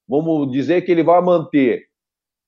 vamos 0.07 0.53
dizer 0.53 0.83
que 0.83 0.93
ele 0.93 1.03
vai 1.03 1.23
manter 1.23 1.87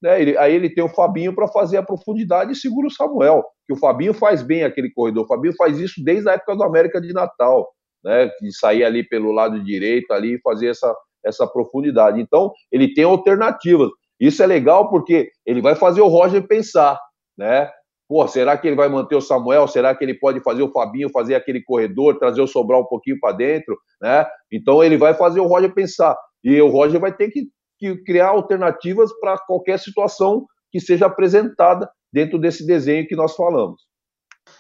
né? 0.03 0.21
Ele, 0.21 0.39
aí 0.39 0.55
ele 0.55 0.71
tem 0.71 0.83
o 0.83 0.89
Fabinho 0.89 1.35
para 1.35 1.49
fazer 1.49 1.77
a 1.77 1.83
profundidade 1.83 2.53
e 2.53 2.57
segura 2.57 2.87
o 2.87 2.91
Samuel, 2.91 3.45
que 3.69 3.75
o 3.75 3.77
Fabinho 3.77 4.15
faz 4.15 4.43
bem 4.43 4.65
aquele 4.65 4.91
corredor. 4.91 5.25
O 5.25 5.29
Fabinho 5.29 5.55
faz 5.55 5.79
isso 5.79 6.03
desde 6.03 6.29
a 6.29 6.33
época 6.33 6.57
do 6.57 6.65
América 6.65 6.99
de 7.01 7.13
Natal, 7.13 7.69
né? 8.03 8.31
De 8.41 8.51
sair 8.59 8.83
ali 8.83 9.07
pelo 9.07 9.31
lado 9.31 9.63
direito 9.63 10.11
ali 10.13 10.37
e 10.37 10.41
fazer 10.41 10.69
essa, 10.69 10.97
essa 11.23 11.47
profundidade. 11.47 12.19
Então, 12.19 12.51
ele 12.73 12.95
tem 12.95 13.05
alternativas. 13.05 13.91
Isso 14.19 14.43
é 14.43 14.47
legal 14.47 14.89
porque 14.89 15.31
ele 15.45 15.61
vai 15.61 15.75
fazer 15.75 16.01
o 16.01 16.09
Roger 16.09 16.47
pensar, 16.49 16.99
né? 17.37 17.71
Pô, 18.09 18.27
será 18.27 18.57
que 18.57 18.67
ele 18.67 18.75
vai 18.75 18.89
manter 18.89 19.15
o 19.17 19.21
Samuel? 19.21 19.69
Será 19.69 19.95
que 19.95 20.03
ele 20.03 20.15
pode 20.15 20.41
fazer 20.41 20.63
o 20.63 20.73
Fabinho 20.73 21.11
fazer 21.11 21.35
aquele 21.35 21.63
corredor, 21.63 22.19
trazer 22.19 22.41
o 22.41 22.47
Sobral 22.47 22.81
um 22.81 22.87
pouquinho 22.87 23.21
para 23.21 23.37
dentro, 23.37 23.79
né? 24.01 24.27
Então 24.51 24.83
ele 24.83 24.97
vai 24.97 25.13
fazer 25.13 25.41
o 25.41 25.47
Roger 25.47 25.75
pensar. 25.75 26.17
E 26.43 26.59
o 26.63 26.69
Roger 26.69 26.99
vai 26.99 27.15
ter 27.15 27.29
que 27.29 27.49
que 27.79 27.97
criar 28.03 28.29
alternativas 28.29 29.11
para 29.21 29.39
qualquer 29.39 29.79
situação 29.79 30.47
que 30.71 30.81
seja 30.81 31.07
apresentada 31.07 31.89
dentro 32.13 32.39
desse 32.39 32.67
desenho 32.67 33.07
que 33.07 33.17
nós 33.17 33.35
falamos. 33.35 33.83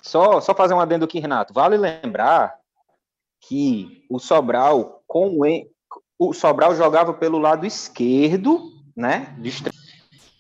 Só, 0.02 0.40
só 0.40 0.54
fazer 0.54 0.74
um 0.74 0.80
adendo 0.80 1.04
aqui, 1.04 1.18
Renato. 1.18 1.52
Vale 1.52 1.76
lembrar 1.76 2.54
que 3.40 4.04
o 4.10 4.18
Sobral 4.18 5.02
com 5.06 5.38
o, 6.18 6.32
Sobral 6.32 6.74
jogava 6.74 7.14
pelo 7.14 7.38
lado 7.38 7.66
esquerdo, 7.66 8.60
né? 8.96 9.36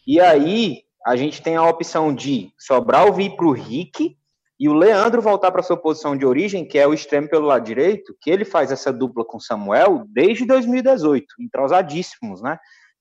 E 0.06 0.20
aí 0.20 0.82
a 1.06 1.16
gente 1.16 1.40
tem 1.40 1.56
a 1.56 1.64
opção 1.64 2.14
de 2.14 2.52
Sobral 2.58 3.12
vir 3.12 3.34
para 3.36 3.46
o 3.46 3.52
Rick 3.52 4.16
e 4.60 4.68
o 4.68 4.74
Leandro 4.74 5.22
voltar 5.22 5.52
para 5.52 5.62
sua 5.62 5.76
posição 5.76 6.16
de 6.16 6.26
origem, 6.26 6.66
que 6.66 6.78
é 6.78 6.86
o 6.86 6.92
extremo 6.92 7.28
pelo 7.28 7.46
lado 7.46 7.64
direito, 7.64 8.16
que 8.20 8.28
ele 8.28 8.44
faz 8.44 8.72
essa 8.72 8.92
dupla 8.92 9.24
com 9.24 9.38
Samuel 9.38 10.04
desde 10.08 10.44
2018, 10.44 11.26
entrosadíssimos, 11.40 12.42
né? 12.42 12.58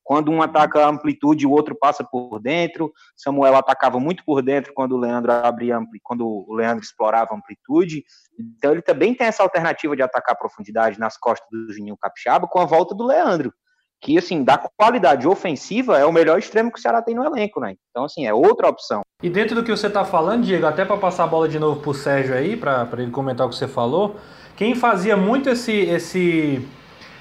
Quando 0.08 0.32
um 0.32 0.42
ataca 0.42 0.86
a 0.86 0.88
amplitude, 0.88 1.46
o 1.46 1.52
outro 1.52 1.76
passa 1.76 2.02
por 2.02 2.40
dentro. 2.40 2.94
Samuel 3.14 3.58
atacava 3.58 4.00
muito 4.00 4.24
por 4.24 4.42
dentro 4.42 4.72
quando 4.74 4.94
o 4.94 4.98
Leandro 4.98 5.34
abria 5.34 5.78
quando 6.02 6.26
o 6.26 6.56
Leandro 6.56 6.82
explorava 6.82 7.36
amplitude. 7.36 8.06
Então 8.40 8.72
ele 8.72 8.82
também 8.82 9.14
tem 9.14 9.28
essa 9.28 9.44
alternativa 9.44 9.98
de 9.98 10.02
atacar 10.02 10.34
a 10.34 10.40
profundidade 10.40 10.98
nas 10.98 11.18
costas 11.18 11.46
do 11.52 11.74
Juninho 11.74 11.98
Capixaba 11.98 12.48
com 12.48 12.58
a 12.58 12.64
volta 12.64 12.96
do 12.96 13.06
Leandro 13.06 13.54
que, 14.00 14.18
assim, 14.18 14.44
da 14.44 14.58
qualidade 14.58 15.28
ofensiva, 15.28 15.98
é 15.98 16.06
o 16.06 16.14
melhor 16.14 16.38
extremo 16.38 16.72
que 16.72 16.78
o 16.78 16.82
Ceará 16.82 17.02
tem 17.02 17.16
no 17.16 17.26
elenco, 17.26 17.60
né? 17.60 17.76
Então, 17.90 18.06
assim, 18.06 18.26
é 18.26 18.34
outra 18.34 18.70
opção. 18.70 19.02
E 19.24 19.30
dentro 19.30 19.56
do 19.56 19.64
que 19.64 19.72
você 19.72 19.88
está 19.88 20.06
falando, 20.06 20.46
Diego, 20.46 20.68
até 20.68 20.86
para 20.86 20.98
passar 20.98 21.24
a 21.24 21.28
bola 21.28 21.50
de 21.50 21.58
novo 21.58 21.82
para 21.82 21.90
o 21.90 21.94
Sérgio 21.96 22.36
aí, 22.36 22.56
para 22.56 22.88
ele 23.00 23.12
comentar 23.12 23.48
o 23.48 23.50
que 23.50 23.56
você 23.56 23.68
falou, 23.68 24.16
quem 24.56 24.76
fazia 24.76 25.18
muito 25.18 25.50
esse, 25.50 25.74
esse, 25.74 26.68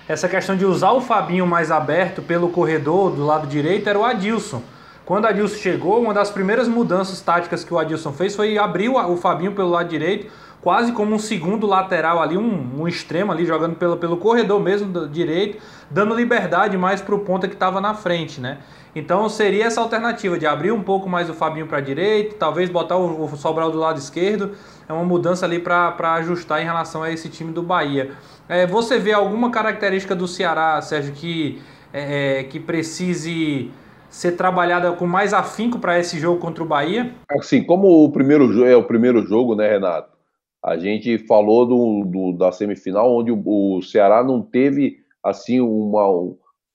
essa 0.09 0.29
questão 0.29 0.57
de 0.57 0.65
usar 0.65 0.93
o 0.93 1.01
Fabinho 1.01 1.47
mais 1.47 1.71
aberto 1.71 2.23
pelo 2.23 2.49
corredor 2.51 3.11
do 3.11 3.25
lado 3.25 3.47
direito 3.47 3.89
era 3.89 3.99
o 3.99 4.05
Adilson. 4.05 4.63
Quando 5.05 5.25
o 5.25 5.29
Adilson 5.29 5.57
chegou, 5.57 6.01
uma 6.01 6.15
das 6.15 6.31
primeiras 6.31 6.69
mudanças 6.69 7.21
táticas 7.21 7.65
que 7.65 7.75
o 7.75 7.79
Adilson 7.79 8.13
fez 8.13 8.35
foi 8.35 8.57
abrir 8.57 8.89
o 8.89 9.17
Fabinho 9.17 9.53
pelo 9.53 9.71
lado 9.71 9.89
direito, 9.89 10.31
quase 10.61 10.93
como 10.93 11.15
um 11.15 11.19
segundo 11.19 11.67
lateral 11.67 12.21
ali, 12.21 12.37
um, 12.37 12.83
um 12.83 12.89
extremo 12.89 13.33
ali, 13.33 13.45
jogando 13.45 13.77
pelo, 13.77 13.97
pelo 13.97 14.17
corredor 14.17 14.61
mesmo 14.61 14.89
do 14.89 15.09
direito, 15.09 15.63
dando 15.91 16.15
liberdade 16.15 16.77
mais 16.77 17.01
para 17.01 17.15
o 17.15 17.21
ponta 17.21 17.49
que 17.49 17.55
estava 17.55 17.81
na 17.81 17.95
frente, 17.95 18.41
né? 18.41 18.59
Então 18.95 19.29
seria 19.29 19.67
essa 19.67 19.81
alternativa 19.81 20.39
de 20.39 20.47
abrir 20.47 20.73
um 20.73 20.83
pouco 20.83 21.09
mais 21.09 21.29
o 21.29 21.35
Fabinho 21.35 21.67
para 21.67 21.79
a 21.79 21.81
direita, 21.81 22.37
talvez 22.39 22.71
botar 22.71 22.97
o, 22.97 23.25
o 23.25 23.37
Sobral 23.37 23.71
do 23.71 23.79
lado 23.79 23.99
esquerdo, 23.99 24.53
é 24.89 24.93
uma 24.93 25.05
mudança 25.05 25.45
ali 25.45 25.59
para 25.59 26.15
ajustar 26.15 26.63
em 26.63 26.65
relação 26.65 27.03
a 27.03 27.11
esse 27.11 27.29
time 27.29 27.53
do 27.53 27.63
Bahia. 27.63 28.13
É, 28.49 28.67
você 28.67 28.99
vê 28.99 29.13
alguma 29.13 29.51
característica 29.51 30.15
do 30.15 30.29
Ceará, 30.29 30.81
Sérgio, 30.81 31.13
que, 31.13 31.61
é, 31.93 32.41
é 32.41 32.45
que 32.45 32.61
precise 32.61 33.71
ser 34.09 34.33
trabalhada 34.33 34.93
com 34.93 35.07
mais 35.07 35.35
afinco 35.35 35.79
para 35.79 35.99
esse 35.99 36.19
jogo 36.19 36.41
contra 36.41 36.63
o 36.63 36.67
Bahia? 36.67 37.13
Assim, 37.31 37.63
como 37.63 38.05
o 38.05 38.11
primeiro 38.11 38.65
é 38.65 38.77
o 38.77 38.85
primeiro 38.85 39.27
jogo, 39.27 39.55
né, 39.55 39.69
Renato? 39.69 40.17
A 40.65 40.77
gente 40.77 41.19
falou 41.27 41.67
do, 41.67 42.05
do 42.05 42.33
da 42.37 42.51
semifinal, 42.51 43.15
onde 43.15 43.31
o, 43.31 43.43
o, 43.47 43.83
Ceará 43.83 44.25
não 44.25 44.43
teve 44.43 44.99
assim 45.23 45.61
uma 45.61 46.05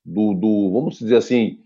do, 0.06 0.34
do 0.34 0.72
vamos 0.72 0.98
dizer 1.00 1.18
assim 1.18 1.58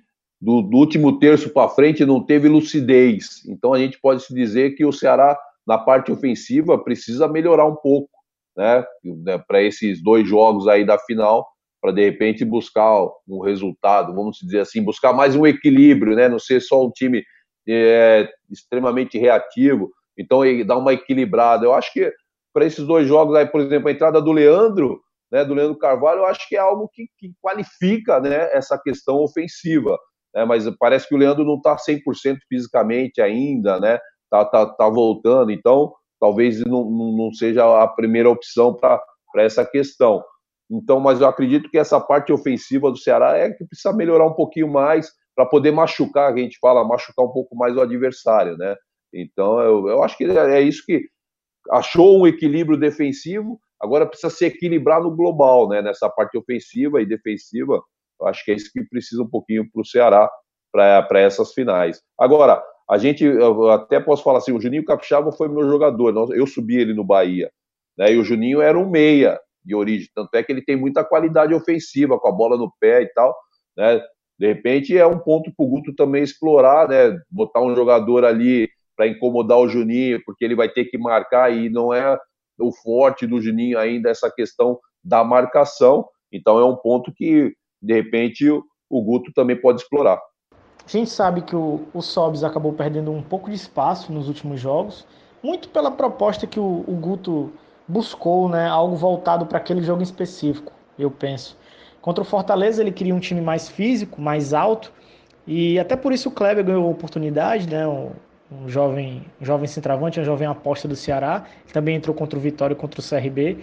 do, 0.42 0.62
do 0.62 0.78
último 0.78 1.20
terço 1.20 1.50
para 1.50 1.70
frente 1.70 2.06
não 2.06 2.22
teve 2.22 2.48
lucidez. 2.48 3.44
Então 3.48 3.74
a 3.74 3.80
gente 3.80 4.00
pode 4.00 4.24
se 4.24 4.34
dizer 4.34 4.72
que 4.76 4.86
o 4.86 4.92
Ceará 4.92 5.38
na 5.68 5.78
parte 5.78 6.12
ofensiva 6.12 6.78
precisa 6.78 7.28
melhorar 7.28 7.66
um 7.66 7.76
pouco, 7.76 8.10
né? 8.56 8.86
né 9.04 9.38
para 9.48 9.62
esses 9.62 10.02
dois 10.02 10.28
jogos 10.28 10.68
aí 10.68 10.86
da 10.86 10.98
final, 11.00 11.48
para 11.82 11.92
de 11.92 12.04
repente 12.04 12.44
buscar 12.44 13.06
um 13.28 13.42
resultado, 13.42 14.14
vamos 14.14 14.38
dizer 14.42 14.62
assim, 14.62 14.84
buscar 14.84 15.14
mais 15.14 15.36
um 15.36 15.46
equilíbrio, 15.46 16.16
né? 16.16 16.28
Não 16.28 16.40
ser 16.40 16.60
só 16.60 16.84
um 16.84 16.92
time 16.92 17.24
é, 17.68 18.28
extremamente 18.50 19.18
reativo. 19.18 19.92
Então, 20.18 20.42
dá 20.66 20.78
uma 20.78 20.94
equilibrada. 20.94 21.66
Eu 21.66 21.74
acho 21.74 21.92
que 21.94 22.12
para 22.54 22.66
esses 22.66 22.86
dois 22.86 23.08
jogos 23.08 23.36
aí, 23.36 23.46
por 23.46 23.62
exemplo, 23.62 23.90
a 23.90 23.92
entrada 23.92 24.22
do 24.22 24.32
Leandro, 24.32 25.02
né, 25.32 25.44
do 25.44 25.54
Leandro 25.54 25.78
Carvalho, 25.78 26.20
eu 26.22 26.26
acho 26.26 26.48
que 26.48 26.56
é 26.56 26.60
algo 26.60 26.90
que, 26.94 27.08
que 27.20 27.34
qualifica 27.42 28.20
né, 28.20 28.50
essa 28.54 28.80
questão 28.82 29.18
ofensiva. 29.18 29.98
Né, 30.34 30.46
mas 30.46 30.66
parece 30.80 31.08
que 31.08 31.16
o 31.16 31.18
Leandro 31.18 31.44
não 31.44 31.56
está 31.58 31.76
100% 31.76 32.38
fisicamente 32.48 33.22
ainda, 33.22 33.80
né? 33.80 34.00
Tá, 34.30 34.44
tá, 34.44 34.66
tá 34.66 34.90
voltando, 34.90 35.52
então 35.52 35.94
talvez 36.20 36.60
não, 36.66 36.90
não 36.90 37.34
seja 37.34 37.84
a 37.84 37.88
primeira 37.88 38.30
opção 38.30 38.74
para 38.74 39.02
essa 39.38 39.66
questão. 39.66 40.24
Então, 40.70 41.00
mas 41.00 41.22
eu 41.22 41.28
acredito 41.28 41.70
que 41.70 41.78
essa 41.78 42.00
parte 42.00 42.34
ofensiva 42.34 42.90
do 42.90 42.98
Ceará 42.98 43.38
é 43.38 43.52
que 43.52 43.66
precisa 43.66 43.94
melhorar 43.94 44.26
um 44.26 44.34
pouquinho 44.34 44.68
mais 44.68 45.12
para 45.36 45.46
poder 45.46 45.72
machucar, 45.72 46.34
a 46.34 46.38
gente 46.38 46.58
fala, 46.60 46.88
machucar 46.88 47.26
um 47.26 47.32
pouco 47.32 47.56
mais 47.56 47.76
o 47.76 47.82
adversário, 47.82 48.58
né? 48.58 48.76
Então, 49.14 49.60
eu, 49.60 49.88
eu 49.88 50.04
acho 50.04 50.18
que 50.18 50.24
é 50.24 50.62
isso 50.62 50.84
que 50.86 51.08
achou 51.70 52.20
um 52.20 52.28
equilíbrio 52.28 52.80
defensivo, 52.80 53.60
agora 53.80 54.06
precisa 54.06 54.30
se 54.30 54.46
equilibrar 54.46 55.02
no 55.02 55.16
global, 55.16 55.68
né? 55.68 55.82
Nessa 55.82 56.10
parte 56.10 56.38
ofensiva 56.38 57.02
e 57.02 57.06
defensiva. 57.06 57.82
Eu 58.20 58.28
acho 58.28 58.44
que 58.46 58.52
é 58.52 58.56
isso 58.56 58.72
que 58.72 58.84
precisa 58.86 59.22
um 59.22 59.30
pouquinho 59.30 59.70
para 59.70 59.82
o 59.82 59.86
Ceará 59.86 60.30
para 60.72 61.20
essas 61.20 61.54
finais. 61.54 62.02
Agora, 62.18 62.64
a 62.90 62.98
gente, 62.98 63.26
até 63.74 64.00
posso 64.00 64.24
falar 64.24 64.38
assim, 64.38 64.52
o 64.52 64.62
Juninho 64.62 64.86
Capixaba 64.86 65.32
foi 65.32 65.48
meu 65.48 65.68
jogador, 65.68 66.34
eu 66.36 66.46
subi 66.46 66.78
ele 66.78 66.94
no 66.94 67.04
Bahia, 67.04 67.52
né? 67.98 68.14
E 68.14 68.18
o 68.18 68.24
Juninho 68.24 68.62
era 68.62 68.78
um 68.78 68.90
meia 68.90 69.40
de 69.64 69.74
origem, 69.74 70.08
tanto 70.14 70.36
é 70.36 70.44
que 70.44 70.52
ele 70.52 70.64
tem 70.64 70.76
muita 70.76 71.04
qualidade 71.04 71.54
ofensiva, 71.54 72.20
com 72.20 72.28
a 72.28 72.32
bola 72.32 72.58
no 72.58 72.72
pé 72.80 73.02
e 73.02 73.08
tal, 73.08 73.36
né? 73.76 74.02
De 74.38 74.48
repente 74.48 74.96
é 74.98 75.08
um 75.08 75.18
ponto 75.18 75.52
para 75.56 75.66
o 75.66 75.70
Guto 75.70 75.96
também 75.96 76.22
explorar, 76.22 76.88
né? 76.90 77.18
Botar 77.32 77.62
um 77.62 77.76
jogador 77.76 78.26
ali 78.26 78.70
para 78.96 79.08
incomodar 79.08 79.58
o 79.60 79.68
Juninho, 79.68 80.22
porque 80.26 80.46
ele 80.46 80.56
vai 80.56 80.70
ter 80.70 80.86
que 80.86 80.98
marcar 80.98 81.52
e 81.52 81.70
não 81.70 81.94
é 81.94 82.18
o 82.60 82.72
forte 82.72 83.26
do 83.26 83.42
Juninho 83.42 83.80
ainda 83.80 84.10
essa 84.10 84.32
questão 84.32 84.80
da 85.04 85.24
marcação. 85.24 86.08
Então 86.32 86.60
é 86.60 86.66
um 86.66 86.76
ponto 86.76 87.14
que, 87.14 87.54
de 87.82 87.94
repente, 87.94 88.50
o 88.50 89.02
Guto 89.02 89.32
também 89.34 89.60
pode 89.60 89.82
explorar. 89.82 90.22
A 90.88 90.92
gente 90.92 91.10
sabe 91.10 91.42
que 91.42 91.56
o, 91.56 91.82
o 91.94 92.02
Sobs 92.02 92.44
acabou 92.44 92.72
perdendo 92.72 93.12
um 93.12 93.22
pouco 93.22 93.50
de 93.50 93.56
espaço 93.56 94.14
nos 94.14 94.28
últimos 94.28 94.60
jogos, 94.60 95.06
muito 95.42 95.68
pela 95.70 95.90
proposta 95.90 96.46
que 96.46 96.60
o, 96.60 96.84
o 96.88 96.94
Guto 96.94 97.52
buscou, 97.88 98.48
né, 98.48 98.68
algo 98.68 98.96
voltado 98.96 99.46
para 99.46 99.58
aquele 99.58 99.82
jogo 99.82 100.04
específico, 100.04 100.72
eu 100.98 101.10
penso. 101.10 101.58
Contra 102.02 102.22
o 102.22 102.26
Fortaleza 102.26 102.82
ele 102.82 102.92
queria 102.92 103.16
um 103.16 103.20
time 103.20 103.42
mais 103.42 103.68
físico, 103.68 104.22
mais 104.22 104.54
alto, 104.54 104.94
e 105.48 105.80
até 105.80 105.96
por 105.96 106.14
isso 106.14 106.30
o 106.30 106.32
Kleber 106.32 106.64
ganhou 106.64 106.86
a 106.86 106.92
oportunidade, 106.92 107.68
né, 107.68 107.88
um, 107.88 108.12
um 108.52 108.70
jovem, 108.70 109.26
um 109.42 109.46
jovem 109.46 109.68
centroavante, 109.68 110.20
um 110.20 110.24
jovem 110.24 110.48
aposta 110.48 110.88
do 110.88 110.96
Ceará, 110.96 111.46
ele 111.64 111.74
também 111.74 111.96
entrou 111.96 112.16
contra 112.16 112.38
o 112.38 112.42
Vitória 112.42 112.74
e 112.74 112.78
contra 112.78 113.00
o 113.00 113.04
CRB. 113.04 113.58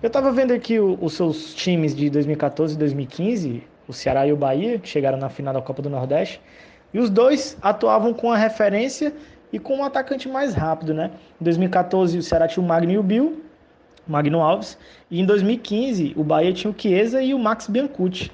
Eu 0.00 0.06
estava 0.06 0.30
vendo 0.30 0.52
aqui 0.52 0.78
o, 0.78 0.96
os 1.00 1.14
seus 1.14 1.54
times 1.54 1.94
de 1.94 2.08
2014 2.08 2.74
e 2.74 2.78
2015, 2.78 3.64
o 3.88 3.92
Ceará 3.92 4.26
e 4.26 4.32
o 4.32 4.36
Bahia, 4.36 4.78
que 4.78 4.88
chegaram 4.88 5.18
na 5.18 5.28
final 5.28 5.52
da 5.52 5.60
Copa 5.60 5.82
do 5.82 5.90
Nordeste, 5.90 6.40
e 6.92 6.98
os 6.98 7.10
dois 7.10 7.56
atuavam 7.60 8.12
com 8.14 8.32
a 8.32 8.36
referência 8.36 9.12
e 9.52 9.58
com 9.58 9.78
um 9.78 9.84
atacante 9.84 10.28
mais 10.28 10.54
rápido, 10.54 10.94
né? 10.94 11.10
Em 11.40 11.44
2014 11.44 12.18
o 12.18 12.22
Ceará 12.22 12.46
tinha 12.46 12.62
o 12.62 12.66
Magno 12.66 12.92
e 12.92 12.98
o 12.98 13.02
Bill, 13.02 13.42
Magno 14.06 14.40
Alves, 14.40 14.78
e 15.10 15.20
em 15.20 15.26
2015 15.26 16.14
o 16.16 16.24
Bahia 16.24 16.52
tinha 16.52 16.70
o 16.70 16.74
Chiesa 16.76 17.22
e 17.22 17.34
o 17.34 17.38
Max 17.38 17.66
Biancucci. 17.68 18.30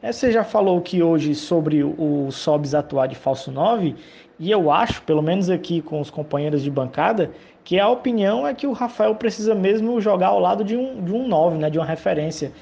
É, 0.00 0.12
você 0.12 0.30
já 0.30 0.44
falou 0.44 0.80
que 0.80 1.02
hoje 1.02 1.34
sobre 1.34 1.82
o 1.82 2.30
Sobs 2.30 2.74
atuar 2.74 3.08
de 3.08 3.16
falso 3.16 3.50
9, 3.50 3.96
e 4.38 4.50
eu 4.50 4.70
acho, 4.70 5.02
pelo 5.02 5.20
menos 5.20 5.50
aqui 5.50 5.82
com 5.82 6.00
os 6.00 6.08
companheiros 6.08 6.62
de 6.62 6.70
bancada, 6.70 7.32
que 7.64 7.80
a 7.80 7.88
opinião 7.88 8.46
é 8.46 8.54
que 8.54 8.66
o 8.66 8.72
Rafael 8.72 9.14
precisa 9.16 9.54
mesmo 9.54 10.00
jogar 10.00 10.28
ao 10.28 10.38
lado 10.38 10.62
de 10.62 10.76
um, 10.76 11.02
de 11.04 11.12
um 11.12 11.26
9, 11.26 11.58
né, 11.58 11.68
de 11.68 11.78
uma 11.78 11.84
referência. 11.84 12.52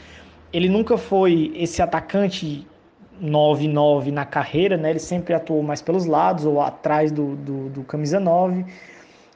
Ele 0.52 0.68
nunca 0.68 0.96
foi 0.96 1.52
esse 1.54 1.82
atacante 1.82 2.66
9-9 3.22 4.10
na 4.10 4.24
carreira, 4.24 4.76
né? 4.76 4.90
Ele 4.90 4.98
sempre 4.98 5.34
atuou 5.34 5.62
mais 5.62 5.80
pelos 5.82 6.06
lados 6.06 6.44
ou 6.44 6.60
atrás 6.60 7.10
do, 7.10 7.36
do, 7.36 7.68
do, 7.70 7.84
camisa 7.84 8.20
9. 8.20 8.64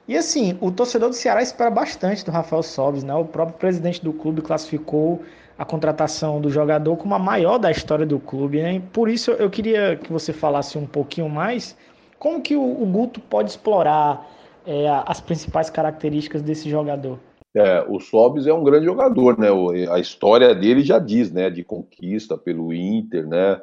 E 0.06 0.16
assim, 0.16 0.56
o 0.60 0.70
torcedor 0.70 1.08
do 1.08 1.14
Ceará 1.14 1.42
espera 1.42 1.70
bastante 1.70 2.24
do 2.24 2.30
Rafael 2.30 2.62
Sobis, 2.62 3.04
né? 3.04 3.14
O 3.14 3.24
próprio 3.24 3.56
presidente 3.58 4.02
do 4.02 4.12
clube 4.12 4.42
classificou 4.42 5.22
a 5.58 5.64
contratação 5.64 6.40
do 6.40 6.50
jogador 6.50 6.96
como 6.96 7.14
a 7.14 7.18
maior 7.18 7.58
da 7.58 7.70
história 7.70 8.06
do 8.06 8.18
clube, 8.18 8.62
né? 8.62 8.74
E 8.74 8.80
por 8.80 9.08
isso 9.08 9.30
eu 9.32 9.50
queria 9.50 9.96
que 9.96 10.12
você 10.12 10.32
falasse 10.32 10.78
um 10.78 10.86
pouquinho 10.86 11.28
mais 11.28 11.76
como 12.18 12.40
que 12.40 12.56
o, 12.56 12.62
o 12.62 12.86
Guto 12.86 13.20
pode 13.20 13.50
explorar 13.50 14.26
é, 14.66 14.86
as 15.06 15.20
principais 15.20 15.70
características 15.70 16.42
desse 16.42 16.68
jogador. 16.68 17.18
É, 17.54 17.84
o 17.88 17.98
Sobis 17.98 18.46
é 18.46 18.52
um 18.52 18.62
grande 18.62 18.84
jogador, 18.84 19.38
né? 19.38 19.48
A 19.90 19.98
história 19.98 20.54
dele 20.54 20.82
já 20.82 20.98
diz, 20.98 21.32
né? 21.32 21.50
De 21.50 21.64
conquista 21.64 22.38
pelo 22.38 22.72
Inter, 22.72 23.26
né? 23.26 23.60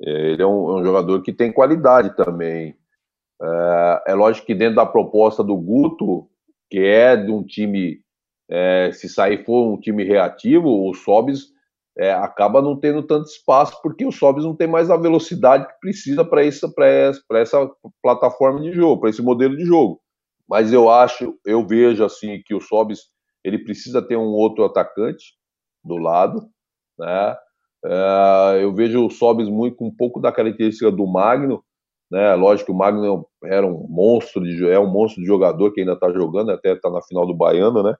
É, 0.00 0.30
ele 0.32 0.42
é 0.42 0.46
um, 0.46 0.70
é 0.70 0.80
um 0.80 0.84
jogador 0.84 1.22
que 1.22 1.32
tem 1.32 1.52
qualidade 1.52 2.14
também. 2.16 2.76
É, 3.42 4.02
é, 4.08 4.14
lógico 4.14 4.46
que 4.46 4.54
dentro 4.54 4.76
da 4.76 4.86
proposta 4.86 5.42
do 5.42 5.56
Guto, 5.56 6.28
que 6.70 6.78
é 6.78 7.16
de 7.16 7.30
um 7.30 7.42
time, 7.44 8.00
é, 8.50 8.90
se 8.92 9.08
sair 9.08 9.44
for 9.44 9.72
um 9.72 9.78
time 9.78 10.04
reativo, 10.04 10.88
o 10.88 10.94
Sobis 10.94 11.52
é, 11.96 12.12
acaba 12.12 12.60
não 12.60 12.78
tendo 12.78 13.02
tanto 13.02 13.28
espaço, 13.28 13.80
porque 13.82 14.04
o 14.04 14.12
Sobis 14.12 14.44
não 14.44 14.56
tem 14.56 14.66
mais 14.66 14.90
a 14.90 14.96
velocidade 14.96 15.66
que 15.66 15.78
precisa 15.80 16.24
para 16.24 16.44
essa, 16.44 16.72
essa 17.32 17.70
plataforma 18.02 18.60
de 18.60 18.72
jogo, 18.72 19.00
para 19.00 19.10
esse 19.10 19.22
modelo 19.22 19.56
de 19.56 19.64
jogo. 19.64 20.00
Mas 20.48 20.72
eu 20.72 20.90
acho, 20.90 21.38
eu 21.44 21.66
vejo 21.66 22.04
assim 22.04 22.42
que 22.44 22.54
o 22.54 22.60
Sobis 22.60 23.00
ele 23.42 23.58
precisa 23.58 24.02
ter 24.02 24.16
um 24.16 24.32
outro 24.32 24.64
atacante 24.64 25.34
do 25.84 25.96
lado, 25.96 26.48
né? 26.98 27.36
Uh, 27.84 28.56
eu 28.62 28.72
vejo 28.72 29.04
o 29.04 29.10
Sobis 29.10 29.48
muito 29.48 29.76
com 29.76 29.88
um 29.88 29.94
pouco 29.94 30.18
da 30.18 30.32
característica 30.32 30.90
do 30.90 31.06
Magno, 31.06 31.62
né? 32.10 32.34
Lógico 32.34 32.66
que 32.66 32.72
o 32.72 32.78
Magno 32.78 33.26
era 33.42 33.66
um 33.66 33.86
monstro 33.88 34.42
de 34.42 34.66
é 34.68 34.78
um 34.78 34.86
monstro 34.86 35.20
de 35.20 35.26
jogador 35.26 35.70
que 35.72 35.80
ainda 35.80 35.92
está 35.92 36.10
jogando, 36.10 36.50
até 36.50 36.72
está 36.72 36.88
na 36.88 37.02
final 37.02 37.26
do 37.26 37.34
Baiano, 37.34 37.82
né? 37.82 37.94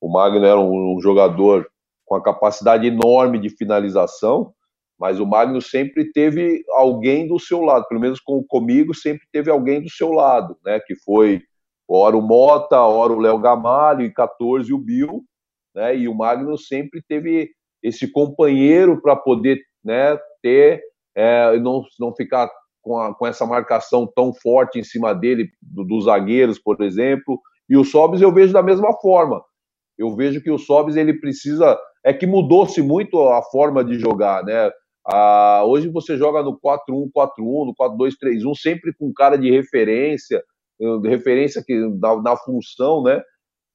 O 0.00 0.10
Magno 0.10 0.44
era 0.44 0.58
um, 0.58 0.96
um, 0.96 1.00
jogador 1.00 1.68
com 2.04 2.16
a 2.16 2.22
capacidade 2.22 2.88
enorme 2.88 3.38
de 3.38 3.50
finalização, 3.50 4.52
mas 4.98 5.20
o 5.20 5.26
Magno 5.26 5.60
sempre 5.60 6.10
teve 6.10 6.64
alguém 6.70 7.28
do 7.28 7.38
seu 7.38 7.60
lado, 7.60 7.86
pelo 7.86 8.00
menos 8.00 8.18
com, 8.18 8.42
comigo 8.42 8.94
sempre 8.94 9.26
teve 9.32 9.48
alguém 9.48 9.80
do 9.80 9.90
seu 9.90 10.10
lado, 10.10 10.56
né? 10.64 10.80
Que 10.80 10.96
foi 10.96 11.40
ora 11.88 12.16
o 12.16 12.22
Mota, 12.22 12.80
ora 12.80 13.12
o 13.12 13.20
Léo 13.20 13.38
Gamalho, 13.38 14.02
e 14.02 14.12
14 14.12 14.72
o 14.72 14.78
Bill, 14.78 15.22
né? 15.72 15.96
E 15.96 16.08
o 16.08 16.14
Magno 16.14 16.58
sempre 16.58 17.00
teve 17.06 17.50
esse 17.82 18.10
companheiro 18.10 19.00
para 19.00 19.16
poder 19.16 19.60
né, 19.84 20.18
ter, 20.42 20.82
é, 21.14 21.58
não, 21.58 21.82
não 21.98 22.14
ficar 22.14 22.50
com, 22.82 22.98
a, 22.98 23.14
com 23.14 23.26
essa 23.26 23.46
marcação 23.46 24.10
tão 24.14 24.32
forte 24.32 24.78
em 24.78 24.84
cima 24.84 25.14
dele, 25.14 25.50
do, 25.60 25.84
dos 25.84 26.04
zagueiros, 26.04 26.58
por 26.58 26.80
exemplo. 26.82 27.40
E 27.68 27.76
o 27.76 27.84
Sobis 27.84 28.20
eu 28.20 28.32
vejo 28.32 28.52
da 28.52 28.62
mesma 28.62 28.92
forma. 29.00 29.42
Eu 29.98 30.14
vejo 30.14 30.42
que 30.42 30.50
o 30.50 30.58
Sobis 30.58 30.96
ele 30.96 31.14
precisa. 31.20 31.78
É 32.04 32.12
que 32.12 32.26
mudou-se 32.26 32.80
muito 32.80 33.20
a 33.20 33.42
forma 33.42 33.84
de 33.84 33.98
jogar, 33.98 34.42
né? 34.42 34.70
Ah, 35.06 35.62
hoje 35.66 35.88
você 35.88 36.16
joga 36.16 36.42
no 36.42 36.58
4-1-4-1, 36.58 37.10
no 37.38 37.74
4-2-3-1, 37.78 38.54
sempre 38.54 38.94
com 38.98 39.12
cara 39.12 39.36
de 39.36 39.50
referência, 39.50 40.42
de 40.78 41.08
referência 41.08 41.62
que, 41.64 41.78
da 41.98 42.36
função, 42.38 43.02
né? 43.02 43.20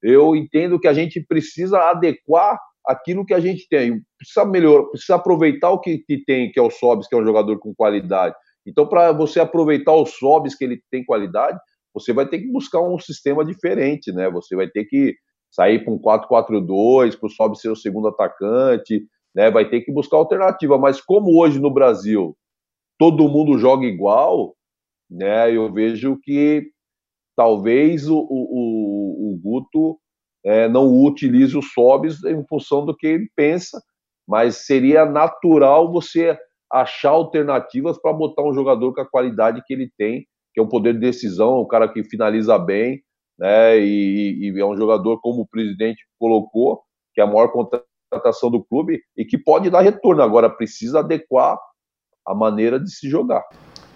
Eu 0.02 0.36
entendo 0.36 0.80
que 0.80 0.88
a 0.88 0.94
gente 0.94 1.24
precisa 1.24 1.80
adequar 1.80 2.60
aquilo 2.88 3.26
que 3.26 3.34
a 3.34 3.40
gente 3.40 3.68
tem. 3.70 4.02
Precisa 4.18 4.46
melhorar, 4.46 4.86
precisa 4.86 5.16
aproveitar 5.16 5.72
o 5.72 5.80
que, 5.80 6.00
que 6.00 6.24
tem, 6.24 6.52
que 6.52 6.60
é 6.60 6.64
o 6.64 6.70
Sobis, 6.70 7.08
que 7.08 7.16
é 7.16 7.18
um 7.18 7.26
jogador 7.26 7.60
com 7.60 7.74
qualidade. 7.74 8.36
Então, 8.66 8.88
para 8.88 9.12
você 9.12 9.40
aproveitar 9.40 9.94
o 9.94 10.06
Sobis, 10.06 10.56
que 10.56 10.64
ele 10.64 10.82
tem 10.90 11.06
qualidade, 11.06 11.60
você 11.94 12.12
vai 12.12 12.28
ter 12.28 12.40
que 12.40 12.52
buscar 12.52 12.82
um 12.82 13.00
sistema 13.00 13.46
diferente, 13.46 14.12
né? 14.12 14.30
Você 14.30 14.56
vai 14.56 14.68
ter 14.68 14.86
que 14.86 15.16
sair 15.52 15.84
para 15.84 15.94
um 15.94 16.00
4-4-2, 16.00 17.18
para 17.18 17.28
o 17.28 17.30
Sobis 17.30 17.62
ser 17.62 17.70
o 17.70 17.76
segundo 17.76 18.10
atacante, 18.10 19.06
né? 19.34 19.50
Vai 19.50 19.70
ter 19.70 19.82
que 19.82 19.92
buscar 19.92 20.18
alternativa. 20.18 20.78
Mas 20.78 21.00
como 21.00 21.40
hoje 21.40 21.60
no 21.60 21.72
Brasil 21.72 22.36
todo 22.98 23.30
mundo 23.30 23.58
joga 23.58 23.86
igual, 23.86 24.56
né? 25.10 25.56
Eu 25.56 25.72
vejo 25.72 26.18
que 26.22 26.70
talvez 27.36 28.10
o, 28.10 28.18
o, 28.18 29.34
o 29.34 29.40
Guto 29.42 30.00
é, 30.46 30.70
não 30.70 30.88
utilize 31.04 31.58
o 31.58 31.62
Sobis 31.62 32.24
em 32.24 32.46
função 32.48 32.86
do 32.86 32.96
que 32.96 33.08
ele 33.08 33.30
pensa, 33.36 33.82
mas 34.28 34.66
seria 34.66 35.06
natural 35.06 35.92
você 35.92 36.38
achar 36.72 37.10
alternativas 37.10 38.00
para 38.00 38.14
botar 38.14 38.44
um 38.44 38.54
jogador 38.54 38.94
com 38.94 39.02
a 39.02 39.10
qualidade 39.10 39.64
que 39.66 39.74
ele 39.74 39.90
tem, 39.98 40.26
que 40.54 40.60
é 40.60 40.64
um 40.64 40.70
poder 40.70 40.94
de 40.94 41.00
decisão, 41.00 41.62
um 41.62 41.68
cara 41.68 41.88
que 41.88 42.04
finaliza 42.04 42.58
bem, 42.60 43.02
né? 43.38 43.80
E, 43.80 44.52
e 44.52 44.60
é 44.60 44.66
um 44.66 44.78
jogador, 44.78 45.20
como 45.20 45.42
o 45.42 45.48
presidente 45.48 46.04
colocou, 46.20 46.82
que 47.14 47.22
é 47.22 47.24
a 47.24 47.28
maior 47.28 47.52
contratação 47.52 48.50
do 48.52 48.64
clube 48.64 49.02
e 49.18 49.26
que 49.26 49.38
pode 49.38 49.70
dar 49.70 49.82
retorno. 49.82 50.22
Agora 50.22 50.50
precisa 50.50 51.00
adequar 51.00 51.58
a 52.26 52.34
maneira 52.34 52.80
de 52.80 52.90
se 52.90 53.10
jogar. 53.10 53.44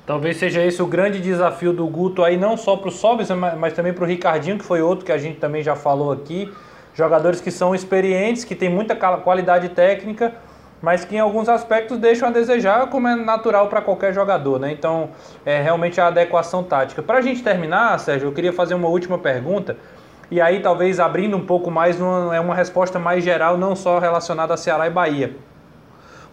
Talvez 0.09 0.37
seja 0.37 0.65
esse 0.65 0.81
o 0.81 0.87
grande 0.87 1.21
desafio 1.21 1.71
do 1.71 1.85
Guto 1.85 2.23
aí, 2.23 2.35
não 2.35 2.57
só 2.57 2.75
para 2.75 2.87
o 2.87 2.91
Sobis, 2.91 3.29
mas 3.29 3.73
também 3.73 3.93
para 3.93 4.03
o 4.03 4.07
Ricardinho, 4.07 4.57
que 4.57 4.65
foi 4.65 4.81
outro 4.81 5.05
que 5.05 5.11
a 5.11 5.19
gente 5.19 5.37
também 5.37 5.61
já 5.61 5.75
falou 5.75 6.11
aqui. 6.11 6.51
Jogadores 6.95 7.39
que 7.39 7.51
são 7.51 7.75
experientes, 7.75 8.43
que 8.43 8.55
têm 8.55 8.69
muita 8.69 8.95
qualidade 8.95 9.69
técnica, 9.69 10.33
mas 10.81 11.05
que 11.05 11.15
em 11.15 11.19
alguns 11.19 11.47
aspectos 11.47 11.99
deixam 11.99 12.29
a 12.29 12.31
desejar, 12.31 12.87
como 12.87 13.07
é 13.07 13.15
natural 13.15 13.67
para 13.67 13.83
qualquer 13.83 14.11
jogador, 14.11 14.59
né? 14.59 14.71
Então, 14.71 15.11
é 15.45 15.61
realmente 15.61 16.01
a 16.01 16.07
adequação 16.07 16.63
tática. 16.63 17.03
Para 17.03 17.19
a 17.19 17.21
gente 17.21 17.43
terminar, 17.43 17.99
Sérgio, 17.99 18.29
eu 18.29 18.33
queria 18.33 18.51
fazer 18.51 18.73
uma 18.73 18.87
última 18.87 19.19
pergunta, 19.19 19.77
e 20.31 20.41
aí 20.41 20.59
talvez 20.59 20.99
abrindo 20.99 21.37
um 21.37 21.45
pouco 21.45 21.69
mais, 21.69 22.01
uma, 22.01 22.35
é 22.35 22.39
uma 22.39 22.55
resposta 22.55 22.97
mais 22.97 23.23
geral, 23.23 23.59
não 23.59 23.75
só 23.75 23.99
relacionada 23.99 24.55
a 24.55 24.57
Ceará 24.57 24.87
e 24.87 24.89
Bahia. 24.89 25.35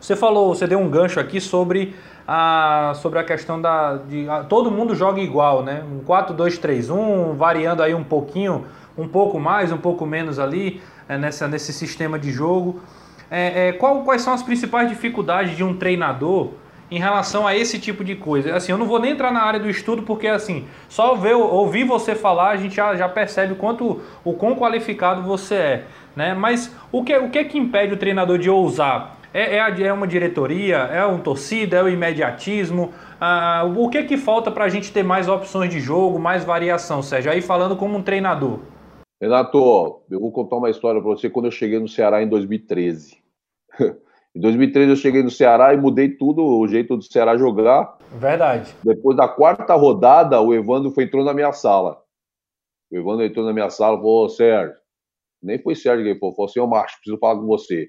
Você 0.01 0.15
falou, 0.15 0.55
você 0.55 0.67
deu 0.67 0.79
um 0.79 0.89
gancho 0.89 1.19
aqui 1.19 1.41
sobre 1.41 1.95
a, 2.27 2.93
sobre 2.97 3.19
a 3.19 3.25
questão 3.25 3.61
da. 3.61 3.97
De, 3.97 4.29
a, 4.29 4.45
todo 4.45 4.71
mundo 4.71 4.95
joga 4.95 5.21
igual, 5.21 5.63
né? 5.63 5.83
Um 5.91 6.05
4-2-3-1, 6.05 7.35
variando 7.35 7.83
aí 7.83 7.95
um 7.95 8.05
pouquinho, 8.05 8.67
um 8.97 9.09
pouco 9.09 9.39
mais, 9.39 9.73
um 9.73 9.79
pouco 9.79 10.05
menos 10.05 10.39
ali, 10.39 10.81
é, 11.09 11.17
nessa, 11.17 11.47
nesse 11.47 11.73
sistema 11.73 12.19
de 12.19 12.31
jogo. 12.31 12.81
É, 13.31 13.69
é, 13.69 13.73
qual, 13.73 14.03
quais 14.03 14.23
são 14.23 14.33
as 14.33 14.43
principais 14.43 14.89
dificuldades 14.89 15.57
de 15.57 15.65
um 15.65 15.77
treinador 15.77 16.51
em 16.89 16.99
relação 16.99 17.47
a 17.47 17.57
esse 17.57 17.79
tipo 17.79 18.05
de 18.05 18.15
coisa? 18.15 18.55
Assim, 18.55 18.73
eu 18.73 18.79
não 18.79 18.87
vou 18.87 19.01
nem 19.01 19.13
entrar 19.13 19.33
na 19.33 19.43
área 19.43 19.59
do 19.59 19.69
estudo, 19.69 20.03
porque 20.03 20.29
assim, 20.29 20.67
só 20.89 21.15
ver, 21.15 21.35
ouvir 21.35 21.85
você 21.85 22.15
falar, 22.15 22.51
a 22.51 22.57
gente 22.57 22.77
já, 22.77 22.95
já 22.95 23.09
percebe 23.09 23.55
quanto 23.55 24.01
o 24.23 24.33
quão 24.35 24.55
qualificado 24.55 25.23
você 25.23 25.55
é. 25.55 25.85
Né? 26.15 26.35
Mas 26.35 26.73
o 26.93 27.03
que, 27.03 27.17
o 27.17 27.29
que 27.31 27.39
é 27.39 27.45
que 27.45 27.59
impede 27.59 27.95
o 27.95 27.97
treinador 27.97 28.39
de 28.39 28.49
ousar? 28.49 29.17
É, 29.37 29.59
é, 29.59 29.83
é 29.83 29.93
uma 29.93 30.07
diretoria? 30.07 30.77
É 30.77 31.05
um 31.05 31.21
torcida? 31.21 31.77
É 31.77 31.83
o 31.83 31.91
imediatismo? 31.91 32.95
Ah, 33.21 33.71
o 33.77 33.91
que 33.91 34.03
que 34.05 34.17
falta 34.17 34.51
para 34.51 34.65
a 34.65 34.69
gente 34.71 34.91
ter 34.91 35.03
mais 35.03 35.29
opções 35.29 35.71
de 35.71 35.79
jogo, 35.79 36.19
mais 36.19 36.43
variação, 36.43 37.03
Sérgio? 37.03 37.31
Aí 37.31 37.43
falando 37.43 37.77
como 37.77 37.99
um 37.99 38.03
treinador. 38.03 38.61
Renato, 39.21 40.01
eu 40.11 40.21
vou 40.21 40.33
contar 40.33 40.57
uma 40.57 40.71
história 40.71 41.03
para 41.03 41.11
você 41.11 41.29
quando 41.29 41.45
eu 41.45 41.51
cheguei 41.51 41.79
no 41.79 41.87
Ceará 41.87 42.23
em 42.23 42.29
2013. 42.31 43.19
em 44.35 44.41
2013 44.41 44.91
eu 44.93 44.97
cheguei 44.97 45.23
no 45.23 45.31
Ceará 45.31 45.75
e 45.75 45.77
mudei 45.77 46.09
tudo, 46.09 46.43
o 46.43 46.67
jeito 46.67 46.97
do 46.97 47.03
Ceará 47.03 47.37
jogar. 47.37 47.99
Verdade. 48.13 48.75
Depois 48.83 49.19
da 49.19 49.29
quarta 49.29 49.75
rodada, 49.75 50.41
o 50.41 50.55
Evandro 50.55 50.91
foi, 50.93 51.05
entrou 51.05 51.23
na 51.23 51.35
minha 51.35 51.53
sala. 51.53 52.03
O 52.91 52.97
Evandro 52.97 53.23
entrou 53.23 53.45
na 53.45 53.53
minha 53.53 53.69
sala 53.69 53.99
e 53.99 54.01
falou, 54.01 54.31
Sérgio, 54.31 54.75
nem 55.43 55.59
foi 55.59 55.75
Sérgio 55.75 56.05
que 56.05 56.11
ele 56.13 56.19
falou, 56.19 56.35
falou, 56.35 56.49
senhor 56.49 56.67
macho, 56.67 56.97
preciso 56.97 57.19
falar 57.19 57.39
com 57.39 57.47
você. 57.47 57.87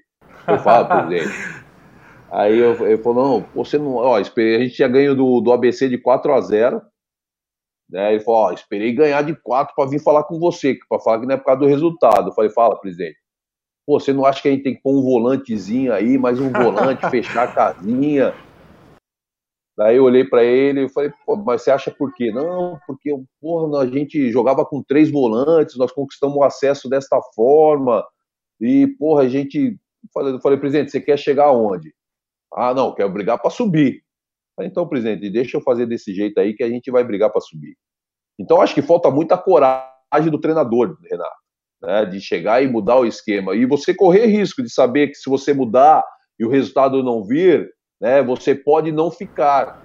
Eu 0.48 0.58
falo, 0.58 0.88
presidente. 0.88 1.58
Aí 2.30 2.58
eu, 2.58 2.86
ele 2.86 3.02
falou, 3.02 3.40
não, 3.40 3.46
você 3.54 3.78
não. 3.78 3.94
Ó, 3.94 4.16
a 4.16 4.22
gente 4.22 4.70
tinha 4.70 4.88
ganho 4.88 5.14
do, 5.14 5.40
do 5.40 5.52
ABC 5.52 5.88
de 5.88 5.98
4 5.98 6.32
a 6.32 6.40
0 6.40 6.82
né? 7.88 8.14
Ele 8.14 8.22
falou: 8.22 8.40
Ó, 8.40 8.52
esperei 8.52 8.92
ganhar 8.92 9.22
de 9.22 9.34
quatro 9.34 9.74
para 9.74 9.88
vir 9.88 10.00
falar 10.00 10.24
com 10.24 10.38
você, 10.38 10.78
para 10.88 11.00
falar 11.00 11.20
que 11.20 11.26
não 11.26 11.34
é 11.34 11.38
por 11.38 11.44
causa 11.44 11.60
do 11.60 11.66
resultado. 11.66 12.28
Eu 12.28 12.34
falei: 12.34 12.50
Fala, 12.50 12.78
presidente. 12.78 13.16
Pô, 13.86 13.98
você 13.98 14.12
não 14.12 14.26
acha 14.26 14.42
que 14.42 14.48
a 14.48 14.50
gente 14.50 14.62
tem 14.64 14.74
que 14.74 14.82
pôr 14.82 14.98
um 14.98 15.02
volantezinho 15.02 15.92
aí, 15.92 16.18
mais 16.18 16.38
um 16.38 16.52
volante, 16.52 17.08
fechar 17.10 17.48
a 17.48 17.52
casinha? 17.52 18.34
Daí 19.76 19.96
eu 19.96 20.04
olhei 20.04 20.24
para 20.24 20.44
ele 20.44 20.84
e 20.84 20.88
falei: 20.88 21.10
Pô, 21.24 21.36
mas 21.36 21.62
você 21.62 21.70
acha 21.70 21.90
por 21.90 22.12
quê? 22.14 22.30
Não, 22.30 22.78
porque 22.86 23.10
porra, 23.40 23.82
a 23.82 23.86
gente 23.86 24.30
jogava 24.30 24.66
com 24.66 24.82
três 24.82 25.10
volantes, 25.10 25.76
nós 25.76 25.92
conquistamos 25.92 26.36
o 26.36 26.42
acesso 26.42 26.88
desta 26.88 27.18
forma. 27.34 28.04
E, 28.60 28.86
porra, 28.98 29.22
a 29.22 29.28
gente. 29.28 29.78
Eu 30.16 30.40
falei, 30.40 30.58
presidente, 30.58 30.90
você 30.90 31.00
quer 31.00 31.18
chegar 31.18 31.46
aonde? 31.46 31.92
Ah, 32.54 32.72
não, 32.74 32.94
quero 32.94 33.12
brigar 33.12 33.38
para 33.38 33.50
subir. 33.50 34.02
Então, 34.60 34.88
presidente, 34.88 35.30
deixa 35.30 35.56
eu 35.56 35.60
fazer 35.60 35.86
desse 35.86 36.14
jeito 36.14 36.38
aí 36.38 36.54
que 36.54 36.62
a 36.62 36.68
gente 36.68 36.90
vai 36.90 37.04
brigar 37.04 37.30
para 37.30 37.40
subir. 37.40 37.76
Então, 38.38 38.60
acho 38.60 38.74
que 38.74 38.82
falta 38.82 39.10
muita 39.10 39.36
coragem 39.36 40.30
do 40.30 40.40
treinador, 40.40 40.96
Renato, 41.10 41.36
né, 41.82 42.04
de 42.06 42.20
chegar 42.20 42.62
e 42.62 42.68
mudar 42.68 42.96
o 42.96 43.06
esquema. 43.06 43.54
E 43.54 43.66
você 43.66 43.94
correr 43.94 44.26
risco 44.26 44.62
de 44.62 44.70
saber 44.70 45.08
que 45.08 45.14
se 45.14 45.28
você 45.28 45.52
mudar 45.52 46.04
e 46.38 46.44
o 46.44 46.48
resultado 46.48 47.02
não 47.02 47.24
vir, 47.24 47.68
né, 48.00 48.22
você 48.22 48.54
pode 48.54 48.92
não 48.92 49.10
ficar. 49.10 49.84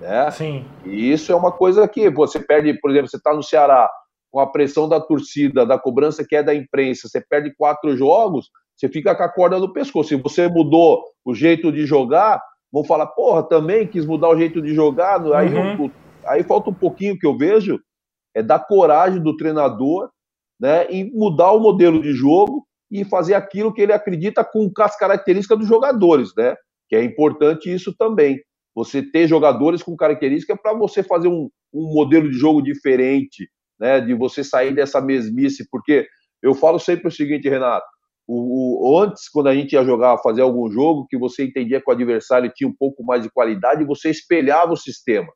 Né? 0.00 0.30
Sim. 0.30 0.66
E 0.84 1.12
isso 1.12 1.30
é 1.30 1.34
uma 1.34 1.52
coisa 1.52 1.86
que 1.86 2.08
você 2.10 2.40
perde, 2.40 2.74
por 2.80 2.90
exemplo, 2.90 3.08
você 3.08 3.16
está 3.16 3.34
no 3.34 3.42
Ceará 3.42 3.88
com 4.30 4.38
a 4.38 4.46
pressão 4.46 4.88
da 4.88 5.00
torcida, 5.00 5.66
da 5.66 5.78
cobrança 5.78 6.24
que 6.26 6.36
é 6.36 6.42
da 6.42 6.54
imprensa, 6.54 7.08
você 7.08 7.20
perde 7.20 7.52
quatro 7.56 7.96
jogos, 7.96 8.48
você 8.80 8.88
fica 8.88 9.14
com 9.14 9.22
a 9.22 9.28
corda 9.28 9.58
no 9.58 9.70
pescoço. 9.70 10.08
Se 10.08 10.16
você 10.16 10.48
mudou 10.48 11.04
o 11.22 11.34
jeito 11.34 11.70
de 11.70 11.84
jogar, 11.84 12.42
vão 12.72 12.82
falar, 12.82 13.08
porra, 13.08 13.42
também 13.42 13.86
quis 13.86 14.06
mudar 14.06 14.30
o 14.30 14.38
jeito 14.38 14.62
de 14.62 14.74
jogar. 14.74 15.20
Aí, 15.34 15.54
uhum. 15.54 15.90
aí 16.26 16.42
falta 16.42 16.70
um 16.70 16.74
pouquinho 16.74 17.18
que 17.18 17.26
eu 17.26 17.36
vejo, 17.36 17.78
é 18.34 18.42
da 18.42 18.58
coragem 18.58 19.22
do 19.22 19.36
treinador 19.36 20.08
né, 20.58 20.86
em 20.86 21.12
mudar 21.12 21.52
o 21.52 21.60
modelo 21.60 22.00
de 22.00 22.14
jogo 22.14 22.66
e 22.90 23.04
fazer 23.04 23.34
aquilo 23.34 23.72
que 23.72 23.82
ele 23.82 23.92
acredita 23.92 24.42
com 24.42 24.70
as 24.78 24.96
características 24.96 25.58
dos 25.58 25.68
jogadores, 25.68 26.32
né? 26.34 26.56
Que 26.88 26.96
é 26.96 27.04
importante 27.04 27.72
isso 27.72 27.94
também. 27.96 28.40
Você 28.74 29.02
ter 29.02 29.28
jogadores 29.28 29.82
com 29.82 29.94
características 29.94 30.58
para 30.60 30.72
você 30.72 31.02
fazer 31.02 31.28
um, 31.28 31.50
um 31.72 31.94
modelo 31.94 32.30
de 32.30 32.36
jogo 32.36 32.62
diferente, 32.62 33.48
né? 33.78 34.00
De 34.00 34.14
você 34.14 34.42
sair 34.42 34.74
dessa 34.74 35.00
mesmice, 35.00 35.68
porque 35.70 36.06
eu 36.42 36.54
falo 36.54 36.78
sempre 36.78 37.08
o 37.08 37.12
seguinte, 37.12 37.48
Renato, 37.48 37.86
o, 38.32 38.92
o, 38.92 38.98
antes, 39.00 39.28
quando 39.28 39.48
a 39.48 39.54
gente 39.54 39.72
ia 39.72 39.84
jogar, 39.84 40.16
fazer 40.18 40.42
algum 40.42 40.70
jogo, 40.70 41.06
que 41.08 41.18
você 41.18 41.44
entendia 41.44 41.80
que 41.80 41.90
o 41.90 41.92
adversário 41.92 42.52
tinha 42.54 42.68
um 42.68 42.74
pouco 42.76 43.02
mais 43.02 43.22
de 43.24 43.30
qualidade, 43.30 43.84
você 43.84 44.08
espelhava 44.08 44.72
o 44.72 44.76
sistema. 44.76 45.28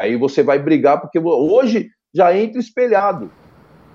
Aí 0.00 0.16
você 0.16 0.42
vai 0.42 0.58
brigar, 0.58 1.00
porque 1.00 1.20
hoje 1.20 1.88
já 2.12 2.36
entra 2.36 2.58
espelhado. 2.58 3.30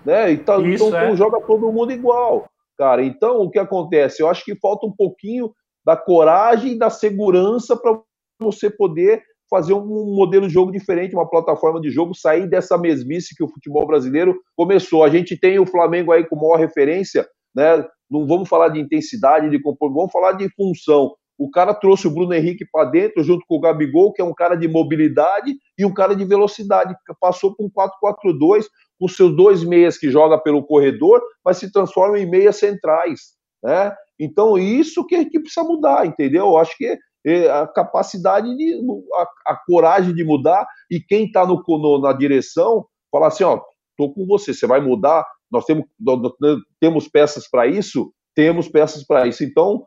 Né? 0.06 0.32
Então, 0.32 0.66
Isso, 0.66 0.88
então 0.88 1.00
é. 1.00 1.16
joga 1.18 1.42
todo 1.42 1.72
mundo 1.72 1.92
igual. 1.92 2.48
Cara, 2.78 3.04
então 3.04 3.42
o 3.42 3.52
que 3.52 3.60
acontece? 3.60 4.22
Eu 4.22 4.30
acho 4.30 4.46
que 4.46 4.56
falta 4.56 4.88
um 4.88 4.96
pouquinho 4.96 5.52
da 5.86 5.98
coragem 5.98 6.74
e 6.74 6.80
da 6.80 6.90
segurança 6.90 7.76
para 7.76 8.00
você 8.40 8.70
poder 8.70 9.22
fazer 9.50 9.74
um 9.74 10.16
modelo 10.16 10.48
de 10.48 10.54
jogo 10.54 10.72
diferente, 10.72 11.16
uma 11.16 11.30
plataforma 11.30 11.82
de 11.82 11.90
jogo, 11.90 12.16
sair 12.16 12.48
dessa 12.48 12.78
mesmice 12.78 13.36
que 13.36 13.44
o 13.44 13.50
futebol 13.50 13.86
brasileiro 13.86 14.40
começou. 14.56 15.04
A 15.04 15.10
gente 15.10 15.38
tem 15.38 15.60
o 15.60 15.66
Flamengo 15.66 16.14
aí 16.14 16.26
como 16.26 16.44
maior 16.44 16.60
referência, 16.60 17.28
né? 17.54 17.86
Não 18.10 18.26
vamos 18.26 18.50
falar 18.50 18.70
de 18.70 18.80
intensidade, 18.80 19.50
de 19.50 19.62
comportamento, 19.62 19.98
vamos 19.98 20.12
falar 20.12 20.34
de 20.34 20.50
função. 20.56 21.14
O 21.38 21.50
cara 21.50 21.74
trouxe 21.74 22.06
o 22.06 22.12
Bruno 22.12 22.34
Henrique 22.34 22.66
para 22.70 22.90
dentro, 22.90 23.24
junto 23.24 23.46
com 23.48 23.56
o 23.56 23.60
Gabigol, 23.62 24.12
que 24.12 24.22
é 24.22 24.26
um 24.26 24.34
cara 24.34 24.56
de 24.56 24.68
mobilidade 24.68 25.56
e 25.78 25.86
um 25.86 25.94
cara 25.94 26.14
de 26.14 26.26
velocidade. 26.26 26.94
Passou 27.20 27.56
para 27.56 27.66
um 27.66 27.70
4-4-2, 27.70 28.66
com 29.00 29.08
seus 29.08 29.34
dois 29.36 29.64
meias 29.64 29.98
que 29.98 30.12
joga 30.12 30.38
pelo 30.38 30.66
corredor, 30.66 31.22
mas 31.44 31.58
se 31.58 31.72
transformam 31.72 32.18
em 32.18 32.30
meias 32.30 32.58
centrais. 32.58 33.38
Né? 33.64 33.96
Então, 34.20 34.58
isso 34.58 35.06
que, 35.06 35.26
que 35.26 35.40
precisa 35.40 35.66
mudar, 35.66 36.06
entendeu? 36.06 36.48
Eu 36.48 36.58
acho 36.58 36.78
que 36.78 36.98
é 37.26 37.50
a 37.50 37.68
capacidade, 37.68 38.54
de, 38.56 38.80
a, 39.14 39.54
a 39.54 39.56
coragem 39.66 40.14
de 40.14 40.24
mudar, 40.26 40.68
e 40.92 41.00
quem 41.00 41.26
está 41.26 41.46
no, 41.46 41.64
no, 41.66 42.02
na 42.02 42.12
direção, 42.12 42.86
falar 43.10 43.28
assim: 43.28 43.44
ó, 43.44 43.62
tô 43.98 44.12
com 44.14 44.26
você, 44.26 44.54
você 44.54 44.68
vai 44.68 44.82
mudar, 44.82 45.26
nós 45.52 45.66
temos, 45.66 45.86
nós 46.00 46.34
temos 46.80 47.08
peças 47.08 47.50
para 47.50 47.68
isso? 47.68 48.14
Temos 48.36 48.68
peças 48.68 49.06
para 49.06 49.28
isso. 49.28 49.44
Então, 49.44 49.84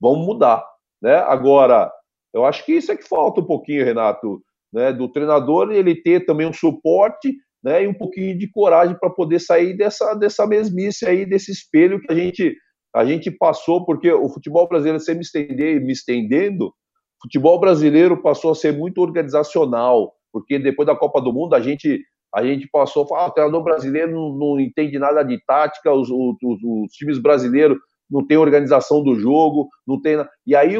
vamos 0.00 0.26
mudar. 0.26 0.64
Né? 1.02 1.14
Agora, 1.14 1.90
eu 2.34 2.44
acho 2.44 2.64
que 2.64 2.72
isso 2.72 2.92
é 2.92 2.96
que 2.96 3.08
falta 3.08 3.40
um 3.40 3.46
pouquinho, 3.46 3.84
Renato, 3.84 4.42
né? 4.72 4.92
do 4.92 5.10
treinador 5.10 5.72
ele 5.72 5.94
ter 5.94 6.24
também 6.24 6.46
um 6.46 6.52
suporte 6.52 7.34
né? 7.62 7.84
e 7.84 7.88
um 7.88 7.94
pouquinho 7.94 8.36
de 8.38 8.50
coragem 8.50 8.96
para 8.98 9.10
poder 9.10 9.40
sair 9.40 9.76
dessa, 9.76 10.14
dessa 10.14 10.46
mesmice 10.46 11.06
aí, 11.06 11.24
desse 11.24 11.50
espelho 11.50 12.00
que 12.00 12.12
a 12.12 12.14
gente, 12.14 12.54
a 12.94 13.04
gente 13.04 13.30
passou, 13.30 13.84
porque 13.84 14.10
o 14.12 14.28
futebol 14.28 14.68
brasileiro 14.68 15.00
sempre 15.00 15.18
me 15.18 15.24
estender, 15.24 15.80
me 15.80 15.92
estendendo, 15.92 16.66
o 16.66 16.72
futebol 17.22 17.58
brasileiro 17.58 18.20
passou 18.22 18.52
a 18.52 18.54
ser 18.54 18.76
muito 18.76 19.00
organizacional, 19.00 20.12
porque 20.32 20.58
depois 20.58 20.86
da 20.86 20.94
Copa 20.94 21.20
do 21.20 21.32
Mundo 21.32 21.54
a 21.54 21.60
gente 21.60 22.04
a 22.36 22.44
gente 22.44 22.68
passou 22.70 23.06
ah, 23.14 23.28
o 23.28 23.30
treinador 23.30 23.64
brasileiro 23.64 24.12
não, 24.12 24.36
não 24.36 24.60
entende 24.60 24.98
nada 24.98 25.22
de 25.22 25.42
tática, 25.46 25.90
os, 25.90 26.10
os, 26.10 26.36
os, 26.42 26.92
times 26.92 27.18
brasileiros 27.18 27.78
não 28.10 28.26
têm 28.26 28.36
organização 28.36 29.02
do 29.02 29.14
jogo, 29.14 29.70
não 29.86 29.98
tem. 29.98 30.22
E 30.46 30.54
aí, 30.54 30.74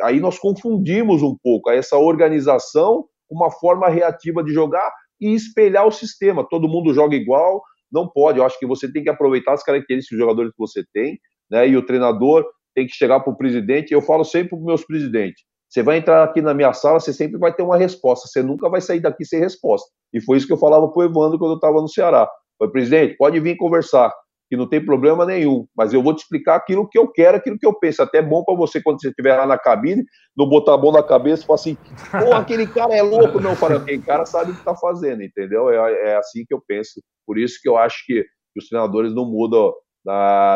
aí 0.00 0.20
nós 0.20 0.38
confundimos 0.38 1.22
um 1.22 1.36
pouco 1.42 1.70
essa 1.70 1.98
organização 1.98 3.04
com 3.28 3.36
uma 3.36 3.50
forma 3.50 3.90
reativa 3.90 4.42
de 4.42 4.54
jogar 4.54 4.90
e 5.20 5.34
espelhar 5.34 5.86
o 5.86 5.92
sistema. 5.92 6.48
Todo 6.48 6.66
mundo 6.66 6.94
joga 6.94 7.14
igual, 7.14 7.62
não 7.92 8.08
pode. 8.08 8.38
Eu 8.38 8.46
acho 8.46 8.58
que 8.58 8.66
você 8.66 8.90
tem 8.90 9.02
que 9.02 9.10
aproveitar 9.10 9.52
as 9.52 9.62
características 9.62 10.16
dos 10.16 10.24
jogadores 10.24 10.50
que 10.50 10.58
você 10.58 10.82
tem, 10.94 11.18
né? 11.50 11.68
E 11.68 11.76
o 11.76 11.84
treinador 11.84 12.42
tem 12.74 12.86
que 12.86 12.94
chegar 12.94 13.20
para 13.20 13.34
o 13.34 13.36
presidente. 13.36 13.92
Eu 13.92 14.00
falo 14.00 14.24
sempre 14.24 14.48
para 14.48 14.58
os 14.58 14.64
meus 14.64 14.84
presidentes: 14.86 15.44
você 15.72 15.82
vai 15.82 15.96
entrar 15.96 16.22
aqui 16.22 16.42
na 16.42 16.52
minha 16.52 16.70
sala, 16.74 17.00
você 17.00 17.14
sempre 17.14 17.38
vai 17.38 17.50
ter 17.50 17.62
uma 17.62 17.78
resposta, 17.78 18.28
você 18.28 18.42
nunca 18.42 18.68
vai 18.68 18.82
sair 18.82 19.00
daqui 19.00 19.24
sem 19.24 19.40
resposta. 19.40 19.88
E 20.12 20.20
foi 20.20 20.36
isso 20.36 20.46
que 20.46 20.52
eu 20.52 20.58
falava 20.58 20.86
para 20.86 21.00
o 21.00 21.02
Evandro 21.02 21.38
quando 21.38 21.52
eu 21.52 21.56
estava 21.56 21.80
no 21.80 21.88
Ceará. 21.88 22.28
Foi, 22.58 22.70
presidente, 22.70 23.16
pode 23.16 23.40
vir 23.40 23.56
conversar, 23.56 24.12
que 24.50 24.56
não 24.56 24.68
tem 24.68 24.84
problema 24.84 25.24
nenhum, 25.24 25.66
mas 25.74 25.94
eu 25.94 26.02
vou 26.02 26.14
te 26.14 26.24
explicar 26.24 26.56
aquilo 26.56 26.86
que 26.86 26.98
eu 26.98 27.10
quero, 27.10 27.38
aquilo 27.38 27.58
que 27.58 27.66
eu 27.66 27.72
penso. 27.72 28.02
Até 28.02 28.18
é 28.18 28.22
bom 28.22 28.44
para 28.44 28.54
você, 28.54 28.82
quando 28.82 29.00
você 29.00 29.08
estiver 29.08 29.34
lá 29.34 29.46
na 29.46 29.56
cabine, 29.56 30.04
não 30.36 30.46
botar 30.46 30.74
a 30.74 30.78
mão 30.78 30.92
na 30.92 31.02
cabeça 31.02 31.42
e 31.42 31.46
falar 31.46 31.54
assim, 31.54 31.78
pô, 32.22 32.34
aquele 32.34 32.66
cara 32.66 32.94
é 32.94 33.00
louco. 33.00 33.40
Não, 33.40 33.56
fala, 33.56 33.76
aquele 33.76 34.02
cara 34.02 34.26
sabe 34.26 34.50
o 34.50 34.54
que 34.54 34.60
está 34.60 34.76
fazendo, 34.76 35.22
entendeu? 35.22 35.70
É, 35.70 36.10
é, 36.10 36.16
assim 36.16 36.44
que 36.46 36.52
eu 36.52 36.62
penso. 36.68 37.00
Por 37.26 37.38
isso 37.38 37.58
que 37.62 37.68
eu 37.68 37.78
acho 37.78 38.04
que, 38.04 38.22
que 38.22 38.60
os 38.60 38.68
treinadores 38.68 39.14
não 39.14 39.24
mudam, 39.24 39.72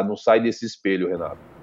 não 0.06 0.14
saem 0.14 0.42
desse 0.42 0.66
espelho, 0.66 1.08
Renato. 1.08 1.55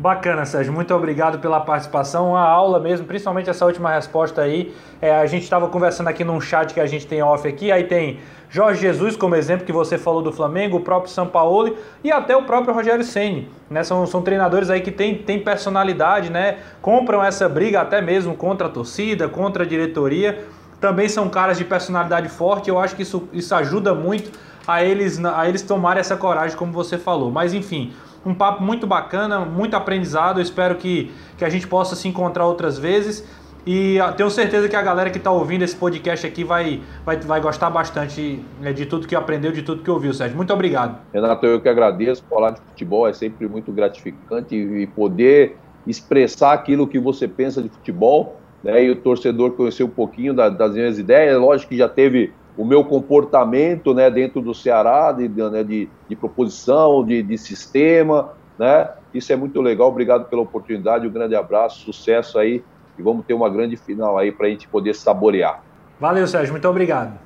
Bacana, 0.00 0.46
Sérgio. 0.46 0.72
Muito 0.72 0.94
obrigado 0.94 1.40
pela 1.40 1.60
participação. 1.60 2.34
A 2.34 2.40
aula 2.40 2.80
mesmo, 2.80 3.06
principalmente 3.06 3.50
essa 3.50 3.66
última 3.66 3.92
resposta 3.92 4.40
aí. 4.40 4.74
É, 4.98 5.14
a 5.14 5.26
gente 5.26 5.42
estava 5.42 5.68
conversando 5.68 6.08
aqui 6.08 6.24
num 6.24 6.40
chat 6.40 6.72
que 6.72 6.80
a 6.80 6.86
gente 6.86 7.06
tem 7.06 7.22
off 7.22 7.46
aqui. 7.46 7.70
Aí 7.70 7.84
tem 7.84 8.18
Jorge 8.48 8.80
Jesus 8.80 9.14
como 9.14 9.36
exemplo 9.36 9.66
que 9.66 9.72
você 9.72 9.98
falou 9.98 10.22
do 10.22 10.32
Flamengo, 10.32 10.78
o 10.78 10.80
próprio 10.80 11.12
São 11.12 11.26
Paulo 11.26 11.76
e 12.02 12.10
até 12.10 12.34
o 12.34 12.44
próprio 12.44 12.72
Rogério 12.72 13.04
Ceni. 13.04 13.50
Né? 13.68 13.84
São, 13.84 14.06
são 14.06 14.22
treinadores 14.22 14.70
aí 14.70 14.80
que 14.80 14.90
têm 14.90 15.16
tem 15.16 15.38
personalidade, 15.38 16.30
né? 16.30 16.60
Compram 16.80 17.22
essa 17.22 17.46
briga 17.46 17.82
até 17.82 18.00
mesmo 18.00 18.34
contra 18.34 18.68
a 18.68 18.70
torcida, 18.70 19.28
contra 19.28 19.64
a 19.64 19.66
diretoria. 19.66 20.46
Também 20.80 21.10
são 21.10 21.28
caras 21.28 21.58
de 21.58 21.64
personalidade 21.66 22.30
forte. 22.30 22.70
Eu 22.70 22.78
acho 22.78 22.96
que 22.96 23.02
isso, 23.02 23.28
isso 23.34 23.54
ajuda 23.54 23.94
muito 23.94 24.32
a 24.66 24.82
eles, 24.82 25.22
a 25.22 25.46
eles 25.46 25.60
tomarem 25.60 26.00
essa 26.00 26.16
coragem, 26.16 26.56
como 26.56 26.72
você 26.72 26.96
falou. 26.96 27.30
Mas 27.30 27.52
enfim 27.52 27.92
um 28.24 28.34
papo 28.34 28.62
muito 28.62 28.86
bacana, 28.86 29.40
muito 29.40 29.74
aprendizado. 29.74 30.38
Eu 30.38 30.42
espero 30.42 30.76
que, 30.76 31.10
que 31.38 31.44
a 31.44 31.48
gente 31.48 31.66
possa 31.66 31.96
se 31.96 32.08
encontrar 32.08 32.46
outras 32.46 32.78
vezes. 32.78 33.24
E 33.66 34.00
ah, 34.00 34.12
tenho 34.12 34.30
certeza 34.30 34.68
que 34.68 34.76
a 34.76 34.82
galera 34.82 35.10
que 35.10 35.18
está 35.18 35.30
ouvindo 35.30 35.62
esse 35.62 35.76
podcast 35.76 36.26
aqui 36.26 36.42
vai, 36.44 36.80
vai, 37.04 37.18
vai 37.18 37.40
gostar 37.40 37.68
bastante 37.68 38.42
né, 38.58 38.72
de 38.72 38.86
tudo 38.86 39.06
que 39.06 39.14
aprendeu, 39.14 39.52
de 39.52 39.62
tudo 39.62 39.82
que 39.82 39.90
ouviu, 39.90 40.14
Sérgio. 40.14 40.36
Muito 40.36 40.52
obrigado. 40.52 40.98
Renato, 41.12 41.44
eu 41.46 41.60
que 41.60 41.68
agradeço. 41.68 42.24
Falar 42.28 42.52
de 42.52 42.60
futebol 42.60 43.06
é 43.06 43.12
sempre 43.12 43.46
muito 43.46 43.70
gratificante 43.70 44.54
e 44.54 44.86
poder 44.86 45.56
expressar 45.86 46.52
aquilo 46.52 46.86
que 46.86 46.98
você 46.98 47.28
pensa 47.28 47.62
de 47.62 47.68
futebol. 47.68 48.36
Né, 48.62 48.84
e 48.84 48.90
o 48.90 48.96
torcedor 48.96 49.52
conhecer 49.52 49.82
um 49.84 49.88
pouquinho 49.88 50.34
da, 50.34 50.48
das 50.48 50.74
minhas 50.74 50.98
ideias. 50.98 51.38
Lógico 51.38 51.70
que 51.70 51.78
já 51.78 51.88
teve 51.88 52.32
o 52.56 52.64
meu 52.64 52.84
comportamento 52.84 53.94
né, 53.94 54.10
dentro 54.10 54.40
do 54.40 54.54
Ceará, 54.54 55.12
de, 55.12 55.28
né, 55.28 55.62
de, 55.64 55.88
de 56.08 56.16
proposição, 56.16 57.04
de, 57.04 57.22
de 57.22 57.38
sistema, 57.38 58.32
né? 58.58 58.90
Isso 59.12 59.32
é 59.32 59.36
muito 59.36 59.60
legal. 59.60 59.88
Obrigado 59.88 60.28
pela 60.28 60.42
oportunidade. 60.42 61.06
Um 61.06 61.10
grande 61.10 61.34
abraço, 61.34 61.80
sucesso 61.80 62.38
aí 62.38 62.62
e 62.98 63.02
vamos 63.02 63.24
ter 63.24 63.34
uma 63.34 63.48
grande 63.48 63.76
final 63.76 64.18
aí 64.18 64.30
para 64.30 64.46
a 64.46 64.50
gente 64.50 64.68
poder 64.68 64.94
saborear. 64.94 65.62
Valeu, 65.98 66.26
Sérgio. 66.26 66.52
Muito 66.52 66.68
obrigado. 66.68 67.18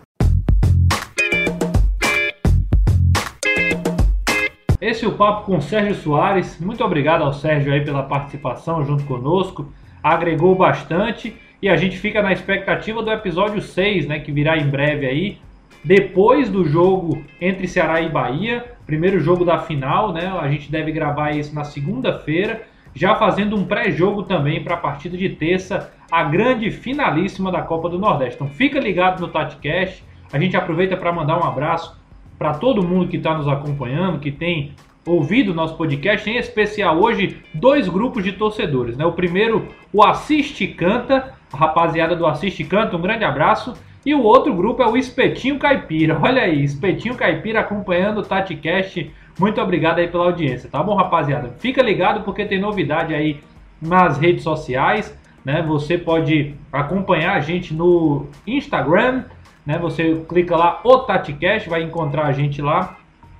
Esse 4.81 5.05
é 5.05 5.09
o 5.09 5.12
papo 5.12 5.47
com 5.47 5.57
o 5.57 5.62
Sérgio 5.62 5.95
Soares. 5.95 6.61
Muito 6.61 6.85
obrigado 6.85 7.22
ao 7.22 7.33
Sérgio 7.33 7.72
aí 7.72 7.85
pela 7.85 8.03
participação 8.03 8.85
junto 8.85 9.05
conosco. 9.05 9.66
Agregou 10.03 10.55
bastante 10.55 11.37
e 11.64 11.68
a 11.70 11.76
gente 11.76 11.96
fica 11.96 12.20
na 12.20 12.30
expectativa 12.30 13.02
do 13.02 13.10
episódio 13.10 13.62
6, 13.62 14.06
né, 14.06 14.20
que 14.20 14.30
virá 14.30 14.58
em 14.58 14.68
breve 14.68 15.06
aí, 15.06 15.38
depois 15.82 16.50
do 16.50 16.62
jogo 16.62 17.24
entre 17.40 17.66
Ceará 17.66 18.02
e 18.02 18.10
Bahia, 18.10 18.62
primeiro 18.84 19.18
jogo 19.18 19.46
da 19.46 19.56
final, 19.56 20.12
né? 20.12 20.26
A 20.26 20.46
gente 20.46 20.70
deve 20.70 20.92
gravar 20.92 21.30
isso 21.30 21.54
na 21.54 21.64
segunda-feira, 21.64 22.64
já 22.94 23.14
fazendo 23.14 23.56
um 23.56 23.64
pré-jogo 23.64 24.24
também 24.24 24.62
para 24.62 24.74
a 24.74 24.76
partida 24.76 25.16
de 25.16 25.30
terça, 25.30 25.90
a 26.12 26.22
grande 26.24 26.70
finalíssima 26.70 27.50
da 27.50 27.62
Copa 27.62 27.88
do 27.88 27.98
Nordeste. 27.98 28.34
Então 28.34 28.48
fica 28.48 28.78
ligado 28.78 29.22
no 29.22 29.28
TatiCast. 29.28 30.04
A 30.30 30.38
gente 30.38 30.54
aproveita 30.58 30.98
para 30.98 31.12
mandar 31.14 31.38
um 31.38 31.48
abraço 31.48 31.98
para 32.38 32.52
todo 32.52 32.86
mundo 32.86 33.08
que 33.08 33.16
está 33.16 33.38
nos 33.38 33.48
acompanhando, 33.48 34.18
que 34.18 34.30
tem 34.30 34.72
ouvido 35.07 35.52
o 35.52 35.55
nosso 35.55 35.76
podcast, 35.76 36.28
em 36.28 36.36
especial 36.36 36.98
hoje 36.98 37.38
dois 37.52 37.88
grupos 37.88 38.24
de 38.24 38.32
torcedores, 38.32 38.96
né? 38.96 39.05
O 39.05 39.12
primeiro, 39.12 39.68
o 39.92 40.02
Assiste 40.02 40.66
Canta, 40.66 41.34
a 41.52 41.57
rapaziada 41.57 42.16
do 42.16 42.26
Assiste 42.26 42.64
Canta, 42.64 42.96
um 42.96 43.00
grande 43.00 43.24
abraço. 43.24 43.74
E 44.05 44.14
o 44.14 44.22
outro 44.22 44.55
grupo 44.55 44.82
é 44.82 44.86
o 44.86 44.96
Espetinho 44.96 45.59
Caipira. 45.59 46.18
Olha 46.22 46.42
aí, 46.42 46.62
Espetinho 46.62 47.14
Caipira 47.14 47.61
acompanhando 47.61 48.18
o 48.18 48.22
TatiCast. 48.22 49.11
Muito 49.38 49.61
obrigado 49.61 49.98
aí 49.98 50.09
pela 50.09 50.24
audiência, 50.24 50.70
tá 50.70 50.82
bom, 50.82 50.94
rapaziada? 50.94 51.55
Fica 51.59 51.82
ligado 51.82 52.22
porque 52.22 52.44
tem 52.44 52.61
novidade 52.61 53.14
aí 53.14 53.40
nas 53.80 54.16
redes 54.18 54.44
sociais, 54.44 55.18
né? 55.44 55.62
Você 55.62 55.98
pode 55.98 56.55
acompanhar 56.72 57.34
a 57.34 57.40
gente 57.40 57.74
no 57.74 58.26
Instagram, 58.46 59.24
né? 59.66 59.78
Você 59.78 60.24
clica 60.28 60.57
lá 60.57 60.80
o 60.84 60.98
TatiCast, 61.00 61.68
vai 61.68 61.82
encontrar 61.82 62.26
a 62.26 62.32
gente 62.32 62.62
lá 62.62 62.96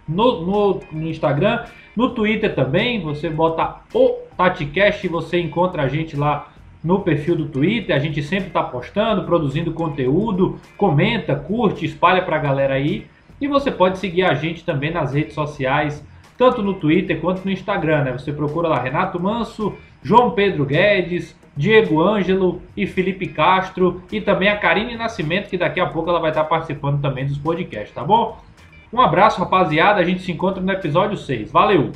no, 0.09 0.43
no, 0.43 0.81
no 0.93 1.09
Instagram, 1.09 1.65
no 1.97 2.11
Twitter 2.11 2.55
também. 2.55 3.01
Você 3.03 3.29
bota 3.29 3.81
o 3.93 4.19
TatiCast 4.37 5.07
e 5.07 5.11
você 5.11 5.41
encontra 5.41 5.83
a 5.83 5.89
gente 5.89 6.17
lá 6.17 6.49
no 6.83 7.01
perfil 7.01 7.37
do 7.37 7.47
Twitter. 7.47 7.95
A 7.95 7.99
gente 7.99 8.23
sempre 8.23 8.49
está 8.49 8.63
postando, 8.63 9.25
produzindo 9.25 9.73
conteúdo. 9.73 10.59
Comenta, 10.77 11.35
curte, 11.35 11.85
espalha 11.85 12.23
para 12.23 12.37
a 12.37 12.41
galera 12.41 12.75
aí. 12.75 13.07
E 13.41 13.49
você 13.49 13.71
pode 13.71 13.99
seguir 13.99 14.23
a 14.23 14.35
gente 14.35 14.65
também 14.65 14.91
nas 14.91 15.13
redes 15.13 15.35
sociais, 15.35 16.05
tanto 16.37 16.63
no 16.63 16.75
Twitter 16.75 17.21
quanto 17.21 17.45
no 17.45 17.51
Instagram. 17.51 18.05
Né? 18.05 18.13
Você 18.13 18.33
procura 18.33 18.69
lá 18.69 18.79
Renato 18.79 19.19
Manso, 19.19 19.75
João 20.03 20.31
Pedro 20.31 20.65
Guedes, 20.65 21.35
Diego 21.57 22.03
Ângelo 22.03 22.61
e 22.77 22.87
Felipe 22.87 23.29
Castro 23.29 24.03
e 24.11 24.21
também 24.21 24.49
a 24.49 24.57
Karine 24.57 24.97
Nascimento, 24.97 25.49
que 25.49 25.57
daqui 25.57 25.81
a 25.81 25.87
pouco 25.87 26.11
ela 26.11 26.19
vai 26.19 26.31
estar 26.31 26.45
participando 26.45 27.01
também 27.01 27.27
dos 27.27 27.39
podcasts, 27.39 27.95
tá 27.95 28.03
bom? 28.03 28.39
Um 28.95 29.01
abraço, 29.01 29.41
rapaziada. 29.41 30.01
A 30.01 30.05
gente 30.05 30.23
se 30.23 30.31
encontra 30.31 30.63
no 30.63 30.71
episódio 30.71 31.17
6. 31.19 31.51
Valeu! 31.51 31.91